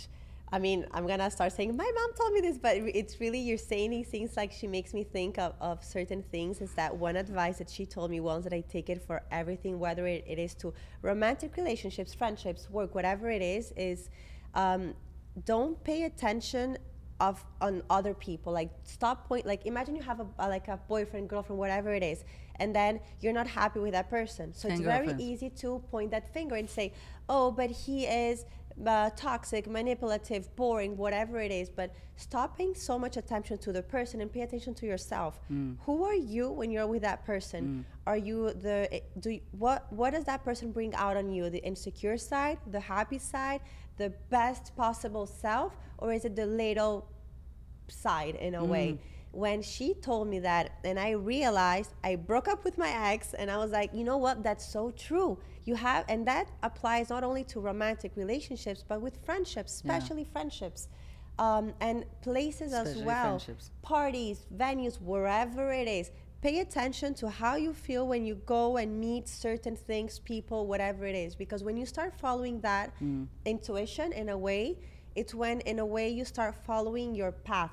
I 0.55 0.59
mean, 0.59 0.79
I'm 0.95 1.05
gonna 1.11 1.31
start 1.37 1.51
saying 1.57 1.75
my 1.75 1.91
mom 1.97 2.09
told 2.19 2.31
me 2.35 2.41
this, 2.47 2.57
but 2.65 2.73
it's 3.01 3.15
really 3.19 3.39
you're 3.39 3.65
saying 3.73 3.89
these 3.97 4.09
things 4.15 4.37
like 4.37 4.51
she 4.59 4.67
makes 4.77 4.93
me 4.93 5.03
think 5.03 5.39
of, 5.45 5.51
of 5.59 5.83
certain 5.83 6.21
things. 6.33 6.61
Is 6.61 6.71
that 6.81 6.95
one 6.95 7.15
advice 7.25 7.57
that 7.57 7.69
she 7.75 7.85
told 7.85 8.11
me 8.11 8.19
once 8.19 8.43
that 8.45 8.53
I 8.53 8.61
take 8.75 8.87
it 8.95 9.01
for 9.07 9.17
everything, 9.31 9.73
whether 9.79 10.05
it, 10.15 10.23
it 10.33 10.39
is 10.39 10.53
to 10.61 10.67
romantic 11.01 11.57
relationships, 11.57 12.13
friendships, 12.13 12.69
work, 12.69 12.93
whatever 12.93 13.29
it 13.31 13.41
is, 13.41 13.73
is 13.75 14.09
um, 14.53 14.93
don't 15.45 15.83
pay 15.83 16.03
attention 16.03 16.77
of 17.19 17.43
on 17.61 17.83
other 17.89 18.13
people. 18.13 18.53
Like 18.53 18.69
stop 18.83 19.27
point. 19.27 19.45
Like 19.45 19.65
imagine 19.65 19.95
you 19.95 20.03
have 20.03 20.19
a, 20.19 20.27
a 20.39 20.47
like 20.47 20.67
a 20.67 20.77
boyfriend, 20.87 21.29
girlfriend, 21.29 21.59
whatever 21.59 21.93
it 21.93 22.03
is, 22.03 22.23
and 22.57 22.75
then 22.75 22.99
you're 23.21 23.33
not 23.33 23.47
happy 23.47 23.79
with 23.79 23.93
that 23.93 24.09
person. 24.09 24.53
So 24.53 24.67
And 24.69 24.77
it's 24.79 24.85
very 24.85 25.07
easy 25.19 25.49
to 25.61 25.79
point 25.91 26.11
that 26.11 26.33
finger 26.33 26.55
and 26.55 26.69
say, 26.69 26.93
"Oh, 27.29 27.51
but 27.51 27.69
he 27.71 28.05
is 28.05 28.45
uh, 28.85 29.09
toxic, 29.15 29.67
manipulative, 29.67 30.55
boring, 30.55 30.95
whatever 30.97 31.39
it 31.39 31.51
is." 31.51 31.69
But 31.69 31.93
stop 32.15 32.57
paying 32.57 32.75
so 32.75 32.97
much 32.99 33.17
attention 33.17 33.57
to 33.59 33.71
the 33.73 33.81
person 33.81 34.21
and 34.21 34.31
pay 34.31 34.41
attention 34.41 34.73
to 34.75 34.85
yourself. 34.85 35.39
Who 35.85 36.03
are 36.03 36.15
you 36.15 36.49
when 36.49 36.69
you're 36.71 36.87
with 36.87 37.01
that 37.01 37.25
person? 37.25 37.85
Are 38.05 38.17
you 38.17 38.53
the 38.53 38.87
eh, 38.93 38.99
do 39.19 39.31
you, 39.31 39.41
what 39.51 39.91
what 39.91 40.11
does 40.11 40.25
that 40.25 40.43
person 40.43 40.71
bring 40.71 40.93
out 40.95 41.17
on 41.17 41.29
you? 41.31 41.49
The 41.49 41.63
insecure 41.63 42.17
side, 42.17 42.59
the 42.71 42.79
happy 42.79 43.17
side, 43.19 43.61
the 43.97 44.09
best 44.29 44.75
possible 44.75 45.25
self, 45.25 45.77
or 45.97 46.13
is 46.13 46.23
it 46.25 46.35
the 46.35 46.45
little 46.45 47.07
side 47.89 48.35
in 48.35 48.55
a 48.55 48.63
way. 48.63 48.99
When 49.31 49.61
she 49.61 49.93
told 49.93 50.27
me 50.27 50.39
that, 50.39 50.71
and 50.83 50.99
I 50.99 51.11
realized 51.11 51.91
I 52.03 52.15
broke 52.15 52.47
up 52.47 52.63
with 52.63 52.77
my 52.77 52.89
ex, 53.11 53.33
and 53.33 53.51
I 53.51 53.57
was 53.57 53.71
like, 53.71 53.93
you 53.93 54.03
know 54.03 54.17
what? 54.17 54.41
That's 54.41 54.65
so 54.65 54.91
true. 54.91 55.37
You 55.65 55.75
have, 55.75 56.05
and 56.09 56.25
that 56.27 56.49
applies 56.63 57.09
not 57.09 57.23
only 57.23 57.43
to 57.45 57.59
romantic 57.59 58.13
relationships, 58.15 58.83
but 58.87 59.01
with 59.01 59.17
friendships, 59.23 59.83
Yeah. 59.85 59.95
especially 59.95 60.23
friendships, 60.23 60.87
um, 61.37 61.73
and 61.81 62.05
places 62.21 62.73
as 62.73 62.97
well. 63.03 63.39
Parties, 63.81 64.45
venues, 64.55 64.99
wherever 65.01 65.71
it 65.71 65.87
is. 65.87 66.11
Pay 66.41 66.59
attention 66.59 67.13
to 67.15 67.29
how 67.29 67.55
you 67.55 67.73
feel 67.73 68.07
when 68.07 68.25
you 68.25 68.35
go 68.45 68.77
and 68.77 68.99
meet 68.99 69.27
certain 69.27 69.75
things, 69.75 70.19
people, 70.19 70.67
whatever 70.67 71.05
it 71.05 71.15
is. 71.15 71.35
Because 71.35 71.63
when 71.63 71.77
you 71.77 71.85
start 71.85 72.13
following 72.13 72.61
that 72.61 72.93
Mm. 73.01 73.27
intuition 73.45 74.13
in 74.13 74.29
a 74.29 74.37
way, 74.37 74.77
it's 75.15 75.33
when, 75.33 75.61
in 75.61 75.79
a 75.79 75.85
way, 75.85 76.09
you 76.09 76.23
start 76.25 76.53
following 76.65 77.15
your 77.15 77.31
path 77.31 77.71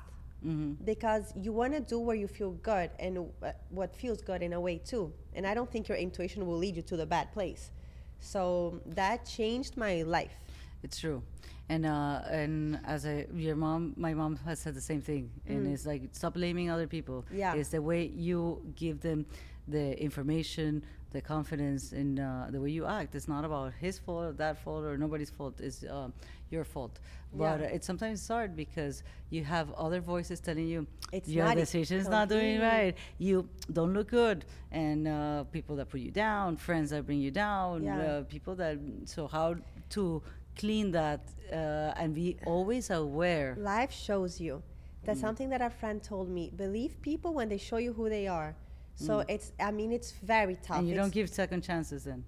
because 0.83 1.33
you 1.35 1.51
want 1.51 1.73
to 1.73 1.79
do 1.79 1.99
where 1.99 2.15
you 2.15 2.27
feel 2.27 2.51
good 2.51 2.89
and 2.99 3.17
uh, 3.41 3.51
what 3.69 3.95
feels 3.95 4.21
good 4.21 4.41
in 4.43 4.53
a 4.53 4.59
way 4.59 4.77
too. 4.77 5.11
And 5.33 5.45
I 5.47 5.53
don't 5.53 5.71
think 5.71 5.87
your 5.87 5.97
intuition 5.97 6.45
will 6.45 6.57
lead 6.57 6.75
you 6.75 6.81
to 6.83 6.97
the 6.97 7.05
bad 7.05 7.31
place. 7.33 7.71
So 8.19 8.81
that 8.85 9.25
changed 9.25 9.77
my 9.77 10.01
life. 10.03 10.35
It's 10.83 10.99
true. 10.99 11.23
And 11.67 11.85
uh, 11.85 12.21
and 12.29 12.79
as 12.85 13.05
a 13.05 13.25
your 13.33 13.55
mom, 13.55 13.93
my 13.97 14.13
mom 14.13 14.35
has 14.45 14.59
said 14.59 14.75
the 14.75 14.81
same 14.81 15.01
thing, 15.01 15.31
and 15.47 15.65
it's 15.73 15.85
like 15.85 16.03
stop 16.11 16.35
blaming 16.35 16.69
other 16.69 16.85
people. 16.87 17.25
Yeah. 17.31 17.55
it's 17.55 17.69
the 17.69 17.81
way 17.81 18.05
you 18.05 18.61
give 18.75 19.01
them 19.01 19.25
the 19.67 19.99
information, 19.99 20.83
the 21.11 21.21
confidence, 21.21 21.91
and 21.91 22.19
uh, 22.19 22.45
the 22.51 22.61
way 22.61 22.69
you 22.69 22.85
act. 22.85 23.15
It's 23.15 23.27
not 23.27 23.43
about 23.45 23.73
his 23.81 23.97
fault, 23.97 24.25
or 24.25 24.31
that 24.33 24.59
fault, 24.63 24.85
or 24.85 24.95
nobody's 24.95 25.31
fault. 25.31 25.59
It's 25.59 25.83
um, 25.89 26.13
your 26.51 26.63
fault. 26.63 26.99
But 27.33 27.59
Yeah. 27.61 27.65
uh, 27.65 27.75
it's 27.75 27.87
sometimes 27.87 28.27
hard 28.27 28.55
because 28.55 29.01
you 29.31 29.43
have 29.43 29.71
other 29.73 30.01
voices 30.01 30.39
telling 30.39 30.67
you 30.67 30.85
It's 31.11 31.27
your 31.27 31.51
e- 31.51 31.55
decision's 31.55 32.07
not 32.07 32.29
doing 32.29 32.61
right. 32.61 32.93
You 33.17 33.49
don't 33.73 33.93
look 33.93 34.09
good, 34.09 34.45
and 34.71 35.07
uh, 35.07 35.45
people 35.51 35.75
that 35.77 35.89
put 35.89 35.99
you 36.01 36.11
down, 36.11 36.57
friends 36.57 36.91
that 36.91 37.07
bring 37.07 37.21
you 37.21 37.31
down, 37.31 37.83
Yeah. 37.83 37.97
uh, 38.07 38.23
people 38.23 38.53
that. 38.57 38.77
So 39.05 39.25
how 39.27 39.55
to 39.95 40.21
clean 40.57 40.91
that 40.91 41.21
uh, 41.51 41.55
and 42.01 42.13
be 42.13 42.37
always 42.45 42.89
aware. 42.89 43.55
Life 43.57 43.91
shows 43.91 44.39
you. 44.39 44.61
That's 45.03 45.19
something 45.21 45.49
that 45.49 45.61
a 45.61 45.69
friend 45.69 46.01
told 46.01 46.29
me. 46.29 46.51
Believe 46.55 46.99
people 47.01 47.33
when 47.33 47.47
they 47.47 47.57
show 47.59 47.77
you 47.77 47.93
who 47.93 48.09
they 48.09 48.27
are. 48.27 48.55
So 48.95 49.23
it's, 49.27 49.51
I 49.59 49.71
mean, 49.71 49.91
it's 49.91 50.11
very 50.11 50.55
tough. 50.55 50.77
And 50.79 50.87
you 50.87 50.93
It's- 50.93 51.05
don't 51.05 51.13
give 51.13 51.29
second 51.29 51.61
chances 51.61 52.05
then. 52.05 52.23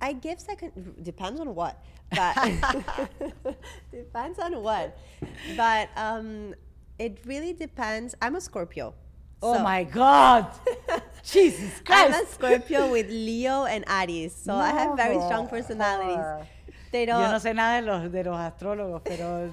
I 0.00 0.12
give 0.12 0.38
second 0.40 0.96
depends 1.02 1.40
on 1.40 1.54
what, 1.54 1.82
but 2.10 2.34
depends 3.92 4.38
on 4.38 4.62
what, 4.62 4.98
but 5.56 5.88
um, 5.96 6.54
it 6.98 7.18
really 7.24 7.52
depends. 7.54 8.14
I'm 8.20 8.36
a 8.36 8.40
Scorpio. 8.40 8.92
Oh 9.42 9.54
so 9.54 9.62
my 9.62 9.84
God! 9.84 10.46
Jesus 11.22 11.80
Christ! 11.80 12.14
I'm 12.18 12.24
a 12.24 12.26
Scorpio 12.26 12.90
with 12.90 13.08
Leo 13.26 13.64
and 13.64 13.84
Aries, 13.88 14.34
so 14.34 14.54
I 14.54 14.70
have 14.70 14.96
very 14.96 15.16
strong 15.20 15.44
No. 15.44 15.50
personalities. 15.50 16.48
They 16.94 17.06
Yo 17.08 17.18
no 17.18 17.30
don't. 17.32 17.42
sé 17.42 17.52
nada 17.54 17.80
de 17.80 17.86
los, 17.88 18.12
de 18.12 18.22
los 18.22 18.38
astrólogos, 18.38 19.02
pero 19.04 19.50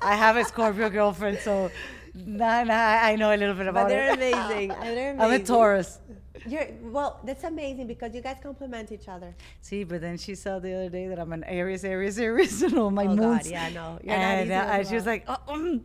I 0.00 0.14
have 0.16 0.38
a 0.38 0.44
Scorpio 0.44 0.88
girlfriend, 0.88 1.38
so 1.38 1.70
nah, 2.14 2.64
nah, 2.64 3.04
I 3.04 3.14
know 3.14 3.30
a 3.30 3.36
little 3.36 3.54
bit 3.54 3.66
about 3.66 3.84
But 3.84 3.88
they're 3.90 4.12
it. 4.12 4.16
amazing. 4.16 4.68
They're 4.80 5.14
I'm 5.20 5.30
a. 5.30 5.38
Taurus. 5.38 5.98
You're, 6.46 6.68
well, 6.80 7.20
that's 7.24 7.44
amazing 7.44 7.88
because 7.88 8.14
you 8.14 8.22
guys 8.22 8.38
complement 8.42 8.90
each 8.90 9.06
other. 9.06 9.34
See, 9.60 9.84
but 9.84 10.00
then 10.00 10.16
she 10.16 10.34
saw 10.34 10.60
the 10.60 10.72
other 10.72 10.88
day 10.88 11.08
that 11.08 11.18
I'm 11.18 11.34
an 11.34 11.44
Aries, 11.44 11.84
Aries, 11.84 12.18
Aries, 12.18 12.62
and 12.66 12.78
all 12.78 12.90
my 12.90 13.04
Oh, 13.06 13.14
God, 13.14 13.44
yeah, 13.44 13.68
no, 13.68 13.98
you're 14.02 14.16
not 14.16 14.24
and, 14.24 14.46
easy 14.48 14.54
uh, 14.54 14.84
she 14.88 14.94
was 14.94 15.04
like, 15.04 15.24
oh, 15.28 15.36
mm. 15.48 15.82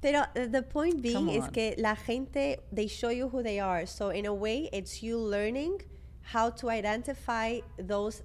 Pero 0.00 0.20
uh, 0.20 0.46
the 0.46 0.62
point 0.62 1.02
being 1.02 1.28
is 1.28 1.46
que 1.52 1.74
la 1.76 1.94
gente, 1.94 2.56
they 2.72 2.86
show 2.86 3.10
you 3.10 3.28
who 3.28 3.42
they 3.42 3.60
are. 3.60 3.84
So 3.84 4.08
in 4.08 4.24
a 4.24 4.32
way, 4.32 4.70
it's 4.72 5.02
you 5.02 5.18
learning 5.18 5.82
how 6.22 6.48
to 6.50 6.70
identify 6.70 7.60
those 7.78 8.22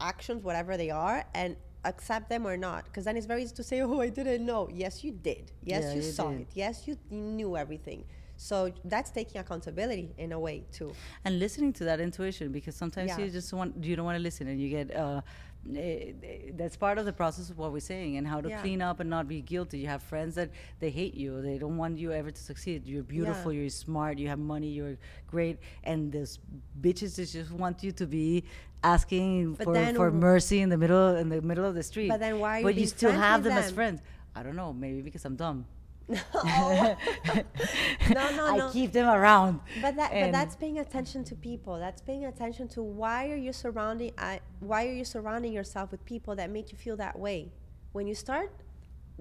actions, 0.00 0.42
whatever 0.42 0.76
they 0.76 0.90
are, 0.90 1.24
and 1.34 1.56
accept 1.84 2.28
them 2.28 2.46
or 2.46 2.56
not. 2.56 2.84
Because 2.84 3.04
then 3.04 3.16
it's 3.16 3.26
very 3.26 3.42
easy 3.42 3.54
to 3.54 3.62
say, 3.62 3.80
oh, 3.80 4.00
I 4.00 4.08
didn't 4.08 4.44
know. 4.44 4.68
Yes, 4.72 5.04
you 5.04 5.12
did. 5.12 5.52
Yes, 5.62 5.84
Yeah, 5.84 5.90
you, 5.90 5.96
you 6.02 6.02
saw 6.12 6.30
did. 6.30 6.40
it. 6.42 6.46
Yes, 6.54 6.86
you, 6.86 6.96
you 7.10 7.18
knew 7.18 7.56
everything. 7.56 8.04
So 8.36 8.72
that's 8.86 9.10
taking 9.10 9.38
accountability 9.40 10.14
in 10.16 10.32
a 10.32 10.40
way 10.40 10.64
too. 10.72 10.92
and 11.26 11.38
listening 11.38 11.74
to 11.74 11.84
that 11.84 12.00
intuition 12.00 12.52
because 12.52 12.74
sometimes 12.74 13.08
Yeah. 13.10 13.18
you 13.24 13.30
just 13.30 13.52
want 13.52 13.84
you 13.84 13.96
don't 13.96 14.06
want 14.06 14.16
to 14.16 14.22
listen 14.22 14.48
and 14.48 14.58
you 14.58 14.70
get 14.70 14.96
uh, 14.96 15.20
eh, 15.76 16.12
eh, 16.22 16.38
that's 16.54 16.74
part 16.74 16.96
of 16.96 17.04
the 17.04 17.12
process 17.12 17.50
of 17.50 17.58
what 17.58 17.70
we're 17.70 17.80
saying 17.94 18.16
and 18.16 18.26
how 18.26 18.40
to 18.40 18.48
Yeah. 18.48 18.62
clean 18.62 18.80
up 18.80 18.98
and 19.00 19.10
not 19.10 19.28
be 19.28 19.42
guilty 19.42 19.76
you 19.80 19.88
have 19.88 20.02
friends 20.02 20.34
that 20.36 20.48
they 20.78 20.88
hate 20.88 21.12
you 21.12 21.42
they 21.42 21.58
don't 21.58 21.76
want 21.76 21.98
you 21.98 22.12
ever 22.12 22.30
to 22.30 22.42
succeed 22.42 22.86
you're 22.86 23.02
beautiful 23.02 23.52
Yeah. 23.52 23.60
you're 23.60 23.68
smart 23.68 24.16
you 24.18 24.28
have 24.28 24.38
money 24.38 24.68
you're 24.68 24.96
great 25.26 25.58
and 25.84 26.10
those 26.10 26.38
bitches 26.80 27.16
just 27.30 27.52
want 27.52 27.82
you 27.82 27.92
to 27.92 28.06
be 28.06 28.44
asking 28.82 29.54
But 29.54 29.64
for, 29.64 29.94
for 29.94 30.10
mercy 30.10 30.60
in 30.60 30.68
the 30.68 30.76
middle 30.78 31.16
in 31.16 31.28
the 31.28 31.42
middle 31.42 31.64
of 31.64 31.74
the 31.74 31.82
street 31.82 32.08
But 32.08 32.20
then 32.20 32.38
why 32.38 32.56
are 32.56 32.58
you 32.60 32.64
but 32.64 32.74
you 32.76 32.86
still 32.86 33.12
have 33.12 33.44
with 33.44 33.52
them 33.52 33.58
as 33.62 33.70
friends 33.70 34.00
i 34.34 34.42
don't 34.42 34.56
know 34.56 34.72
maybe 34.72 35.02
because 35.02 35.24
i'm 35.24 35.36
dumb 35.36 35.66
no, 36.10 36.18
no, 38.10 38.36
no, 38.36 38.46
I 38.46 38.56
no. 38.56 38.70
keep 38.72 38.90
them 38.90 39.08
around. 39.08 39.60
But 39.80 39.94
that, 39.94 40.10
but 40.10 40.32
that's 40.32 40.56
paying 40.56 40.80
attention 40.80 41.22
to 41.24 41.36
people. 41.36 41.78
That's 41.78 42.02
paying 42.02 42.24
attention 42.24 42.66
to 42.68 42.82
why 42.82 43.30
are 43.30 43.36
you 43.36 43.52
surrounding, 43.52 44.12
uh, 44.18 44.38
why 44.58 44.86
are 44.88 44.92
you 44.92 45.04
surrounding 45.04 45.52
yourself 45.52 45.92
with 45.92 46.04
people 46.04 46.34
that 46.34 46.50
make 46.50 46.72
you 46.72 46.78
feel 46.78 46.96
that 46.96 47.16
way? 47.16 47.52
When 47.92 48.08
you 48.08 48.16
start 48.16 48.50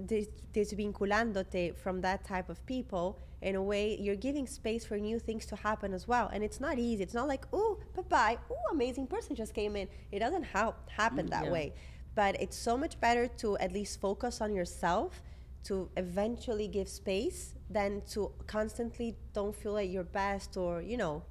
des- 0.03 0.29
desvinculándote 0.51 1.77
from 1.77 2.01
that 2.01 2.25
type 2.25 2.49
of 2.49 2.65
people, 2.65 3.19
in 3.41 3.55
a 3.55 3.63
way, 3.63 3.97
you're 3.99 4.15
giving 4.15 4.47
space 4.47 4.85
for 4.85 4.97
new 4.97 5.19
things 5.19 5.45
to 5.47 5.55
happen 5.55 5.93
as 5.93 6.07
well. 6.07 6.29
And 6.33 6.43
it's 6.43 6.59
not 6.59 6.77
easy. 6.77 7.03
It's 7.03 7.13
not 7.13 7.27
like, 7.27 7.45
oh, 7.53 7.79
bye 7.95 8.03
bye, 8.03 8.37
oh, 8.51 8.55
amazing 8.71 9.07
person 9.07 9.35
just 9.35 9.53
came 9.53 9.75
in. 9.75 9.87
It 10.11 10.19
doesn't 10.19 10.43
ha- 10.43 10.73
happen 10.89 11.27
mm, 11.27 11.31
that 11.31 11.45
yeah. 11.45 11.51
way. 11.51 11.73
But 12.15 12.41
it's 12.41 12.57
so 12.57 12.77
much 12.77 12.99
better 12.99 13.27
to 13.27 13.57
at 13.57 13.71
least 13.71 14.01
focus 14.01 14.41
on 14.41 14.53
yourself 14.53 15.21
to 15.65 15.89
eventually 15.97 16.67
give 16.67 16.87
space 16.87 17.53
than 17.69 18.01
to 18.11 18.31
constantly 18.47 19.15
don't 19.33 19.55
feel 19.55 19.73
like 19.73 19.91
you're 19.91 20.03
best 20.03 20.57
or 20.57 20.81
you 20.81 20.97
know 20.97 21.23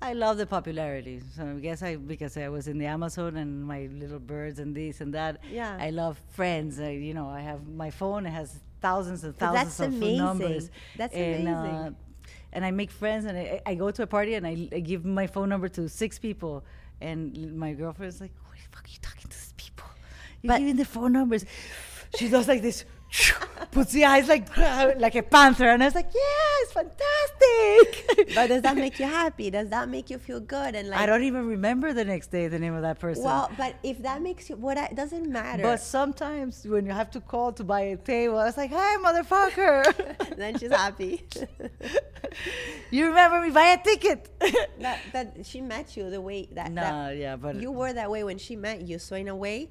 I 0.00 0.12
love 0.12 0.36
the 0.36 0.46
popularity. 0.46 1.22
So 1.34 1.46
I 1.56 1.60
guess 1.60 1.82
I 1.82 1.96
because 1.96 2.36
I 2.36 2.48
was 2.48 2.68
in 2.68 2.78
the 2.78 2.86
Amazon 2.86 3.36
and 3.36 3.64
my 3.64 3.88
little 3.92 4.18
birds 4.18 4.58
and 4.58 4.76
this 4.76 5.00
and 5.00 5.14
that. 5.14 5.40
Yeah. 5.50 5.76
I 5.80 5.90
love 5.90 6.20
friends. 6.32 6.78
I, 6.78 6.90
you 6.90 7.14
know, 7.14 7.28
I 7.28 7.40
have 7.40 7.66
my 7.66 7.90
phone. 7.90 8.26
It 8.26 8.30
has 8.30 8.60
thousands 8.80 9.24
and 9.24 9.36
thousands 9.36 9.76
that's 9.76 9.80
of 9.80 9.94
amazing. 9.94 10.18
numbers. 10.18 10.70
That's 10.96 11.14
and, 11.14 11.48
amazing. 11.48 11.74
Uh, 11.74 11.90
and 12.52 12.64
I 12.64 12.70
make 12.70 12.90
friends, 12.90 13.24
and 13.24 13.36
I, 13.36 13.60
I 13.66 13.74
go 13.74 13.90
to 13.90 14.02
a 14.02 14.06
party, 14.06 14.34
and 14.34 14.46
I, 14.46 14.68
I 14.72 14.80
give 14.80 15.04
my 15.04 15.26
phone 15.26 15.48
number 15.48 15.68
to 15.68 15.88
six 15.88 16.18
people, 16.18 16.64
and 17.00 17.56
my 17.56 17.72
girlfriend's 17.72 18.20
like, 18.20 18.32
"What 18.46 18.56
the 18.56 18.76
fuck 18.76 18.84
are 18.84 18.90
you 18.90 18.98
talking 19.02 19.28
to 19.28 19.36
these 19.36 19.54
people? 19.56 19.86
You're 20.42 20.52
But- 20.52 20.58
giving 20.60 20.76
the 20.76 20.84
phone 20.84 21.12
numbers." 21.12 21.44
She 22.16 22.28
does 22.28 22.48
like 22.48 22.62
this, 22.62 22.84
puts 23.70 23.92
the 23.92 24.04
eyes 24.04 24.28
like 24.28 24.56
like 24.98 25.14
a 25.14 25.22
panther, 25.22 25.68
and 25.68 25.82
I 25.82 25.86
was 25.86 25.94
like, 25.94 26.10
"Yeah, 26.14 26.62
it's 26.62 26.72
fantastic." 26.72 28.34
but 28.34 28.48
does 28.48 28.62
that 28.62 28.76
make 28.76 28.98
you 28.98 29.06
happy 29.06 29.50
does 29.50 29.68
that 29.68 29.88
make 29.88 30.10
you 30.10 30.18
feel 30.18 30.40
good 30.40 30.74
and 30.74 30.88
like 30.88 31.00
I 31.00 31.06
don't 31.06 31.22
even 31.22 31.46
remember 31.46 31.92
the 31.92 32.04
next 32.04 32.30
day 32.30 32.48
the 32.48 32.58
name 32.58 32.74
of 32.74 32.82
that 32.82 32.98
person. 32.98 33.24
well 33.24 33.50
but 33.56 33.76
if 33.82 34.02
that 34.02 34.22
makes 34.22 34.50
you 34.50 34.56
what 34.56 34.76
I, 34.78 34.88
doesn't 34.88 35.30
matter 35.30 35.62
but 35.62 35.80
sometimes 35.80 36.66
when 36.66 36.86
you 36.86 36.92
have 36.92 37.10
to 37.12 37.20
call 37.20 37.52
to 37.52 37.64
buy 37.64 37.80
a 37.80 37.96
table, 37.96 38.38
I 38.38 38.44
was 38.44 38.56
like, 38.56 38.72
"Hi, 38.72 38.96
motherfucker! 38.96 40.36
then 40.36 40.58
she's 40.58 40.70
happy 40.70 41.24
you 42.90 43.06
remember 43.06 43.40
me? 43.40 43.50
Buy 43.50 43.78
a 43.78 43.82
ticket." 43.82 44.30
that, 44.80 45.00
that 45.12 45.46
she 45.46 45.60
met 45.60 45.96
you 45.96 46.10
the 46.10 46.20
way 46.20 46.48
that, 46.52 46.72
nah, 46.72 47.08
that 47.08 47.16
yeah, 47.16 47.36
but 47.36 47.56
you 47.56 47.70
were 47.70 47.92
that 47.92 48.10
way 48.10 48.24
when 48.24 48.38
she 48.38 48.56
met 48.56 48.82
you 48.82 48.98
so 48.98 49.16
in 49.16 49.28
a 49.28 49.36
way 49.36 49.70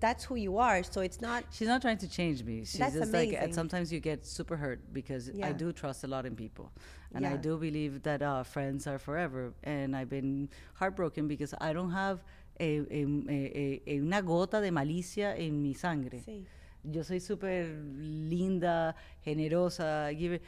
that's 0.00 0.24
who 0.24 0.36
you 0.36 0.58
are 0.58 0.82
so 0.82 1.00
it's 1.00 1.20
not 1.20 1.44
she's 1.50 1.68
not 1.68 1.80
trying 1.80 1.98
to 1.98 2.08
change 2.08 2.44
me. 2.44 2.64
She's 2.64 2.78
That's 2.78 2.94
just 2.94 3.12
like, 3.12 3.28
amazing. 3.28 3.44
and 3.44 3.54
sometimes 3.54 3.92
you 3.92 4.00
get 4.00 4.26
super 4.26 4.56
hurt 4.56 4.80
because 4.92 5.30
I 5.42 5.52
do 5.52 5.72
trust 5.72 6.04
a 6.04 6.06
lot 6.06 6.26
in 6.26 6.34
people, 6.36 6.70
and 7.14 7.26
I 7.26 7.36
do 7.36 7.56
believe 7.56 8.02
that 8.02 8.20
uh, 8.22 8.42
friends 8.44 8.86
are 8.86 8.98
forever. 8.98 9.52
And 9.64 9.96
I've 9.96 10.10
been 10.10 10.48
heartbroken 10.74 11.26
because 11.28 11.54
I 11.60 11.72
don't 11.72 11.92
have 11.92 12.22
a, 12.60 12.78
a, 12.90 13.06
a- 13.28 13.82
a- 13.86 13.98
una 14.00 14.20
gota 14.22 14.60
de 14.60 14.70
malicia 14.70 15.34
en 15.38 15.62
mi 15.62 15.72
sangre. 15.74 16.22
Sí. 16.24 16.44
Yo 16.88 17.02
soy 17.02 17.18
súper 17.20 17.66
linda, 17.98 18.94
generosa. 19.24 20.10
give 20.16 20.40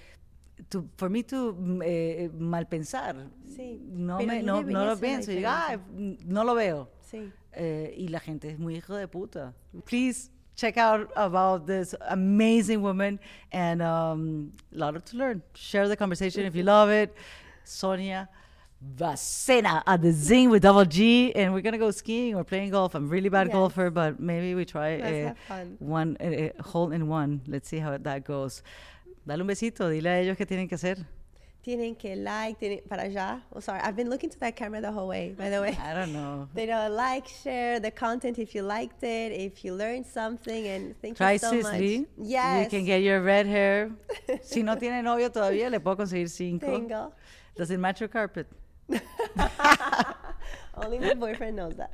to, 0.70 0.88
for 0.96 1.08
me 1.08 1.22
to 1.22 1.52
mm, 1.54 1.82
eh, 1.84 2.28
mal 2.38 2.66
pensar, 2.66 3.14
Sí, 3.46 3.80
no, 3.92 4.18
me, 4.20 4.42
no, 4.42 4.60
no 4.62 4.84
lo 4.84 4.96
pienso. 4.96 5.30
y 5.32 5.36
digo, 5.36 5.48
"Ay, 5.50 5.76
mm, 5.78 6.16
no 6.26 6.44
lo 6.44 6.54
veo. 6.54 6.88
sí 7.10 7.30
Eh, 7.52 7.94
y 7.96 8.08
la 8.08 8.20
gente 8.20 8.50
es 8.50 8.58
muy 8.58 8.76
hijo 8.76 8.94
de 8.94 9.08
puta. 9.08 9.52
Please 9.84 10.30
check 10.54 10.76
out 10.76 11.10
about 11.16 11.66
this 11.66 11.94
amazing 12.08 12.82
woman 12.82 13.18
and 13.52 13.80
um, 13.82 14.52
a 14.74 14.78
lot 14.78 15.04
to 15.06 15.16
learn. 15.16 15.42
Share 15.54 15.88
the 15.88 15.96
conversation 15.96 16.44
if 16.44 16.54
you 16.54 16.62
love 16.62 16.90
it. 16.90 17.14
Sonia 17.64 18.28
Vasena 18.96 19.82
at 19.86 20.00
the 20.02 20.12
Zingg 20.12 20.50
with 20.50 20.62
Double 20.62 20.84
G, 20.84 21.32
and 21.34 21.52
we're 21.52 21.62
gonna 21.62 21.78
go 21.78 21.90
skiing 21.90 22.34
or 22.36 22.44
playing 22.44 22.70
golf. 22.70 22.94
I'm 22.94 23.08
really 23.08 23.28
bad 23.28 23.48
Yes. 23.48 23.54
golfer, 23.54 23.90
but 23.90 24.20
maybe 24.20 24.54
we 24.54 24.64
try 24.64 24.88
a 24.90 25.34
one 25.80 26.16
a, 26.20 26.52
a 26.56 26.62
hole 26.62 26.92
in 26.92 27.08
one. 27.08 27.40
Let's 27.46 27.68
see 27.68 27.78
how 27.78 27.96
that 27.98 28.24
goes. 28.24 28.62
Dale 29.26 29.40
un 29.40 29.48
besito. 29.48 29.90
Dile 29.90 30.06
a 30.06 30.20
ellos 30.20 30.36
qué 30.36 30.46
tienen 30.46 30.68
que 30.68 30.76
hacer 30.76 30.98
tienen 31.62 31.96
que 31.96 32.16
like, 32.16 32.58
tienen, 32.58 32.82
para 32.88 33.04
allá. 33.04 33.42
Oh, 33.52 33.60
sorry, 33.60 33.80
I've 33.80 33.96
been 33.96 34.08
looking 34.08 34.30
to 34.30 34.38
that 34.40 34.56
camera 34.56 34.80
the 34.80 34.92
whole 34.92 35.08
way, 35.08 35.34
by 35.36 35.50
the 35.50 35.60
way. 35.60 35.76
I 35.80 35.94
don't 35.94 36.12
know. 36.12 36.48
They 36.54 36.66
don't 36.66 36.94
like, 36.94 37.26
share 37.28 37.80
the 37.80 37.90
content 37.90 38.38
if 38.38 38.54
you 38.54 38.62
liked 38.62 39.02
it, 39.02 39.32
if 39.32 39.64
you 39.64 39.74
learned 39.74 40.06
something, 40.06 40.66
and 40.66 40.94
thank 41.00 41.16
Try 41.16 41.32
you 41.32 41.38
so 41.38 41.50
Sis 41.50 41.64
much. 41.64 41.80
Lee. 41.80 42.06
Yes. 42.16 42.64
You 42.64 42.70
can 42.78 42.86
get 42.86 43.02
your 43.02 43.20
red 43.22 43.46
hair. 43.46 43.90
si 44.42 44.62
no 44.62 44.76
tiene 44.76 45.02
novio 45.02 45.30
todavía, 45.30 45.70
le 45.70 45.80
puedo 45.80 45.96
conseguir 45.96 46.28
cinco. 46.30 46.66
Single. 46.66 47.12
Does 47.56 47.70
it 47.70 47.78
match 47.78 48.00
your 48.00 48.08
carpet? 48.08 48.46
Only 50.76 50.98
my 51.00 51.14
boyfriend 51.14 51.56
knows 51.56 51.74
that. 51.76 51.90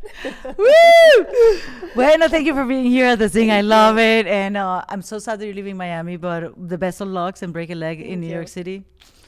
Woo! 0.59 1.91
Bueno, 1.95 2.29
thank 2.29 2.47
you 2.47 2.55
for 2.55 2.65
being 2.67 2.85
here 2.85 3.07
at 3.07 3.19
the 3.19 3.29
thing. 3.29 3.51
I 3.51 3.63
love 3.63 3.99
it. 3.99 4.27
And 4.27 4.57
uh, 4.57 4.85
I'm 4.89 5.03
so 5.03 5.19
sad 5.19 5.41
that 5.41 5.47
you're 5.47 5.55
leaving 5.55 5.77
Miami, 5.77 6.17
but 6.17 6.53
the 6.69 6.77
best 6.77 7.01
of 7.01 7.09
lucks 7.09 7.43
and 7.43 7.53
break 7.53 7.71
a 7.71 7.75
leg 7.75 7.99
thank 7.99 8.11
in 8.11 8.21
New 8.21 8.27
you. 8.27 8.35
York 8.35 8.49
City. 8.49 8.85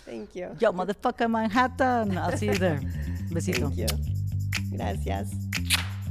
Thank 0.06 0.36
you. 0.36 0.48
Yo, 0.60 0.72
motherfucker 0.72 1.28
Manhattan. 1.28 2.16
Así 2.16 2.46
de. 2.46 2.78
Besito. 3.30 3.68
Thank 3.68 3.76
you. 3.76 3.86
Gracias. 4.70 5.30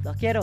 Los 0.04 0.18
quiero. 0.18 0.42